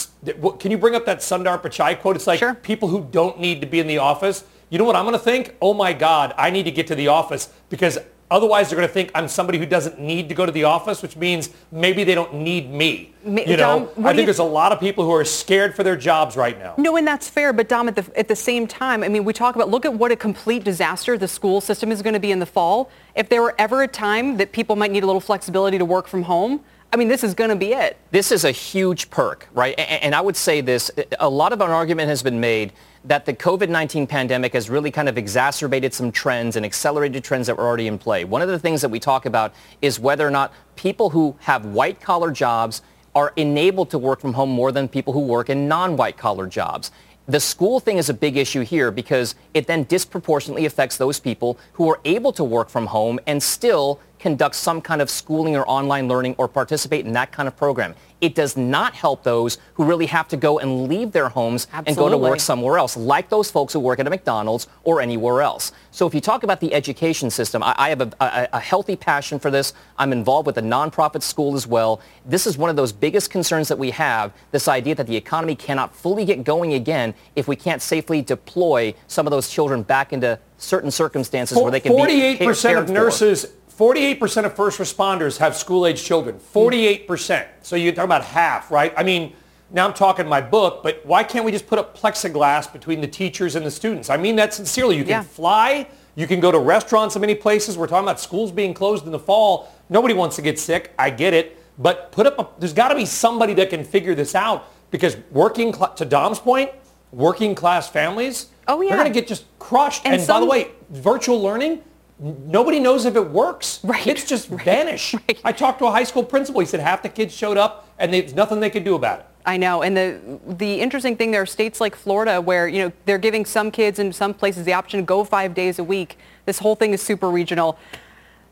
can 0.59 0.71
you 0.71 0.79
bring 0.79 0.95
up 0.95 1.05
that 1.05 1.19
Sundar 1.19 1.61
Pichai 1.61 2.01
quote? 2.01 2.17
It's 2.17 2.27
like 2.27 2.39
sure. 2.39 2.55
people 2.55 2.89
who 2.89 3.07
don't 3.11 3.39
need 3.39 3.61
to 3.61 3.67
be 3.67 3.79
in 3.79 3.87
the 3.87 3.99
office. 3.99 4.45
You 4.69 4.79
know 4.79 4.85
what 4.85 4.97
I'm 4.97 5.05
going 5.05 5.13
to 5.13 5.19
think? 5.19 5.57
Oh 5.61 5.75
my 5.75 5.93
God, 5.93 6.35
I 6.37 6.51
need 6.51 6.65
to 6.65 6.73
get 6.73 6.87
to 6.89 6.95
the 6.95 7.09
office 7.09 7.53
because 7.69 7.99
Otherwise, 8.29 8.69
they're 8.69 8.77
going 8.77 8.89
to 8.89 8.93
think 8.93 9.13
I'm 9.15 9.29
somebody 9.29 9.59
who 9.59 9.67
doesn't 9.67 10.01
need 10.01 10.29
to 10.31 10.35
go 10.35 10.45
to 10.45 10.51
the 10.51 10.65
office, 10.65 11.01
which 11.01 11.17
means 11.17 11.51
maybe 11.71 12.03
they 12.03 12.15
don't 12.15 12.35
need 12.35 12.69
me. 12.69 13.15
You 13.25 13.57
know, 13.57 13.89
Dom, 13.97 14.05
I 14.05 14.15
think 14.15 14.27
there's 14.27 14.41
a 14.41 14.45
lot 14.45 14.73
of 14.73 14.81
people 14.81 15.05
who 15.05 15.13
are 15.13 15.25
scared 15.25 15.77
for 15.77 15.85
their 15.85 15.97
jobs 15.97 16.37
right 16.37 16.59
now. 16.59 16.75
No, 16.77 16.97
and 16.97 17.07
that's 17.07 17.29
fair. 17.29 17.53
But 17.53 17.69
Dom, 17.69 17.87
at 17.87 17.95
the, 17.95 18.19
at 18.19 18.27
the 18.27 18.35
same 18.35 18.67
time, 18.67 19.05
I 19.05 19.09
mean, 19.09 19.25
we 19.25 19.33
talk 19.33 19.55
about, 19.55 19.69
look 19.69 19.85
at 19.85 19.95
what 19.95 20.11
a 20.11 20.17
complete 20.17 20.65
disaster 20.65 21.17
the 21.17 21.29
school 21.29 21.61
system 21.61 21.93
is 21.93 22.03
going 22.03 22.15
to 22.15 22.21
be 22.21 22.33
in 22.33 22.41
the 22.41 22.47
fall. 22.47 22.91
If 23.15 23.29
there 23.29 23.43
were 23.43 23.55
ever 23.59 23.83
a 23.83 23.89
time 23.89 24.39
that 24.39 24.51
people 24.51 24.75
might 24.75 24.91
need 24.91 25.05
a 25.05 25.07
little 25.07 25.21
flexibility 25.21 25.79
to 25.79 25.85
work 25.85 26.09
from 26.09 26.23
home, 26.23 26.65
I 26.93 26.97
mean, 26.97 27.09
this 27.09 27.25
is 27.25 27.35
going 27.35 27.51
to 27.51 27.57
be 27.57 27.73
it. 27.73 27.97
This 28.11 28.31
is 28.31 28.45
a 28.45 28.51
huge 28.51 29.11
perk, 29.11 29.49
right? 29.53 29.79
And 29.79 30.15
I 30.15 30.21
would 30.21 30.37
say 30.37 30.61
this, 30.61 30.91
a 31.19 31.29
lot 31.29 31.53
of 31.53 31.61
an 31.61 31.71
argument 31.71 32.09
has 32.09 32.23
been 32.23 32.41
made 32.41 32.73
that 33.05 33.27
the 33.27 33.35
COVID-19 33.35 34.09
pandemic 34.09 34.53
has 34.55 34.71
really 34.71 34.91
kind 34.91 35.09
of 35.09 35.19
exacerbated 35.19 35.93
some 35.93 36.11
trends 36.11 36.57
and 36.57 36.65
accelerated 36.65 37.23
trends 37.23 37.49
that 37.49 37.57
were 37.57 37.65
already 37.65 37.87
in 37.87 37.99
play. 37.99 38.25
One 38.25 38.41
of 38.43 38.49
the 38.49 38.59
things 38.59 38.81
that 38.81 38.89
we 38.89 38.99
talk 38.99 39.27
about 39.27 39.53
is 39.83 40.01
whether 40.01 40.27
or 40.27 40.31
not 40.31 40.53
people 40.77 41.11
who 41.11 41.37
have 41.41 41.67
white 41.67 42.01
collar 42.01 42.31
jobs 42.31 42.83
are 43.15 43.33
enabled 43.37 43.91
to 43.91 43.99
work 43.99 44.21
from 44.21 44.35
home 44.35 44.51
more 44.51 44.73
than 44.73 44.89
people 44.89 45.13
who 45.13 45.21
work 45.21 45.51
in 45.51 45.69
non-white 45.69 46.17
collar 46.17 46.47
jobs. 46.47 46.91
The 47.29 47.41
school 47.41 47.81
thing 47.81 47.99
is 47.99 48.09
a 48.09 48.15
big 48.15 48.37
issue 48.37 48.61
here 48.61 48.93
because 48.93 49.35
it 49.53 49.67
then 49.67 49.85
disproportionately 49.85 50.67
affects 50.67 50.97
those 50.97 51.19
people 51.19 51.59
who 51.73 51.91
are 51.91 52.01
able 52.05 52.33
to 52.33 52.45
work 52.45 52.69
from 52.69 52.87
home 52.87 53.19
and 53.27 53.43
still 53.43 54.01
conduct 54.27 54.57
some 54.57 54.81
kind 54.81 55.01
of 55.01 55.09
schooling 55.09 55.55
or 55.55 55.65
online 55.71 56.09
learning 56.09 56.35
or 56.37 56.49
participate 56.49 57.07
in 57.07 57.13
that 57.13 57.31
kind 57.31 57.47
of 57.47 57.57
program. 57.57 57.95
It 58.21 58.35
does 58.35 58.57
not 58.57 58.93
help 58.93 59.23
those 59.23 59.59
who 59.75 59.85
really 59.85 60.07
have 60.07 60.27
to 60.29 60.37
go 60.37 60.59
and 60.59 60.89
leave 60.89 61.13
their 61.13 61.29
homes 61.29 61.69
Absolutely. 61.73 61.91
and 61.91 61.97
go 61.97 62.09
to 62.09 62.17
work 62.17 62.41
somewhere 62.41 62.77
else, 62.77 62.97
like 62.97 63.29
those 63.29 63.53
folks 63.53 63.73
who 63.73 63.79
work 63.79 64.01
at 64.01 64.07
a 64.09 64.11
McDonald's 64.11 64.67
or 64.83 65.01
anywhere 65.01 65.43
else. 65.43 65.71
So 65.93 66.09
if 66.09 66.15
you 66.15 66.21
talk 66.21 66.43
about 66.43 66.59
the 66.59 66.75
education 66.75 67.31
system, 67.31 67.63
I, 67.63 67.75
I 67.79 67.89
have 67.91 68.01
a, 68.01 68.11
a, 68.19 68.49
a 68.55 68.59
healthy 68.59 68.97
passion 68.97 69.39
for 69.39 69.53
this. 69.53 69.75
I'm 69.97 70.13
involved 70.13 70.47
with 70.49 70.59
a 70.59 70.63
nonprofit 70.63 71.23
school 71.23 71.55
as 71.55 71.69
well. 71.69 72.01
This 72.25 72.49
is 72.49 72.59
one 72.59 72.69
of 72.69 72.75
those 72.75 72.91
biggest 72.91 73.31
concerns 73.31 73.69
that 73.69 73.79
we 73.79 73.93
have, 73.93 74.33
this 74.51 74.67
idea 74.67 74.97
that 74.97 75.07
the 75.07 75.15
economy 75.17 75.55
cannot 75.55 75.95
fully 75.95 76.25
get 76.25 76.43
going 76.43 76.75
again 76.75 77.15
if 77.37 77.47
we 77.47 77.55
can't 77.55 77.81
safely 77.81 78.23
deploy 78.23 78.93
some 79.07 79.25
of 79.25 79.31
those 79.31 79.49
children 79.49 79.85
back 79.85 80.13
into 80.13 80.37
certain 80.59 80.91
circumstances 80.91 81.57
where 81.57 81.71
they 81.71 81.81
can 81.81 81.93
48% 81.93 82.39
be 82.39 82.45
48% 82.45 82.79
of 82.81 82.91
nurses 82.91 83.45
for. 83.45 83.51
48% 83.77 84.45
of 84.45 84.57
first 84.57 84.79
responders 84.79 85.37
have 85.39 85.55
school-age 85.55 86.03
children. 86.03 86.39
48%. 86.55 87.47
So 87.63 87.77
you're 87.77 87.93
talking 87.93 88.05
about 88.05 88.25
half, 88.25 88.71
right? 88.71 88.93
I 88.97 89.03
mean, 89.03 89.35
now 89.71 89.87
I'm 89.87 89.93
talking 89.93 90.27
my 90.27 90.41
book, 90.41 90.83
but 90.83 91.05
why 91.05 91.23
can't 91.25 91.45
we 91.45 91.53
just 91.53 91.67
put 91.67 91.79
up 91.79 91.97
plexiglass 91.99 92.73
between 92.73 93.01
the 93.01 93.07
teachers 93.07 93.55
and 93.55 93.67
the 93.67 93.71
students? 93.71 94.09
I 94.09 94.17
mean 94.17 94.37
that 94.37 94.55
sincerely. 94.55 94.97
You 94.97 95.03
can 95.03 95.11
yeah. 95.11 95.23
fly. 95.23 95.89
You 96.15 96.27
can 96.27 96.41
go 96.41 96.51
to 96.51 96.59
restaurants 96.59 97.17
in 97.17 97.21
many 97.21 97.35
places. 97.35 97.77
We're 97.77 97.89
talking 97.89 98.05
about 98.05 98.21
schools 98.21 98.51
being 98.51 98.73
closed 98.73 99.05
in 99.05 99.13
the 99.13 99.19
fall. 99.19 99.71
Nobody 99.91 100.15
wants 100.15 100.37
to 100.37 100.43
get 100.43 100.59
sick. 100.59 100.93
I 100.99 101.11
get 101.11 101.35
it. 101.35 101.59
But 101.79 102.11
put 102.13 102.27
up 102.27 102.39
a, 102.39 102.49
there's 102.59 102.73
got 102.73 102.89
to 102.89 102.95
be 102.95 103.05
somebody 103.05 103.53
that 103.55 103.69
can 103.69 103.85
figure 103.85 104.15
this 104.15 104.35
out 104.35 104.71
because 104.91 105.19
working, 105.31 105.75
cl- 105.75 105.93
to 105.95 106.07
Dom's 106.07 106.39
point, 106.39 106.71
working 107.13 107.55
class 107.55 107.89
families, 107.91 108.47
oh, 108.69 108.81
yeah. 108.81 108.91
they're 108.91 108.99
going 108.99 109.13
to 109.13 109.21
get 109.21 109.29
just 109.29 109.45
crushed. 109.59 110.07
And, 110.07 110.15
and 110.15 110.23
some, 110.23 110.37
by 110.37 110.41
the 110.41 110.47
way, 110.47 110.71
virtual 110.91 111.43
learning, 111.43 111.83
nobody 112.19 112.81
knows 112.81 113.05
if 113.05 113.17
it 113.17 113.31
works. 113.31 113.81
Right. 113.83 114.03
Kids 114.03 114.25
just 114.25 114.51
right. 114.51 114.65
vanish. 114.65 115.15
Right. 115.15 115.41
I 115.45 115.53
talked 115.53 115.79
to 115.81 115.87
a 115.87 115.91
high 115.91 116.05
school 116.05 116.25
principal. 116.25 116.61
He 116.61 116.67
said 116.67 116.81
half 116.81 117.03
the 117.03 117.09
kids 117.09 117.35
showed 117.35 117.57
up 117.57 117.89
and 117.99 118.13
there's 118.13 118.35
nothing 118.35 118.61
they 118.61 118.71
could 118.71 118.85
do 118.85 118.95
about 118.95 119.21
it. 119.21 119.27
I 119.45 119.57
know. 119.57 119.83
And 119.83 119.97
the 119.97 120.41
the 120.47 120.81
interesting 120.81 121.17
thing, 121.17 121.31
there 121.31 121.43
are 121.43 121.47
states 121.47 121.81
like 121.81 121.95
Florida 121.95 122.41
where, 122.41 122.67
you 122.67 122.83
know, 122.83 122.93
they're 123.05 123.19
giving 123.19 123.45
some 123.45 123.71
kids 123.71 123.99
in 124.01 124.13
some 124.13 124.35
places 124.35 124.65
the 124.65 124.73
option 124.73 125.01
to 125.01 125.07
go 125.07 125.23
five 125.23 125.55
days 125.55 125.79
a 125.79 125.85
week. 125.85 126.19
This 126.47 126.59
whole 126.59 126.75
thing 126.75 126.93
is 126.93 127.01
super 127.01 127.31
regional. 127.31 127.79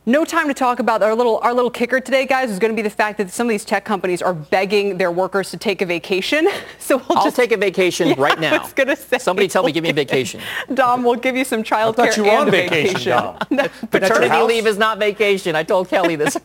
No 0.06 0.26
time 0.26 0.48
to 0.48 0.54
talk 0.54 0.80
about 0.80 1.02
our 1.02 1.14
little 1.14 1.38
our 1.38 1.54
little 1.54 1.70
kicker 1.70 1.98
today, 1.98 2.26
guys. 2.26 2.50
Is 2.50 2.58
going 2.58 2.70
to 2.70 2.76
be 2.76 2.82
the 2.82 2.90
fact 2.90 3.16
that 3.16 3.30
some 3.30 3.46
of 3.46 3.50
these 3.50 3.64
tech 3.64 3.86
companies 3.86 4.20
are 4.20 4.34
begging 4.34 4.98
their 4.98 5.10
workers 5.10 5.50
to 5.52 5.56
take 5.56 5.80
a 5.80 5.86
vacation. 5.86 6.48
So 6.78 6.98
we'll 6.98 7.18
I'll 7.18 7.24
just 7.24 7.36
take 7.36 7.52
a 7.52 7.56
vacation 7.56 8.08
yeah, 8.10 8.14
right 8.18 8.38
now. 8.38 8.56
I 8.56 8.62
was 8.62 8.74
gonna 8.74 8.94
say, 8.94 9.16
Somebody 9.16 9.48
tell 9.48 9.62
me, 9.62 9.72
give 9.72 9.82
me 9.82 9.88
a 9.88 9.94
vacation. 9.94 10.42
Dom, 10.74 11.02
we'll 11.02 11.14
give 11.14 11.34
you 11.34 11.44
some 11.44 11.62
child 11.62 11.96
care 11.96 12.14
you 12.14 12.24
were 12.24 12.28
and 12.28 12.40
on 12.40 12.50
vacation, 12.50 12.92
vacation. 12.92 13.12
Dom. 13.12 13.38
no. 13.50 13.68
Paternity 13.90 14.42
leave 14.42 14.66
is 14.66 14.76
not 14.76 14.98
vacation. 14.98 15.56
I 15.56 15.62
told 15.62 15.88
Kelly 15.88 16.16
this. 16.16 16.36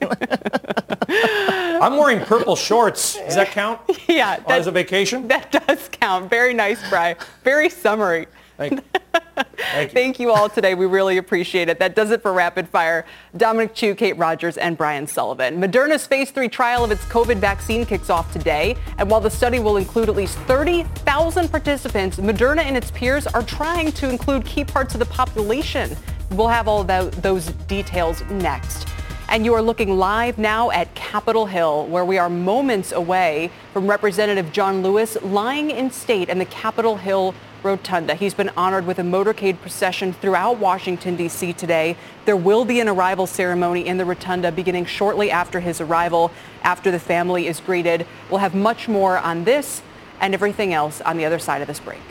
I'm 1.10 1.98
wearing 1.98 2.22
purple 2.22 2.56
shorts. 2.56 3.18
Does 3.18 3.36
that 3.36 3.52
count? 3.52 3.82
Yeah, 4.08 4.38
oh, 4.40 4.44
that, 4.48 4.60
as 4.60 4.68
a 4.68 4.72
vacation. 4.72 5.28
That 5.28 5.52
does 5.52 5.90
count. 5.92 6.30
Very 6.30 6.54
nice, 6.54 6.88
Bry. 6.90 7.18
Very 7.44 7.70
summery. 7.70 8.28
Thank 8.60 8.74
you. 8.74 8.82
Thank 9.72 9.92
you. 9.92 9.94
Thank 9.94 10.20
you 10.20 10.32
all 10.34 10.50
today. 10.50 10.76
We 10.76 10.86
really 10.86 11.18
appreciate 11.18 11.70
it. 11.70 11.80
That 11.80 11.96
does 11.96 12.12
it 12.12 12.22
for 12.22 12.34
Rapid 12.34 12.68
Fire. 12.68 13.06
Dominic 13.38 13.74
Chu, 13.74 13.96
Kate 13.96 14.18
Rogers, 14.18 14.58
and 14.58 14.78
Brian 14.78 15.08
Sullivan. 15.08 15.62
Moderna's 15.62 16.06
phase 16.06 16.32
three 16.32 16.50
trial 16.50 16.84
of 16.84 16.92
its 16.92 17.04
COVID 17.06 17.38
vaccine 17.38 17.86
kicks 17.86 18.10
off 18.10 18.32
today. 18.34 18.76
And 18.98 19.10
while 19.10 19.22
the 19.22 19.30
study 19.30 19.60
will 19.60 19.78
include 19.78 20.10
at 20.10 20.16
least 20.16 20.38
30,000 20.40 21.50
participants, 21.50 22.18
Moderna 22.18 22.60
and 22.60 22.76
its 22.76 22.92
peers 22.92 23.28
are 23.28 23.44
trying 23.44 23.94
to 23.94 24.10
include 24.10 24.46
key 24.46 24.66
parts 24.66 24.94
of 24.94 25.00
the 25.00 25.06
population. 25.06 25.96
We'll 26.32 26.50
have 26.50 26.68
all 26.68 26.84
those 26.84 27.48
details 27.68 28.24
next. 28.30 28.88
And 29.30 29.46
you 29.46 29.54
are 29.54 29.62
looking 29.62 29.98
live 29.98 30.38
now 30.38 30.72
at 30.72 30.94
Capitol 30.96 31.46
Hill, 31.46 31.86
where 31.88 32.04
we 32.04 32.18
are 32.18 32.30
moments 32.30 32.92
away 32.92 33.52
from 33.74 33.88
Representative 33.88 34.52
John 34.52 34.82
Lewis 34.82 35.18
lying 35.22 35.70
in 35.70 35.92
state 35.92 36.30
in 36.30 36.40
the 36.40 36.46
Capitol 36.46 36.98
Hill 36.98 37.36
Rotunda. 37.64 38.16
He's 38.16 38.34
been 38.34 38.52
honored 38.56 38.86
with 38.86 39.00
a 39.00 39.04
motorcade 39.04 39.60
procession 39.62 40.14
throughout 40.14 40.58
Washington, 40.58 41.16
D.C. 41.16 41.54
today. 41.54 41.98
There 42.26 42.38
will 42.38 42.66
be 42.66 42.80
an 42.80 42.88
arrival 42.88 43.28
ceremony 43.28 43.86
in 43.86 43.98
the 43.98 44.06
Rotunda 44.06 44.52
beginning 44.52 44.86
shortly 44.86 45.32
after 45.32 45.60
his 45.60 45.82
arrival, 45.82 46.32
after 46.64 46.92
the 46.92 47.00
family 47.00 47.48
is 47.48 47.60
greeted. 47.60 48.06
We'll 48.30 48.40
have 48.40 48.56
much 48.56 48.88
more 48.88 49.18
on 49.18 49.44
this 49.44 49.82
and 50.22 50.34
everything 50.34 50.74
else 50.74 51.02
on 51.02 51.18
the 51.18 51.26
other 51.26 51.40
side 51.40 51.62
of 51.62 51.68
this 51.68 51.80
break. 51.80 52.02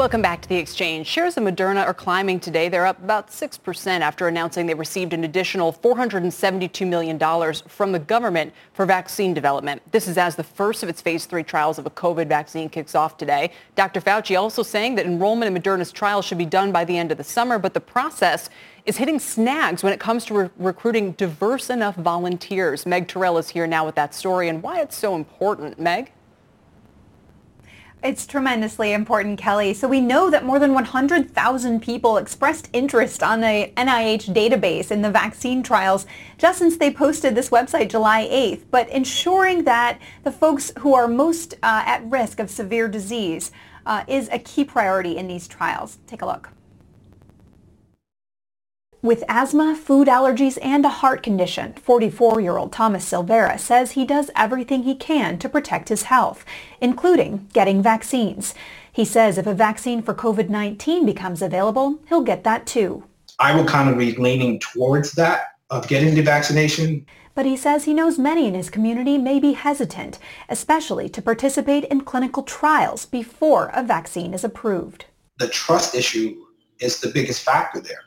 Welcome 0.00 0.22
back 0.22 0.40
to 0.40 0.48
the 0.48 0.56
exchange. 0.56 1.06
Shares 1.06 1.36
of 1.36 1.44
Moderna 1.44 1.84
are 1.84 1.92
climbing 1.92 2.40
today. 2.40 2.70
They're 2.70 2.86
up 2.86 3.04
about 3.04 3.28
6% 3.28 4.00
after 4.00 4.28
announcing 4.28 4.64
they 4.64 4.72
received 4.72 5.12
an 5.12 5.24
additional 5.24 5.74
$472 5.74 6.88
million 6.88 7.18
from 7.68 7.92
the 7.92 7.98
government 7.98 8.54
for 8.72 8.86
vaccine 8.86 9.34
development. 9.34 9.82
This 9.92 10.08
is 10.08 10.16
as 10.16 10.36
the 10.36 10.42
first 10.42 10.82
of 10.82 10.88
its 10.88 11.02
phase 11.02 11.26
three 11.26 11.42
trials 11.42 11.78
of 11.78 11.84
a 11.84 11.90
COVID 11.90 12.28
vaccine 12.28 12.70
kicks 12.70 12.94
off 12.94 13.18
today. 13.18 13.52
Dr. 13.76 14.00
Fauci 14.00 14.40
also 14.40 14.62
saying 14.62 14.94
that 14.94 15.04
enrollment 15.04 15.54
in 15.54 15.62
Moderna's 15.62 15.92
trial 15.92 16.22
should 16.22 16.38
be 16.38 16.46
done 16.46 16.72
by 16.72 16.86
the 16.86 16.96
end 16.96 17.12
of 17.12 17.18
the 17.18 17.24
summer, 17.24 17.58
but 17.58 17.74
the 17.74 17.80
process 17.80 18.48
is 18.86 18.96
hitting 18.96 19.18
snags 19.18 19.82
when 19.82 19.92
it 19.92 20.00
comes 20.00 20.24
to 20.24 20.34
re- 20.34 20.50
recruiting 20.56 21.12
diverse 21.12 21.68
enough 21.68 21.96
volunteers. 21.96 22.86
Meg 22.86 23.06
Terrell 23.06 23.36
is 23.36 23.50
here 23.50 23.66
now 23.66 23.84
with 23.84 23.96
that 23.96 24.14
story 24.14 24.48
and 24.48 24.62
why 24.62 24.80
it's 24.80 24.96
so 24.96 25.14
important. 25.14 25.78
Meg? 25.78 26.10
It's 28.02 28.26
tremendously 28.26 28.94
important, 28.94 29.38
Kelly. 29.38 29.74
So 29.74 29.86
we 29.86 30.00
know 30.00 30.30
that 30.30 30.42
more 30.42 30.58
than 30.58 30.72
100,000 30.72 31.82
people 31.82 32.16
expressed 32.16 32.70
interest 32.72 33.22
on 33.22 33.42
the 33.42 33.70
NIH 33.76 34.34
database 34.34 34.90
in 34.90 35.02
the 35.02 35.10
vaccine 35.10 35.62
trials 35.62 36.06
just 36.38 36.58
since 36.58 36.78
they 36.78 36.90
posted 36.90 37.34
this 37.34 37.50
website 37.50 37.90
July 37.90 38.26
8th. 38.26 38.64
But 38.70 38.88
ensuring 38.88 39.64
that 39.64 39.98
the 40.24 40.32
folks 40.32 40.72
who 40.78 40.94
are 40.94 41.08
most 41.08 41.54
uh, 41.62 41.82
at 41.84 42.02
risk 42.06 42.40
of 42.40 42.48
severe 42.48 42.88
disease 42.88 43.52
uh, 43.84 44.04
is 44.08 44.30
a 44.32 44.38
key 44.38 44.64
priority 44.64 45.18
in 45.18 45.28
these 45.28 45.46
trials. 45.46 45.98
Take 46.06 46.22
a 46.22 46.26
look. 46.26 46.48
With 49.02 49.24
asthma, 49.28 49.74
food 49.76 50.08
allergies, 50.08 50.58
and 50.60 50.84
a 50.84 50.90
heart 50.90 51.22
condition, 51.22 51.72
44-year-old 51.72 52.70
Thomas 52.70 53.10
Silvera 53.10 53.58
says 53.58 53.92
he 53.92 54.04
does 54.04 54.30
everything 54.36 54.82
he 54.82 54.94
can 54.94 55.38
to 55.38 55.48
protect 55.48 55.88
his 55.88 56.02
health, 56.02 56.44
including 56.82 57.48
getting 57.54 57.82
vaccines. 57.82 58.54
He 58.92 59.06
says 59.06 59.38
if 59.38 59.46
a 59.46 59.54
vaccine 59.54 60.02
for 60.02 60.12
COVID-19 60.12 61.06
becomes 61.06 61.40
available, 61.40 61.98
he'll 62.10 62.20
get 62.20 62.44
that 62.44 62.66
too. 62.66 63.04
I 63.38 63.56
will 63.56 63.64
kind 63.64 63.88
of 63.88 63.96
be 63.96 64.14
leaning 64.16 64.60
towards 64.60 65.12
that 65.12 65.54
of 65.70 65.88
getting 65.88 66.14
the 66.14 66.20
vaccination. 66.20 67.06
But 67.34 67.46
he 67.46 67.56
says 67.56 67.84
he 67.84 67.94
knows 67.94 68.18
many 68.18 68.46
in 68.48 68.54
his 68.54 68.68
community 68.68 69.16
may 69.16 69.40
be 69.40 69.54
hesitant, 69.54 70.18
especially 70.50 71.08
to 71.08 71.22
participate 71.22 71.84
in 71.84 72.02
clinical 72.02 72.42
trials 72.42 73.06
before 73.06 73.70
a 73.72 73.82
vaccine 73.82 74.34
is 74.34 74.44
approved. 74.44 75.06
The 75.38 75.48
trust 75.48 75.94
issue 75.94 76.44
is 76.80 77.00
the 77.00 77.08
biggest 77.08 77.44
factor 77.44 77.80
there. 77.80 78.02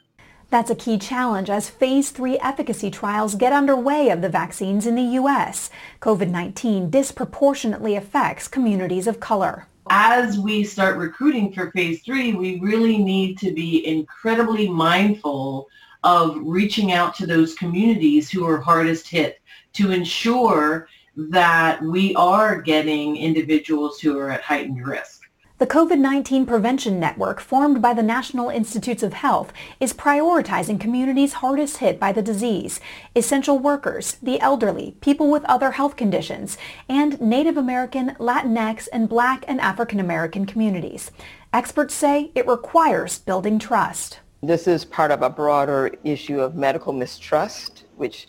That's 0.54 0.70
a 0.70 0.76
key 0.76 1.00
challenge 1.00 1.50
as 1.50 1.72
phase 1.72 2.12
three 2.12 2.38
efficacy 2.38 2.92
trials 2.92 3.34
get 3.34 3.52
underway 3.52 4.12
of 4.12 4.22
the 4.22 4.30
vaccines 4.30 4.86
in 4.86 4.94
the 4.94 5.16
U.S. 5.18 5.72
COVID-19 6.00 6.92
disproportionately 6.92 7.96
affects 7.96 8.48
communities 8.48 9.08
of 9.08 9.20
color. 9.20 9.66
As 9.90 10.38
we 10.38 10.64
start 10.64 11.00
recruiting 11.00 11.52
for 11.52 11.72
phase 11.72 12.04
three, 12.04 12.34
we 12.34 12.60
really 12.60 13.00
need 13.00 13.40
to 13.40 13.52
be 13.52 13.84
incredibly 13.88 14.70
mindful 14.70 15.70
of 16.04 16.38
reaching 16.40 16.92
out 16.92 17.16
to 17.16 17.26
those 17.26 17.56
communities 17.56 18.30
who 18.30 18.46
are 18.46 18.62
hardest 18.62 19.08
hit 19.08 19.42
to 19.74 19.90
ensure 19.90 20.88
that 21.18 21.82
we 21.82 22.14
are 22.14 22.62
getting 22.62 23.18
individuals 23.18 24.00
who 24.00 24.20
are 24.20 24.30
at 24.30 24.42
heightened 24.42 24.86
risk. 24.86 25.23
The 25.60 25.68
COVID-19 25.68 26.48
Prevention 26.48 27.00
Network, 27.00 27.40
formed 27.40 27.80
by 27.80 27.94
the 27.94 28.02
National 28.02 28.50
Institutes 28.50 29.04
of 29.04 29.14
Health, 29.14 29.54
is 29.80 29.94
prioritizing 29.94 30.80
communities 30.80 31.34
hardest 31.34 31.78
hit 31.78 32.00
by 32.00 32.12
the 32.12 32.24
disease, 32.24 32.80
essential 33.16 33.60
workers, 33.60 34.18
the 34.24 34.40
elderly, 34.40 34.96
people 35.00 35.30
with 35.30 35.46
other 35.46 35.74
health 35.74 35.96
conditions, 35.96 36.58
and 36.90 37.22
Native 37.22 37.56
American, 37.56 38.16
Latinx, 38.20 38.88
and 38.92 39.08
Black 39.08 39.46
and 39.48 39.62
African 39.62 40.00
American 40.00 40.48
communities. 40.48 41.12
Experts 41.54 41.94
say 41.94 42.32
it 42.34 42.48
requires 42.48 43.20
building 43.20 43.60
trust. 43.60 44.22
This 44.42 44.68
is 44.68 44.84
part 44.84 45.12
of 45.12 45.22
a 45.22 45.30
broader 45.30 45.92
issue 46.04 46.42
of 46.42 46.56
medical 46.56 46.94
mistrust, 46.94 47.86
which 47.96 48.28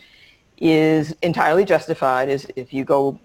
is 0.58 1.16
entirely 1.22 1.64
justified 1.64 2.28
is 2.28 2.46
if 2.54 2.74
you 2.74 2.84
go 2.84 3.18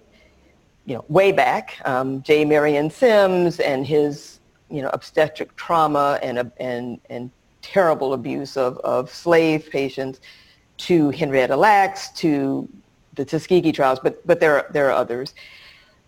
you 0.90 0.96
know, 0.96 1.06
way 1.08 1.32
back, 1.32 1.80
um, 1.86 2.24
J. 2.24 2.44
Marion 2.46 2.90
Sims 2.90 3.60
and 3.60 3.86
his, 3.86 4.40
you 4.72 4.82
know, 4.82 4.90
obstetric 4.92 5.56
trauma 5.56 6.18
and, 6.24 6.52
and, 6.58 7.00
and 7.12 7.30
terrible 7.62 8.14
abuse 8.14 8.58
of, 8.58 8.80
of 8.80 9.14
slave 9.14 9.70
patients 9.70 10.20
to 10.78 11.12
Henrietta 11.12 11.56
Lacks, 11.56 12.10
to 12.14 12.68
the 13.14 13.24
Tuskegee 13.24 13.72
trials, 13.72 14.00
but, 14.00 14.26
but 14.26 14.40
there, 14.40 14.56
are, 14.56 14.66
there 14.72 14.88
are 14.88 14.94
others. 14.94 15.36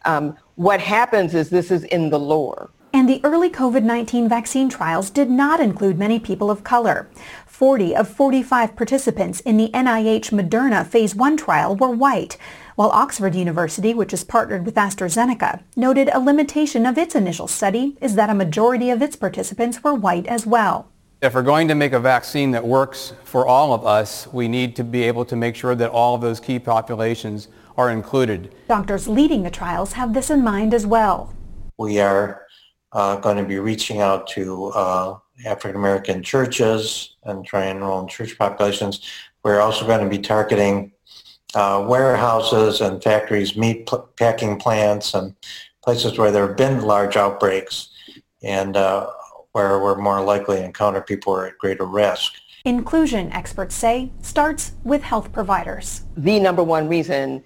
Um, 0.05 0.35
what 0.55 0.81
happens 0.81 1.35
is 1.35 1.51
this 1.51 1.69
is 1.69 1.83
in 1.83 2.09
the 2.09 2.19
lore. 2.19 2.71
And 2.91 3.07
the 3.07 3.21
early 3.23 3.51
COVID-19 3.51 4.27
vaccine 4.27 4.67
trials 4.67 5.11
did 5.11 5.29
not 5.29 5.59
include 5.59 5.99
many 5.99 6.19
people 6.19 6.49
of 6.49 6.63
color. 6.63 7.07
40 7.45 7.95
of 7.95 8.09
45 8.09 8.75
participants 8.75 9.41
in 9.41 9.57
the 9.57 9.69
NIH 9.69 10.31
Moderna 10.31 10.85
phase 10.85 11.13
1 11.13 11.37
trial 11.37 11.75
were 11.75 11.91
white 11.91 12.37
while 12.81 12.89
Oxford 12.89 13.35
University, 13.35 13.93
which 13.93 14.11
is 14.11 14.23
partnered 14.23 14.65
with 14.65 14.73
AstraZeneca, 14.73 15.61
noted 15.75 16.09
a 16.11 16.19
limitation 16.19 16.87
of 16.87 16.97
its 16.97 17.13
initial 17.13 17.47
study 17.47 17.95
is 18.01 18.15
that 18.15 18.31
a 18.31 18.33
majority 18.33 18.89
of 18.89 19.03
its 19.03 19.15
participants 19.15 19.83
were 19.83 19.93
white 19.93 20.25
as 20.25 20.47
well. 20.47 20.89
If 21.21 21.35
we're 21.35 21.43
going 21.43 21.67
to 21.67 21.75
make 21.75 21.93
a 21.93 21.99
vaccine 21.99 22.49
that 22.49 22.65
works 22.65 23.13
for 23.23 23.45
all 23.45 23.75
of 23.75 23.85
us, 23.85 24.25
we 24.33 24.47
need 24.47 24.75
to 24.77 24.83
be 24.83 25.03
able 25.03 25.25
to 25.25 25.35
make 25.35 25.55
sure 25.55 25.75
that 25.75 25.91
all 25.91 26.15
of 26.15 26.21
those 26.21 26.39
key 26.39 26.57
populations 26.57 27.49
are 27.77 27.91
included. 27.91 28.51
Doctors 28.67 29.07
leading 29.07 29.43
the 29.43 29.51
trials 29.51 29.93
have 29.93 30.15
this 30.15 30.31
in 30.31 30.43
mind 30.43 30.73
as 30.73 30.87
well. 30.87 31.31
We 31.77 31.99
are 31.99 32.47
uh, 32.93 33.17
going 33.17 33.37
to 33.37 33.43
be 33.43 33.59
reaching 33.59 34.01
out 34.01 34.25
to 34.29 34.69
uh, 34.69 35.19
African 35.45 35.75
American 35.75 36.23
churches 36.23 37.15
and 37.25 37.45
trying 37.45 37.75
to 37.75 37.81
enroll 37.81 38.01
in 38.01 38.07
church 38.07 38.39
populations. 38.39 39.07
We're 39.43 39.59
also 39.59 39.85
going 39.85 40.03
to 40.03 40.09
be 40.09 40.17
targeting 40.17 40.93
uh, 41.53 41.83
warehouses 41.87 42.81
and 42.81 43.03
factories, 43.03 43.55
meat 43.55 43.85
pl- 43.85 44.09
packing 44.17 44.57
plants, 44.57 45.13
and 45.13 45.35
places 45.83 46.17
where 46.17 46.31
there 46.31 46.47
have 46.47 46.57
been 46.57 46.81
large 46.81 47.17
outbreaks 47.17 47.89
and 48.43 48.77
uh, 48.77 49.07
where 49.51 49.79
we're 49.79 49.97
more 49.97 50.21
likely 50.21 50.57
to 50.57 50.65
encounter 50.65 51.01
people 51.01 51.33
who 51.33 51.39
are 51.39 51.47
at 51.47 51.57
greater 51.57 51.85
risk. 51.85 52.33
Inclusion, 52.63 53.31
experts 53.31 53.75
say, 53.75 54.11
starts 54.21 54.73
with 54.83 55.01
health 55.01 55.31
providers. 55.31 56.03
The 56.15 56.39
number 56.39 56.63
one 56.63 56.87
reason 56.87 57.43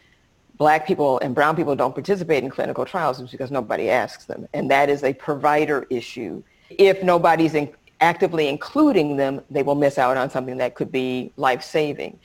black 0.58 0.86
people 0.86 1.20
and 1.20 1.34
brown 1.34 1.56
people 1.56 1.76
don't 1.76 1.94
participate 1.94 2.44
in 2.44 2.50
clinical 2.50 2.86
trials 2.86 3.20
is 3.20 3.32
because 3.32 3.52
nobody 3.52 3.90
asks 3.90 4.26
them. 4.26 4.48
And 4.54 4.70
that 4.72 4.90
is 4.90 5.04
a 5.04 5.14
provider 5.14 5.86
issue. 5.90 6.44
If 6.70 7.04
nobody's 7.04 7.54
in- 7.56 7.74
actively 8.02 8.48
including 8.48 9.16
them, 9.16 9.42
they 9.50 9.64
will 9.64 9.76
miss 9.76 9.98
out 9.98 10.18
on 10.18 10.30
something 10.30 10.58
that 10.58 10.76
could 10.76 10.92
be 10.92 11.32
life-saving. 11.38 12.20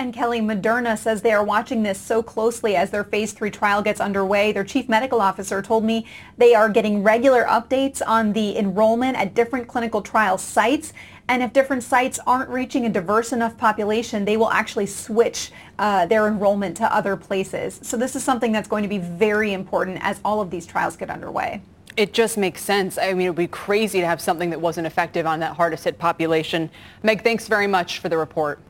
And 0.00 0.14
Kelly, 0.14 0.40
Moderna 0.40 0.96
says 0.96 1.20
they 1.20 1.34
are 1.34 1.44
watching 1.44 1.82
this 1.82 2.00
so 2.00 2.22
closely 2.22 2.74
as 2.74 2.90
their 2.90 3.04
phase 3.04 3.34
three 3.34 3.50
trial 3.50 3.82
gets 3.82 4.00
underway. 4.00 4.50
Their 4.50 4.64
chief 4.64 4.88
medical 4.88 5.20
officer 5.20 5.60
told 5.60 5.84
me 5.84 6.06
they 6.38 6.54
are 6.54 6.70
getting 6.70 7.02
regular 7.02 7.44
updates 7.44 8.00
on 8.06 8.32
the 8.32 8.56
enrollment 8.56 9.18
at 9.18 9.34
different 9.34 9.68
clinical 9.68 10.00
trial 10.00 10.38
sites. 10.38 10.94
And 11.28 11.42
if 11.42 11.52
different 11.52 11.82
sites 11.82 12.18
aren't 12.26 12.48
reaching 12.48 12.86
a 12.86 12.88
diverse 12.88 13.34
enough 13.34 13.58
population, 13.58 14.24
they 14.24 14.38
will 14.38 14.48
actually 14.50 14.86
switch 14.86 15.52
uh, 15.78 16.06
their 16.06 16.26
enrollment 16.26 16.78
to 16.78 16.90
other 16.94 17.14
places. 17.14 17.78
So 17.82 17.98
this 17.98 18.16
is 18.16 18.24
something 18.24 18.52
that's 18.52 18.68
going 18.68 18.84
to 18.84 18.88
be 18.88 18.96
very 18.96 19.52
important 19.52 19.98
as 20.00 20.18
all 20.24 20.40
of 20.40 20.50
these 20.50 20.64
trials 20.64 20.96
get 20.96 21.10
underway. 21.10 21.60
It 21.98 22.14
just 22.14 22.38
makes 22.38 22.62
sense. 22.62 22.96
I 22.96 23.12
mean, 23.12 23.26
it 23.26 23.28
would 23.28 23.36
be 23.36 23.48
crazy 23.48 24.00
to 24.00 24.06
have 24.06 24.22
something 24.22 24.48
that 24.48 24.62
wasn't 24.62 24.86
effective 24.86 25.26
on 25.26 25.40
that 25.40 25.56
hardest 25.56 25.84
hit 25.84 25.98
population. 25.98 26.70
Meg, 27.02 27.22
thanks 27.22 27.46
very 27.46 27.66
much 27.66 27.98
for 27.98 28.08
the 28.08 28.16
report. 28.16 28.60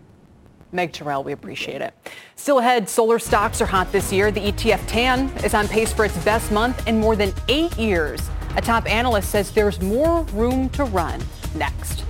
Meg 0.73 0.93
Terrell, 0.93 1.25
we 1.25 1.33
appreciate 1.33 1.81
it. 1.81 1.95
Still 2.37 2.59
ahead, 2.59 2.89
solar 2.89 3.19
stocks 3.19 3.61
are 3.61 3.67
hot 3.67 3.91
this 3.93 4.13
year. 4.13 4.31
The 4.31 4.53
ETF 4.53 4.87
TAN 4.87 5.29
is 5.45 5.55
on 5.55 5.69
pace 5.69 5.93
for 5.93 6.05
its 6.05 6.17
best 6.25 6.53
month 6.53 6.87
in 6.87 6.99
more 6.99 7.17
than 7.17 7.33
eight 7.49 7.77
years. 7.77 8.21
A 8.57 8.61
top 8.61 8.91
analyst 8.91 9.31
says 9.31 9.51
there's 9.51 9.81
more 9.81 10.23
room 10.33 10.69
to 10.71 10.85
run. 10.85 11.23
Next. 11.55 12.05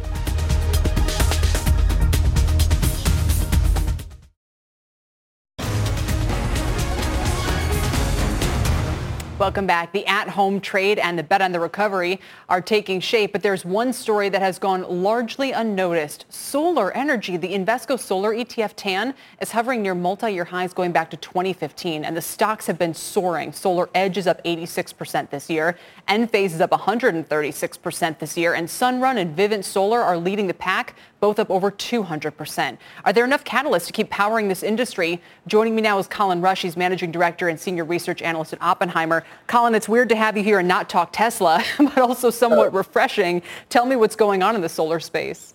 Welcome 9.41 9.66
back. 9.66 9.95
The 9.95 10.07
at-home 10.07 10.61
trade 10.61 10.99
and 10.99 11.18
the 11.18 11.22
bet 11.22 11.41
on 11.41 11.51
the 11.51 11.61
recovery 11.61 12.20
are 12.51 12.61
taking 12.61 13.01
shape, 13.01 13.32
but 13.32 13.43
there's 13.43 13.64
one 13.64 13.91
story 13.95 14.28
that 14.28 14.43
has 14.43 14.59
gone 14.59 15.03
largely 15.03 15.53
unnoticed. 15.53 16.26
Solar 16.28 16.93
energy, 16.93 17.38
the 17.38 17.55
Invesco 17.55 17.99
Solar 17.99 18.34
ETF 18.34 18.74
TAN 18.76 19.14
is 19.41 19.51
hovering 19.51 19.80
near 19.80 19.95
multi-year 19.95 20.45
highs 20.45 20.74
going 20.74 20.93
back 20.93 21.09
to 21.12 21.16
2015, 21.16 22.05
and 22.05 22.14
the 22.14 22.20
stocks 22.20 22.66
have 22.66 22.78
been 22.78 22.93
soaring. 22.93 23.51
SolarEdge 23.53 24.18
is 24.18 24.26
up 24.26 24.45
86% 24.45 25.30
this 25.30 25.49
year. 25.49 25.78
Enphase 26.07 26.53
is 26.53 26.61
up 26.61 26.72
136% 26.72 28.18
this 28.18 28.36
year, 28.36 28.53
and 28.53 28.68
Sunrun 28.68 29.16
and 29.16 29.34
Vivint 29.34 29.64
Solar 29.64 30.03
are 30.03 30.18
leading 30.18 30.49
the 30.49 30.55
pack, 30.55 30.97
both 31.20 31.38
up 31.38 31.50
over 31.50 31.70
200%. 31.70 32.78
Are 33.04 33.12
there 33.12 33.24
enough 33.24 33.44
catalysts 33.44 33.86
to 33.86 33.92
keep 33.92 34.10
powering 34.10 34.48
this 34.48 34.62
industry? 34.62 35.20
Joining 35.46 35.74
me 35.74 35.82
now 35.82 35.98
is 35.98 36.06
Colin 36.06 36.40
Rush. 36.40 36.62
He's 36.62 36.76
managing 36.76 37.12
director 37.12 37.48
and 37.48 37.60
senior 37.60 37.84
research 37.84 38.22
analyst 38.22 38.54
at 38.54 38.62
Oppenheimer. 38.62 39.24
Colin, 39.46 39.74
it's 39.74 39.88
weird 39.88 40.08
to 40.08 40.16
have 40.16 40.36
you 40.36 40.42
here 40.42 40.58
and 40.58 40.66
not 40.66 40.88
talk 40.88 41.10
Tesla, 41.12 41.62
but 41.78 41.98
also 41.98 42.30
somewhat 42.30 42.72
refreshing. 42.72 43.42
Tell 43.68 43.86
me 43.86 43.96
what's 43.96 44.16
going 44.16 44.42
on 44.42 44.54
in 44.54 44.62
the 44.62 44.68
solar 44.68 44.98
space. 45.00 45.54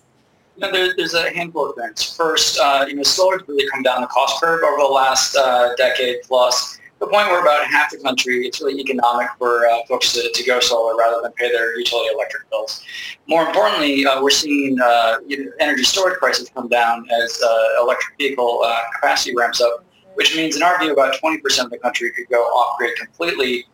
You 0.56 0.62
know, 0.62 0.72
there, 0.72 0.94
there's 0.96 1.12
a 1.12 1.30
handful 1.34 1.68
of 1.68 1.76
things. 1.76 2.16
First, 2.16 2.58
uh, 2.58 2.86
you 2.88 2.94
know, 2.94 3.02
solar's 3.02 3.42
really 3.46 3.68
come 3.68 3.82
down 3.82 4.00
the 4.00 4.06
cost 4.06 4.40
curve 4.40 4.62
over 4.64 4.78
the 4.78 4.84
last 4.84 5.36
uh, 5.36 5.74
decade 5.76 6.22
plus. 6.22 6.78
The 6.98 7.06
point 7.06 7.28
where 7.28 7.42
about 7.42 7.66
half 7.66 7.90
the 7.90 7.98
country, 7.98 8.46
it's 8.46 8.60
really 8.62 8.80
economic 8.80 9.28
for 9.38 9.66
uh, 9.66 9.84
folks 9.86 10.14
to, 10.14 10.30
to 10.32 10.44
go 10.44 10.60
solar 10.60 10.96
rather 10.96 11.20
than 11.22 11.32
pay 11.32 11.50
their 11.52 11.78
utility 11.78 12.08
electric 12.14 12.48
bills. 12.48 12.82
More 13.26 13.46
importantly, 13.46 14.06
uh, 14.06 14.22
we're 14.22 14.30
seeing 14.30 14.80
uh, 14.80 15.18
energy 15.60 15.82
storage 15.82 16.18
prices 16.18 16.50
come 16.54 16.68
down 16.68 17.06
as 17.10 17.38
uh, 17.44 17.82
electric 17.82 18.16
vehicle 18.16 18.64
capacity 18.94 19.36
ramps 19.36 19.60
up, 19.60 19.84
which 20.14 20.34
means 20.36 20.56
in 20.56 20.62
our 20.62 20.78
view 20.80 20.92
about 20.92 21.14
20% 21.22 21.64
of 21.64 21.70
the 21.70 21.78
country 21.78 22.10
could 22.12 22.28
go 22.30 22.42
off-grid 22.42 22.96
completely 22.96 23.66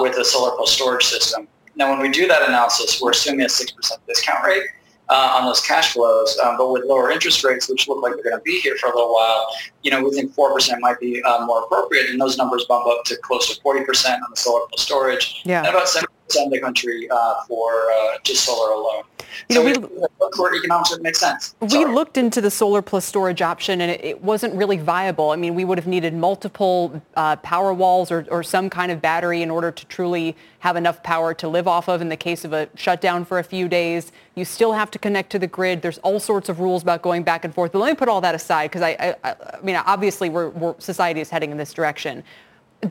with 0.00 0.16
a 0.16 0.24
solar 0.24 0.56
plus 0.56 0.72
storage 0.72 1.04
system. 1.04 1.46
Now, 1.76 1.90
when 1.90 2.00
we 2.00 2.08
do 2.08 2.26
that 2.28 2.48
analysis, 2.48 3.00
we're 3.02 3.10
assuming 3.10 3.42
a 3.42 3.48
6% 3.48 3.72
discount 4.06 4.46
rate 4.46 4.62
uh, 5.08 5.36
on 5.38 5.44
those 5.46 5.60
cash 5.60 5.92
flows. 5.92 6.38
Um, 6.42 6.56
but 6.56 6.70
with 6.70 6.84
lower 6.84 7.10
interest 7.10 7.44
rates, 7.44 7.68
which 7.68 7.88
look 7.88 8.02
like 8.02 8.14
they're 8.14 8.24
going 8.24 8.36
to 8.36 8.42
be 8.42 8.60
here 8.60 8.76
for 8.76 8.90
a 8.90 8.94
little 8.94 9.12
while, 9.12 9.46
you 9.82 9.90
know, 9.90 10.02
we 10.02 10.10
think 10.14 10.34
4% 10.34 10.80
might 10.80 10.98
be 11.00 11.22
uh, 11.22 11.44
more 11.44 11.64
appropriate. 11.64 12.10
And 12.10 12.20
those 12.20 12.38
numbers 12.38 12.64
bump 12.66 12.86
up 12.86 13.04
to 13.04 13.16
close 13.18 13.54
to 13.54 13.60
40% 13.62 14.14
on 14.14 14.20
the 14.30 14.36
solar 14.36 14.66
plus 14.68 14.82
storage 14.82 15.42
yeah. 15.44 15.60
and 15.60 15.68
about 15.68 15.86
7% 15.86 16.04
of 16.36 16.50
the 16.50 16.60
country 16.60 17.08
uh, 17.10 17.34
for 17.46 17.90
uh, 17.90 18.18
just 18.24 18.44
solar 18.44 18.72
alone. 18.72 19.04
You 19.48 19.56
so 19.56 19.62
know, 19.62 19.66
we, 19.66 19.78
we 19.78 20.06
look 20.20 20.34
for 20.36 20.54
economics 20.54 20.90
that 20.90 21.02
makes 21.02 21.20
sense. 21.20 21.54
We 21.60 21.68
Sorry. 21.68 21.92
looked 21.92 22.16
into 22.16 22.40
the 22.40 22.50
solar 22.50 22.82
plus 22.82 23.04
storage 23.04 23.42
option, 23.42 23.80
and 23.80 23.90
it, 23.90 24.04
it, 24.04 24.22
wasn't 24.22 24.54
really 24.54 24.78
viable. 24.78 25.30
I 25.30 25.36
mean, 25.36 25.54
we 25.54 25.64
would 25.64 25.76
have 25.76 25.86
needed 25.86 26.14
multiple 26.14 27.02
uh, 27.16 27.36
power 27.36 27.74
walls 27.74 28.10
or, 28.10 28.26
or 28.30 28.42
some 28.42 28.70
kind 28.70 28.90
of 28.90 29.02
battery 29.02 29.42
in 29.42 29.50
order 29.50 29.70
to 29.70 29.86
truly 29.86 30.36
have 30.60 30.76
enough 30.76 31.02
power 31.02 31.34
to 31.34 31.48
live 31.48 31.68
off 31.68 31.88
of 31.88 32.00
in 32.00 32.08
the 32.08 32.16
case 32.16 32.44
of 32.44 32.52
a 32.52 32.68
shutdown 32.74 33.24
for 33.24 33.38
a 33.38 33.44
few 33.44 33.68
days. 33.68 34.12
You 34.34 34.44
still 34.44 34.72
have 34.72 34.90
to 34.92 34.98
connect 34.98 35.30
to 35.30 35.38
the 35.38 35.46
grid. 35.46 35.82
There's 35.82 35.98
all 35.98 36.20
sorts 36.20 36.48
of 36.48 36.60
rules 36.60 36.82
about 36.82 37.02
going 37.02 37.22
back 37.22 37.44
and 37.44 37.54
forth. 37.54 37.72
But 37.72 37.80
let 37.80 37.90
me 37.90 37.96
put 37.96 38.08
all 38.08 38.20
that 38.22 38.34
aside 38.34 38.70
because 38.70 38.82
I, 38.82 39.16
I, 39.24 39.30
I, 39.30 39.60
mean, 39.62 39.76
obviously, 39.76 40.30
we're, 40.30 40.50
we're, 40.50 40.74
society 40.78 41.20
is 41.20 41.28
heading 41.28 41.50
in 41.50 41.58
this 41.58 41.72
direction 41.72 42.24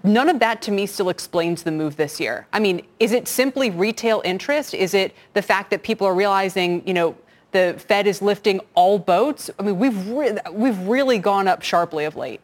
none 0.03 0.29
of 0.29 0.39
that 0.39 0.61
to 0.63 0.71
me 0.71 0.85
still 0.85 1.09
explains 1.09 1.63
the 1.63 1.71
move 1.71 1.97
this 1.97 2.19
year. 2.19 2.47
I 2.53 2.59
mean, 2.59 2.85
is 2.99 3.11
it 3.11 3.27
simply 3.27 3.69
retail 3.69 4.21
interest? 4.25 4.73
Is 4.73 4.93
it 4.93 5.15
the 5.33 5.41
fact 5.41 5.69
that 5.71 5.83
people 5.83 6.07
are 6.07 6.15
realizing, 6.15 6.85
you 6.87 6.93
know, 6.93 7.15
the 7.51 7.75
Fed 7.77 8.07
is 8.07 8.21
lifting 8.21 8.61
all 8.75 8.99
boats? 8.99 9.49
I 9.59 9.63
mean, 9.63 9.79
we've 9.79 10.09
re- 10.09 10.37
we've 10.51 10.79
really 10.79 11.19
gone 11.19 11.47
up 11.47 11.61
sharply 11.61 12.05
of 12.05 12.15
late. 12.15 12.41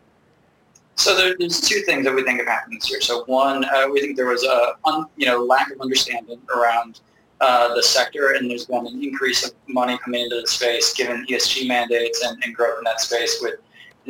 So 0.96 1.16
there, 1.16 1.36
there's 1.40 1.62
two 1.62 1.80
things 1.82 2.04
that 2.06 2.14
we 2.14 2.24
think 2.24 2.40
have 2.40 2.48
happened 2.48 2.76
this 2.78 2.90
year. 2.92 3.00
So 3.00 3.24
one, 3.26 3.64
uh, 3.64 3.88
we 3.90 4.02
think 4.02 4.18
there 4.18 4.28
was 4.28 4.44
a 4.44 4.74
un, 4.86 5.06
you 5.16 5.26
know 5.26 5.44
lack 5.44 5.72
of 5.72 5.80
understanding 5.80 6.42
around 6.56 7.00
uh, 7.40 7.74
the 7.74 7.82
sector, 7.82 8.32
and 8.32 8.52
there's 8.52 8.66
been 8.66 8.86
an 8.86 9.02
increase 9.02 9.46
of 9.46 9.54
money 9.68 9.98
coming 10.04 10.24
into 10.24 10.42
the 10.42 10.48
space 10.48 10.94
given 10.94 11.26
ESG 11.28 11.68
mandates 11.68 12.22
and, 12.26 12.44
and 12.44 12.54
growth 12.54 12.80
in 12.80 12.84
that 12.84 13.00
space 13.00 13.40
with 13.42 13.56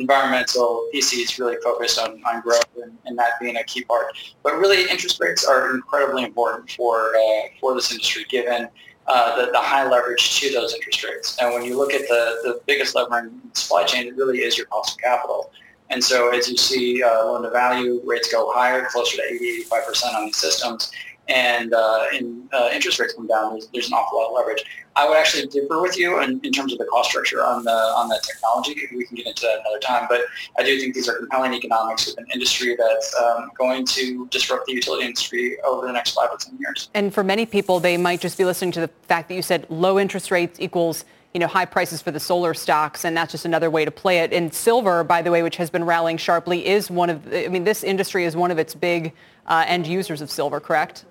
environmental 0.00 0.88
PCs 0.92 1.38
really 1.38 1.56
focused 1.62 1.98
on, 1.98 2.22
on 2.24 2.40
growth 2.40 2.64
and, 2.82 2.96
and, 3.04 3.18
that 3.18 3.32
being 3.40 3.56
a 3.56 3.64
key 3.64 3.84
part. 3.84 4.06
But 4.42 4.54
really, 4.56 4.90
interest 4.90 5.20
rates 5.20 5.44
are 5.44 5.74
incredibly 5.74 6.24
important 6.24 6.70
for 6.70 7.14
uh, 7.14 7.42
for 7.60 7.74
this 7.74 7.92
industry, 7.92 8.24
given 8.28 8.68
uh, 9.06 9.36
the, 9.36 9.50
the 9.52 9.58
high 9.58 9.88
leverage 9.88 10.40
to 10.40 10.52
those 10.52 10.74
interest 10.74 11.04
rates. 11.04 11.36
And 11.40 11.52
when 11.52 11.64
you 11.64 11.76
look 11.76 11.92
at 11.92 12.02
the, 12.02 12.40
the 12.44 12.60
biggest 12.66 12.94
lever 12.94 13.18
in 13.18 13.40
the 13.52 13.60
supply 13.60 13.84
chain, 13.84 14.06
it 14.06 14.16
really 14.16 14.38
is 14.38 14.56
your 14.56 14.66
cost 14.66 14.94
of 14.94 14.98
capital. 14.98 15.50
And 15.90 16.02
so 16.02 16.30
as 16.30 16.48
you 16.48 16.56
see 16.56 17.02
uh, 17.02 17.24
loan 17.24 17.42
to 17.42 17.50
value 17.50 18.00
rates 18.04 18.30
go 18.30 18.52
higher, 18.52 18.86
closer 18.86 19.16
to 19.16 19.22
80, 19.34 19.64
85% 19.64 20.14
on 20.14 20.24
these 20.26 20.36
systems, 20.36 20.92
and, 21.30 21.72
uh, 21.72 22.06
uh, 22.52 22.70
interest 22.72 22.98
rates 22.98 23.14
come 23.14 23.26
down, 23.26 23.52
there's, 23.52 23.68
there's, 23.72 23.86
an 23.88 23.94
awful 23.94 24.18
lot 24.18 24.28
of 24.28 24.34
leverage. 24.34 24.64
I 24.96 25.08
would 25.08 25.16
actually 25.16 25.46
differ 25.46 25.80
with 25.80 25.96
you 25.96 26.20
in, 26.20 26.40
in, 26.42 26.52
terms 26.52 26.72
of 26.72 26.78
the 26.78 26.84
cost 26.86 27.10
structure 27.10 27.42
on 27.42 27.62
the 27.62 27.70
on 27.70 28.08
the 28.08 28.20
technology. 28.26 28.74
We 28.94 29.04
can 29.04 29.16
get 29.16 29.26
into 29.26 29.42
that 29.42 29.60
another 29.60 29.78
time, 29.78 30.06
but 30.08 30.22
I 30.58 30.64
do 30.64 30.78
think 30.78 30.94
these 30.94 31.08
are 31.08 31.16
compelling 31.16 31.54
economics 31.54 32.06
with 32.06 32.18
an 32.18 32.26
industry 32.34 32.76
that's 32.76 33.14
um, 33.14 33.50
going 33.56 33.86
to 33.86 34.26
disrupt 34.30 34.66
the 34.66 34.72
utility 34.72 35.06
industry 35.06 35.56
over 35.62 35.86
the 35.86 35.92
next 35.92 36.12
five 36.12 36.30
or 36.32 36.36
ten 36.38 36.58
years. 36.58 36.90
And 36.94 37.14
for 37.14 37.22
many 37.22 37.46
people, 37.46 37.78
they 37.78 37.96
might 37.96 38.20
just 38.20 38.36
be 38.36 38.44
listening 38.44 38.72
to 38.72 38.80
the 38.80 38.88
fact 39.02 39.28
that 39.28 39.34
you 39.34 39.42
said 39.42 39.66
low 39.70 39.98
interest 39.98 40.30
rates 40.30 40.58
equals 40.60 41.04
you 41.32 41.38
know, 41.38 41.46
high 41.46 41.64
prices 41.64 42.02
for 42.02 42.10
the 42.10 42.18
solar 42.18 42.54
stocks, 42.54 43.04
and 43.04 43.16
that's 43.16 43.30
just 43.30 43.44
another 43.44 43.70
way 43.70 43.84
to 43.84 43.90
play 43.90 44.18
it. 44.18 44.32
And 44.32 44.52
silver, 44.52 45.04
by 45.04 45.22
the 45.22 45.30
way, 45.30 45.44
which 45.44 45.56
has 45.58 45.70
been 45.70 45.84
rallying 45.84 46.16
sharply, 46.16 46.66
is 46.66 46.90
one 46.90 47.08
of, 47.08 47.32
I 47.32 47.46
mean, 47.46 47.62
this 47.62 47.84
industry 47.84 48.24
is 48.24 48.34
one 48.34 48.50
of 48.50 48.58
its 48.58 48.74
big 48.74 49.12
uh, 49.46 49.64
end 49.66 49.86
users 49.86 50.20
of 50.20 50.30
silver, 50.30 50.58
correct? 50.58 51.04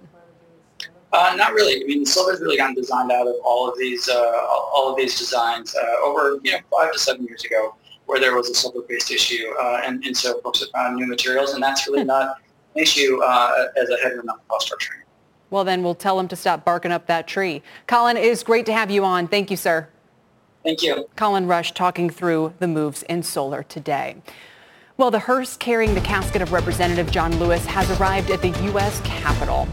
Uh, 1.12 1.34
not 1.36 1.53
really. 1.53 1.84
I 1.84 1.88
mean, 1.88 2.01
the 2.01 2.05
silver's 2.05 2.39
really 2.39 2.57
gotten 2.57 2.76
designed 2.76 3.12
out 3.12 3.28
of 3.28 3.36
all 3.43 3.68
of 3.70 3.78
these 3.78 4.07
uh, 4.07 4.38
all 4.74 4.91
of 4.91 4.97
these 4.97 5.18
designs 5.18 5.76
uh, 5.76 6.05
over 6.05 6.39
you 6.43 6.51
know 6.51 6.60
five 6.72 6.91
to 6.93 6.99
seven 6.99 7.26
years 7.26 7.43
ago, 7.43 7.76
where 8.05 8.20
there 8.20 8.36
was 8.36 8.49
a 8.49 8.53
silver-based 8.53 9.12
issue, 9.12 9.51
uh, 9.60 9.82
and 9.84 10.03
and 10.05 10.16
so 10.16 10.39
folks 10.41 10.60
have 10.60 10.70
found 10.70 10.97
new 10.97 11.07
materials, 11.07 11.53
and 11.53 11.64
that's 11.64 11.88
really 11.88 12.03
not 12.03 12.38
an 12.76 12.82
issue 12.82 13.22
uh, 13.24 13.68
as 13.82 13.89
a 13.89 13.97
headwind 13.97 14.30
on 14.30 14.38
the 14.38 14.43
cost 14.49 14.68
structure. 14.68 15.05
Well, 15.49 15.64
then 15.64 15.82
we'll 15.82 15.95
tell 15.95 16.16
them 16.16 16.28
to 16.28 16.36
stop 16.36 16.64
barking 16.64 16.91
up 16.91 17.07
that 17.07 17.28
tree. 17.28 17.64
Colin, 17.88 18.16
it 18.16 18.24
is 18.24 18.43
great 18.43 18.68
to 18.68 18.74
have 18.74 18.91
you 18.91 19.03
on. 19.03 19.28
Thank 19.28 19.49
you, 19.49 19.57
sir. 19.57 19.89
Thank 20.64 20.84
you. 20.84 21.10
Colin 21.16 21.47
Rush 21.47 21.72
talking 21.72 22.10
through 22.10 22.53
the 22.60 22.68
moves 22.68 23.01
in 23.03 23.24
solar 23.24 23.64
today. 23.64 24.18
Well, 24.97 25.10
the 25.10 25.20
hearse 25.20 25.57
carrying 25.57 25.95
the 25.95 26.01
casket 26.01 26.41
of 26.41 26.51
Representative 26.51 27.10
John 27.10 27.39
Lewis 27.39 27.66
has 27.66 27.89
arrived 27.99 28.30
at 28.30 28.41
the 28.41 28.49
U.S. 28.66 29.01
Capitol. 29.01 29.68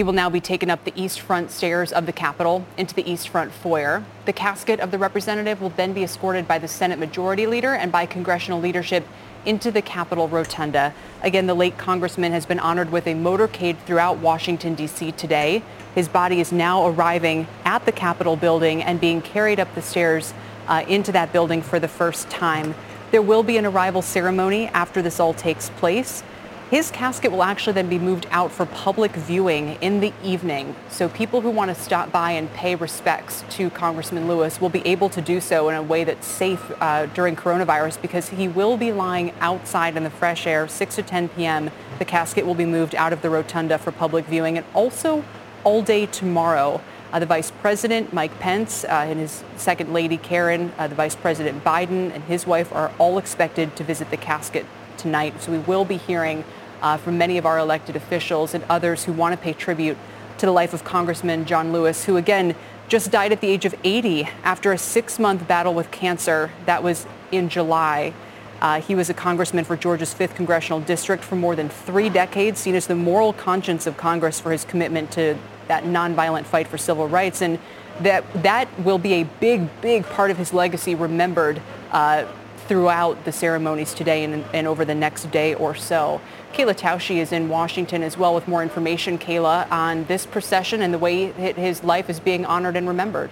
He 0.00 0.04
will 0.04 0.14
now 0.14 0.30
be 0.30 0.40
taken 0.40 0.70
up 0.70 0.84
the 0.84 0.94
east 0.96 1.20
front 1.20 1.50
stairs 1.50 1.92
of 1.92 2.06
the 2.06 2.12
Capitol 2.12 2.64
into 2.78 2.94
the 2.94 3.06
east 3.06 3.28
front 3.28 3.52
foyer. 3.52 4.02
The 4.24 4.32
casket 4.32 4.80
of 4.80 4.90
the 4.90 4.96
representative 4.96 5.60
will 5.60 5.68
then 5.68 5.92
be 5.92 6.02
escorted 6.02 6.48
by 6.48 6.58
the 6.58 6.68
Senate 6.68 6.98
Majority 6.98 7.46
Leader 7.46 7.74
and 7.74 7.92
by 7.92 8.06
congressional 8.06 8.60
leadership 8.60 9.06
into 9.44 9.70
the 9.70 9.82
Capitol 9.82 10.26
Rotunda. 10.26 10.94
Again, 11.20 11.46
the 11.46 11.52
late 11.52 11.76
congressman 11.76 12.32
has 12.32 12.46
been 12.46 12.58
honored 12.58 12.90
with 12.90 13.06
a 13.06 13.12
motorcade 13.12 13.76
throughout 13.80 14.16
Washington, 14.16 14.74
D.C. 14.74 15.12
today. 15.12 15.62
His 15.94 16.08
body 16.08 16.40
is 16.40 16.50
now 16.50 16.86
arriving 16.86 17.46
at 17.66 17.84
the 17.84 17.92
Capitol 17.92 18.36
building 18.36 18.82
and 18.82 18.98
being 19.02 19.20
carried 19.20 19.60
up 19.60 19.74
the 19.74 19.82
stairs 19.82 20.32
uh, 20.66 20.82
into 20.88 21.12
that 21.12 21.30
building 21.30 21.60
for 21.60 21.78
the 21.78 21.88
first 21.88 22.30
time. 22.30 22.74
There 23.10 23.20
will 23.20 23.42
be 23.42 23.58
an 23.58 23.66
arrival 23.66 24.00
ceremony 24.00 24.68
after 24.68 25.02
this 25.02 25.20
all 25.20 25.34
takes 25.34 25.68
place. 25.68 26.22
His 26.70 26.92
casket 26.92 27.32
will 27.32 27.42
actually 27.42 27.72
then 27.72 27.88
be 27.88 27.98
moved 27.98 28.28
out 28.30 28.52
for 28.52 28.64
public 28.64 29.10
viewing 29.10 29.76
in 29.80 29.98
the 29.98 30.12
evening. 30.22 30.76
So 30.88 31.08
people 31.08 31.40
who 31.40 31.50
want 31.50 31.74
to 31.74 31.74
stop 31.74 32.12
by 32.12 32.30
and 32.30 32.48
pay 32.54 32.76
respects 32.76 33.42
to 33.56 33.70
Congressman 33.70 34.28
Lewis 34.28 34.60
will 34.60 34.68
be 34.68 34.86
able 34.86 35.08
to 35.08 35.20
do 35.20 35.40
so 35.40 35.68
in 35.68 35.74
a 35.74 35.82
way 35.82 36.04
that's 36.04 36.28
safe 36.28 36.70
uh, 36.80 37.06
during 37.06 37.34
coronavirus 37.34 38.00
because 38.00 38.28
he 38.28 38.46
will 38.46 38.76
be 38.76 38.92
lying 38.92 39.32
outside 39.40 39.96
in 39.96 40.04
the 40.04 40.10
fresh 40.10 40.46
air 40.46 40.68
6 40.68 40.94
to 40.94 41.02
10 41.02 41.30
p.m. 41.30 41.72
The 41.98 42.04
casket 42.04 42.46
will 42.46 42.54
be 42.54 42.66
moved 42.66 42.94
out 42.94 43.12
of 43.12 43.20
the 43.20 43.30
rotunda 43.30 43.76
for 43.76 43.90
public 43.90 44.26
viewing 44.26 44.56
and 44.56 44.64
also 44.72 45.24
all 45.64 45.82
day 45.82 46.06
tomorrow. 46.06 46.80
Uh, 47.12 47.18
the 47.18 47.26
Vice 47.26 47.50
President, 47.50 48.12
Mike 48.12 48.38
Pence, 48.38 48.84
uh, 48.84 49.06
and 49.08 49.18
his 49.18 49.42
second 49.56 49.92
lady, 49.92 50.16
Karen, 50.16 50.72
uh, 50.78 50.86
the 50.86 50.94
Vice 50.94 51.16
President 51.16 51.64
Biden, 51.64 52.14
and 52.14 52.22
his 52.22 52.46
wife 52.46 52.72
are 52.72 52.92
all 53.00 53.18
expected 53.18 53.74
to 53.74 53.82
visit 53.82 54.12
the 54.12 54.16
casket 54.16 54.64
tonight. 54.96 55.42
So 55.42 55.50
we 55.50 55.58
will 55.58 55.84
be 55.84 55.96
hearing 55.96 56.44
uh, 56.82 56.96
from 56.96 57.18
many 57.18 57.38
of 57.38 57.46
our 57.46 57.58
elected 57.58 57.96
officials 57.96 58.54
and 58.54 58.64
others 58.68 59.04
who 59.04 59.12
want 59.12 59.32
to 59.32 59.36
pay 59.36 59.52
tribute 59.52 59.96
to 60.38 60.46
the 60.46 60.52
life 60.52 60.72
of 60.72 60.84
Congressman 60.84 61.44
John 61.44 61.72
Lewis, 61.72 62.04
who 62.04 62.16
again 62.16 62.54
just 62.88 63.10
died 63.10 63.30
at 63.30 63.40
the 63.40 63.48
age 63.48 63.64
of 63.64 63.74
80 63.84 64.28
after 64.42 64.72
a 64.72 64.78
six-month 64.78 65.46
battle 65.46 65.74
with 65.74 65.90
cancer. 65.90 66.50
That 66.66 66.82
was 66.82 67.06
in 67.30 67.48
July. 67.48 68.12
Uh, 68.60 68.80
he 68.80 68.94
was 68.94 69.08
a 69.08 69.14
congressman 69.14 69.64
for 69.64 69.76
Georgia's 69.76 70.12
5th 70.12 70.34
Congressional 70.34 70.80
District 70.80 71.22
for 71.24 71.36
more 71.36 71.56
than 71.56 71.68
three 71.68 72.10
decades, 72.10 72.60
seen 72.60 72.74
as 72.74 72.86
the 72.86 72.94
moral 72.94 73.32
conscience 73.32 73.86
of 73.86 73.96
Congress 73.96 74.38
for 74.40 74.52
his 74.52 74.64
commitment 74.64 75.10
to 75.12 75.36
that 75.68 75.84
nonviolent 75.84 76.44
fight 76.44 76.66
for 76.66 76.76
civil 76.76 77.08
rights. 77.08 77.40
And 77.40 77.58
that, 78.00 78.24
that 78.42 78.68
will 78.80 78.98
be 78.98 79.14
a 79.14 79.22
big, 79.24 79.68
big 79.80 80.04
part 80.04 80.30
of 80.30 80.36
his 80.36 80.52
legacy 80.52 80.94
remembered 80.94 81.62
uh, 81.92 82.26
throughout 82.66 83.24
the 83.24 83.32
ceremonies 83.32 83.94
today 83.94 84.24
and, 84.24 84.44
and 84.52 84.66
over 84.66 84.84
the 84.84 84.94
next 84.94 85.30
day 85.30 85.54
or 85.54 85.74
so. 85.74 86.20
Kayla 86.52 86.74
Tausche 86.74 87.16
is 87.16 87.32
in 87.32 87.48
Washington 87.48 88.02
as 88.02 88.18
well 88.18 88.34
with 88.34 88.48
more 88.48 88.62
information, 88.62 89.18
Kayla, 89.18 89.70
on 89.70 90.04
this 90.04 90.26
procession 90.26 90.82
and 90.82 90.92
the 90.92 90.98
way 90.98 91.30
his 91.32 91.84
life 91.84 92.10
is 92.10 92.18
being 92.18 92.44
honored 92.44 92.76
and 92.76 92.88
remembered. 92.88 93.30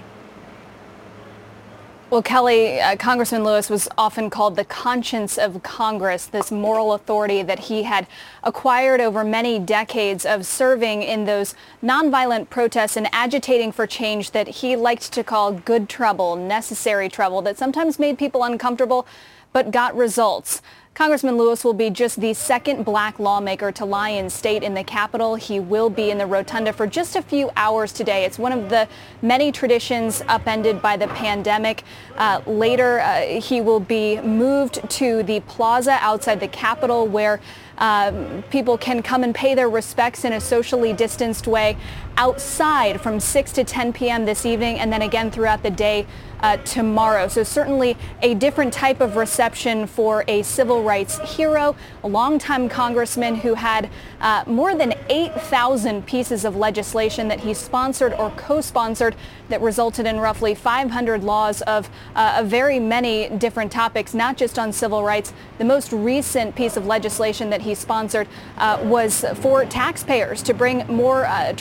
Well, 2.11 2.23
Kelly, 2.23 2.81
uh, 2.81 2.97
Congressman 2.97 3.45
Lewis 3.45 3.69
was 3.69 3.87
often 3.99 4.31
called 4.31 4.57
the 4.57 4.65
conscience 4.65 5.37
of 5.37 5.63
Congress, 5.63 6.25
this 6.25 6.51
moral 6.51 6.95
authority 6.95 7.43
that 7.43 7.59
he 7.59 7.83
had 7.83 8.07
acquired 8.43 9.03
over 9.03 9.25
many 9.25 9.59
decades 9.59 10.25
of 10.25 10.47
serving 10.47 11.03
in 11.03 11.27
those 11.27 11.55
nonviolent 11.83 12.49
protests 12.49 12.97
and 12.97 13.11
agitating 13.13 13.73
for 13.73 13.87
change 13.87 14.31
that 14.31 14.49
he 14.49 14.75
liked 14.75 15.13
to 15.13 15.23
call 15.23 15.53
good 15.53 15.91
trouble, 15.91 16.35
necessary 16.35 17.11
trouble, 17.11 17.43
that 17.43 17.59
sometimes 17.59 17.99
made 17.99 18.17
people 18.17 18.43
uncomfortable 18.43 19.07
but 19.53 19.71
got 19.71 19.95
results. 19.95 20.63
Congressman 20.99 21.37
Lewis 21.37 21.63
will 21.63 21.75
be 21.75 21.91
just 21.91 22.21
the 22.21 22.35
second 22.35 22.85
black 22.85 23.21
lawmaker 23.21 23.71
to 23.71 23.85
lie 23.85 24.09
in 24.09 24.29
state 24.29 24.65
in 24.65 24.75
the 24.75 24.83
Capitol. 24.83 25.37
He 25.37 25.61
will 25.61 25.89
be 25.89 26.11
in 26.11 26.19
the 26.19 26.27
rotunda 26.27 26.73
for 26.73 26.89
just 26.89 27.15
a 27.15 27.23
few 27.23 27.53
hours 27.55 27.93
today. 27.93 28.25
It's 28.25 28.37
one 28.37 28.51
of 28.51 28.69
the 28.69 28.89
many 29.23 29.53
traditions 29.53 30.25
upended 30.27 30.83
by 30.83 30.97
the 30.97 31.07
pandemic. 31.07 31.85
Uh, 32.17 32.41
later, 32.49 32.99
uh, 32.99 33.21
he 33.41 33.61
will 33.61 33.79
be 33.79 34.21
moved 34.23 34.91
to 34.91 35.23
the 35.23 35.39
plaza 35.39 35.99
outside 36.01 36.41
the 36.41 36.49
Capitol 36.49 37.07
where 37.07 37.41
uh, 37.79 38.43
people 38.51 38.77
can 38.77 39.01
come 39.01 39.23
and 39.23 39.33
pay 39.33 39.55
their 39.55 39.69
respects 39.69 40.25
in 40.25 40.33
a 40.33 40.41
socially 40.41 40.93
distanced 40.93 41.47
way 41.47 41.77
outside 42.19 43.01
from 43.01 43.21
6 43.21 43.53
to 43.53 43.65
10 43.65 43.93
p.m. 43.93 44.27
this 44.27 44.45
evening 44.45 44.81
and 44.81 44.93
then 44.93 45.03
again 45.03 45.31
throughout 45.31 45.63
the 45.63 45.71
day 45.71 46.05
uh, 46.41 46.57
tomorrow. 46.59 47.29
So 47.29 47.43
certainly 47.43 47.97
a 48.23 48.35
different 48.35 48.73
type 48.73 49.01
of 49.01 49.17
reception 49.17 49.87
for 49.87 50.25
a 50.29 50.43
civil 50.43 50.83
rights 50.83 51.19
hero, 51.37 51.77
a 52.03 52.09
longtime 52.09 52.69
congressman 52.69 53.37
who 53.37 53.55
had 53.55 53.91
uh, 54.21 54.45
more 54.47 54.75
than 54.75 54.95
8,000 55.09 56.07
pieces 56.07 56.45
of 56.45 56.57
legislation 56.57 57.29
that 57.29 57.41
he 57.41 57.55
sponsored 57.55 58.13
or 58.15 58.31
co-sponsored 58.31 59.15
that 59.49 59.61
resulted 59.61 60.07
in 60.07 60.19
roughly 60.19 60.55
500 60.55 61.25
laws 61.25 61.63
of, 61.63 61.89
uh, 62.15 62.43
very 62.45 62.79
many 62.79 63.29
different 63.31 63.73
topics, 63.73 64.15
not 64.15 64.37
just 64.37 64.59
on 64.59 64.73
civil 64.73 65.03
rights. 65.03 65.33
The 65.59 65.65
most 65.65 65.93
recent 65.93 66.55
piece 66.55 66.77
of 66.77 66.87
legislation 66.87 67.51
that 67.51 67.63
he 67.63 67.75
sponsored 67.75 68.29
uh, 68.59 68.79
was 68.83 69.25
for 69.37 69.65
taxpayers 69.65 70.43
to 70.43 70.55
bring 70.55 70.87
more 70.87 71.25
uh, 71.27 71.53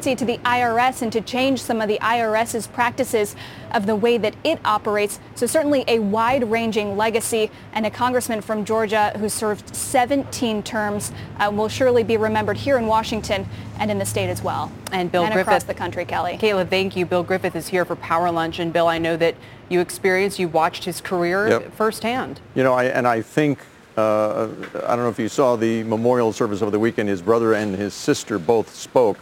transparency 0.00 0.16
to 0.16 0.24
the 0.24 0.38
IRS 0.48 1.02
and 1.02 1.12
to 1.12 1.20
change 1.20 1.62
some 1.62 1.80
of 1.80 1.88
the 1.88 1.98
IRS's 2.00 2.66
practices 2.66 3.36
of 3.72 3.86
the 3.86 3.94
way 3.94 4.18
that 4.18 4.34
it 4.44 4.58
operates. 4.64 5.20
So 5.34 5.46
certainly 5.46 5.84
a 5.86 5.98
wide-ranging 5.98 6.96
legacy 6.96 7.50
and 7.72 7.86
a 7.86 7.90
congressman 7.90 8.40
from 8.40 8.64
Georgia 8.64 9.12
who 9.18 9.28
served 9.28 9.74
17 9.74 10.62
terms 10.62 11.12
uh, 11.38 11.50
will 11.52 11.68
surely 11.68 12.02
be 12.02 12.16
remembered 12.16 12.56
here 12.56 12.78
in 12.78 12.86
Washington 12.86 13.46
and 13.78 13.90
in 13.90 13.98
the 13.98 14.06
state 14.06 14.28
as 14.28 14.42
well. 14.42 14.72
And 14.92 15.12
Bill 15.12 15.24
and 15.24 15.32
Griffith. 15.32 15.48
across 15.48 15.64
the 15.64 15.74
country, 15.74 16.04
Kelly. 16.04 16.38
Kayla, 16.38 16.68
thank 16.68 16.96
you. 16.96 17.06
Bill 17.06 17.22
Griffith 17.22 17.56
is 17.56 17.68
here 17.68 17.84
for 17.84 17.96
Power 17.96 18.30
Lunch. 18.30 18.58
And 18.58 18.72
Bill, 18.72 18.88
I 18.88 18.98
know 18.98 19.16
that 19.16 19.34
you 19.68 19.80
experienced, 19.80 20.38
you 20.38 20.48
watched 20.48 20.84
his 20.84 21.00
career 21.00 21.48
yep. 21.48 21.72
firsthand. 21.72 22.40
You 22.54 22.64
know, 22.64 22.72
I, 22.72 22.84
and 22.84 23.06
I 23.06 23.22
think, 23.22 23.60
uh, 23.96 24.48
I 24.86 24.96
don't 24.96 25.04
know 25.04 25.10
if 25.10 25.18
you 25.18 25.28
saw 25.28 25.56
the 25.56 25.84
memorial 25.84 26.32
service 26.32 26.62
over 26.62 26.70
the 26.70 26.78
weekend, 26.78 27.08
his 27.08 27.22
brother 27.22 27.54
and 27.54 27.74
his 27.74 27.94
sister 27.94 28.38
both 28.38 28.74
spoke 28.74 29.18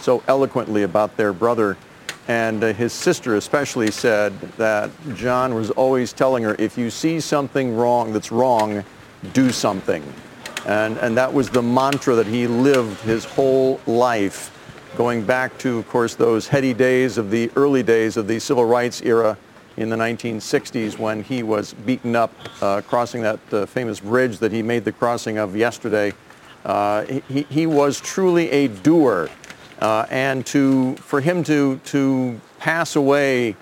so 0.00 0.22
eloquently 0.28 0.82
about 0.82 1.16
their 1.16 1.32
brother. 1.32 1.76
And 2.28 2.62
uh, 2.62 2.72
his 2.74 2.92
sister 2.92 3.36
especially 3.36 3.90
said 3.90 4.38
that 4.58 4.90
John 5.14 5.54
was 5.54 5.70
always 5.70 6.12
telling 6.12 6.44
her, 6.44 6.54
if 6.58 6.76
you 6.76 6.90
see 6.90 7.20
something 7.20 7.76
wrong 7.76 8.12
that's 8.12 8.30
wrong, 8.30 8.84
do 9.32 9.50
something. 9.50 10.02
And, 10.66 10.98
and 10.98 11.16
that 11.16 11.32
was 11.32 11.48
the 11.48 11.62
mantra 11.62 12.14
that 12.16 12.26
he 12.26 12.46
lived 12.46 13.00
his 13.00 13.24
whole 13.24 13.80
life, 13.86 14.54
going 14.96 15.24
back 15.24 15.56
to, 15.58 15.78
of 15.78 15.88
course, 15.88 16.14
those 16.14 16.48
heady 16.48 16.74
days 16.74 17.16
of 17.16 17.30
the 17.30 17.50
early 17.56 17.82
days 17.82 18.16
of 18.16 18.28
the 18.28 18.38
civil 18.38 18.64
rights 18.64 19.00
era 19.02 19.38
in 19.78 19.88
the 19.88 19.96
1960s 19.96 20.98
when 20.98 21.22
he 21.22 21.42
was 21.42 21.72
beaten 21.72 22.16
up 22.16 22.32
uh, 22.60 22.82
crossing 22.82 23.22
that 23.22 23.38
uh, 23.52 23.64
famous 23.64 24.00
bridge 24.00 24.38
that 24.38 24.52
he 24.52 24.60
made 24.60 24.84
the 24.84 24.92
crossing 24.92 25.38
of 25.38 25.56
yesterday. 25.56 26.12
Uh, 26.64 27.04
he, 27.28 27.42
he 27.44 27.66
was 27.66 28.00
truly 28.00 28.50
a 28.50 28.68
doer. 28.68 29.30
Uh, 29.80 30.06
and 30.10 30.44
to, 30.46 30.96
for 30.96 31.20
him 31.20 31.44
to, 31.44 31.78
to 31.84 32.40
pass 32.58 32.96
away 32.96 33.54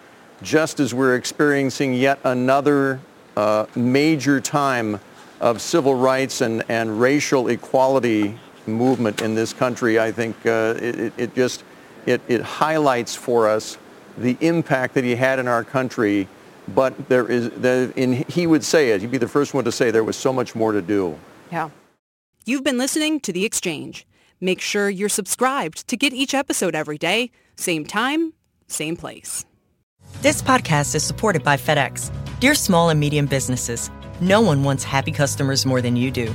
just 0.43 0.81
as 0.81 0.95
we're 0.95 1.15
experiencing 1.15 1.95
yet 1.95 2.19
another 2.25 3.01
uh, 3.37 3.67
major 3.75 4.41
time 4.41 4.99
of 5.41 5.61
civil 5.61 5.95
rights 5.95 6.41
and, 6.41 6.65
and 6.69 7.01
racial 7.01 7.49
equality 7.49 8.39
movement 8.67 9.21
in 9.23 9.35
this 9.35 9.53
country, 9.53 9.99
I 10.01 10.11
think 10.13 10.35
uh, 10.47 10.75
it, 10.79 11.13
it 11.17 11.35
just 11.35 11.65
it, 12.07 12.23
it 12.29 12.41
highlights 12.41 13.15
for 13.15 13.49
us 13.49 13.77
the 14.17 14.37
impact 14.41 14.95
that 14.95 15.05
he 15.05 15.15
had 15.15 15.39
in 15.39 15.49
our 15.49 15.65
country. 15.65 16.29
But 16.75 17.09
there 17.09 17.29
is, 17.29 17.49
in, 17.97 18.25
he 18.29 18.47
would 18.47 18.65
say 18.65 18.91
it. 18.91 19.01
He'd 19.01 19.11
be 19.11 19.19
the 19.19 19.29
first 19.29 19.55
one 19.55 19.65
to 19.65 19.73
say 19.73 19.91
there 19.91 20.03
was 20.03 20.17
so 20.17 20.33
much 20.33 20.55
more 20.55 20.73
to 20.73 20.83
do. 20.83 21.17
Yeah. 21.53 21.71
You've 22.45 22.65
been 22.65 22.79
listening 22.79 23.21
to 23.21 23.33
The 23.33 23.45
Exchange. 23.45 24.07
Make 24.41 24.61
sure 24.61 24.91
you're 24.91 25.09
subscribed 25.09 25.89
to 25.89 25.97
get 25.97 26.13
each 26.13 26.35
episode 26.35 26.75
every 26.75 26.99
day, 26.99 27.31
same 27.57 27.85
time, 27.85 28.33
same 28.69 28.97
place. 28.97 29.45
This 30.23 30.43
podcast 30.43 30.95
is 30.95 31.03
supported 31.03 31.43
by 31.43 31.57
FedEx. 31.57 32.11
Dear 32.41 32.55
small 32.55 32.91
and 32.91 33.01
medium 33.01 33.27
businesses, 33.27 33.91
no 34.21 34.41
one 34.41 34.63
wants 34.63 34.85
happy 34.85 35.13
customers 35.13 35.65
more 35.65 35.81
than 35.81 35.97
you 35.97 36.11
do. 36.11 36.35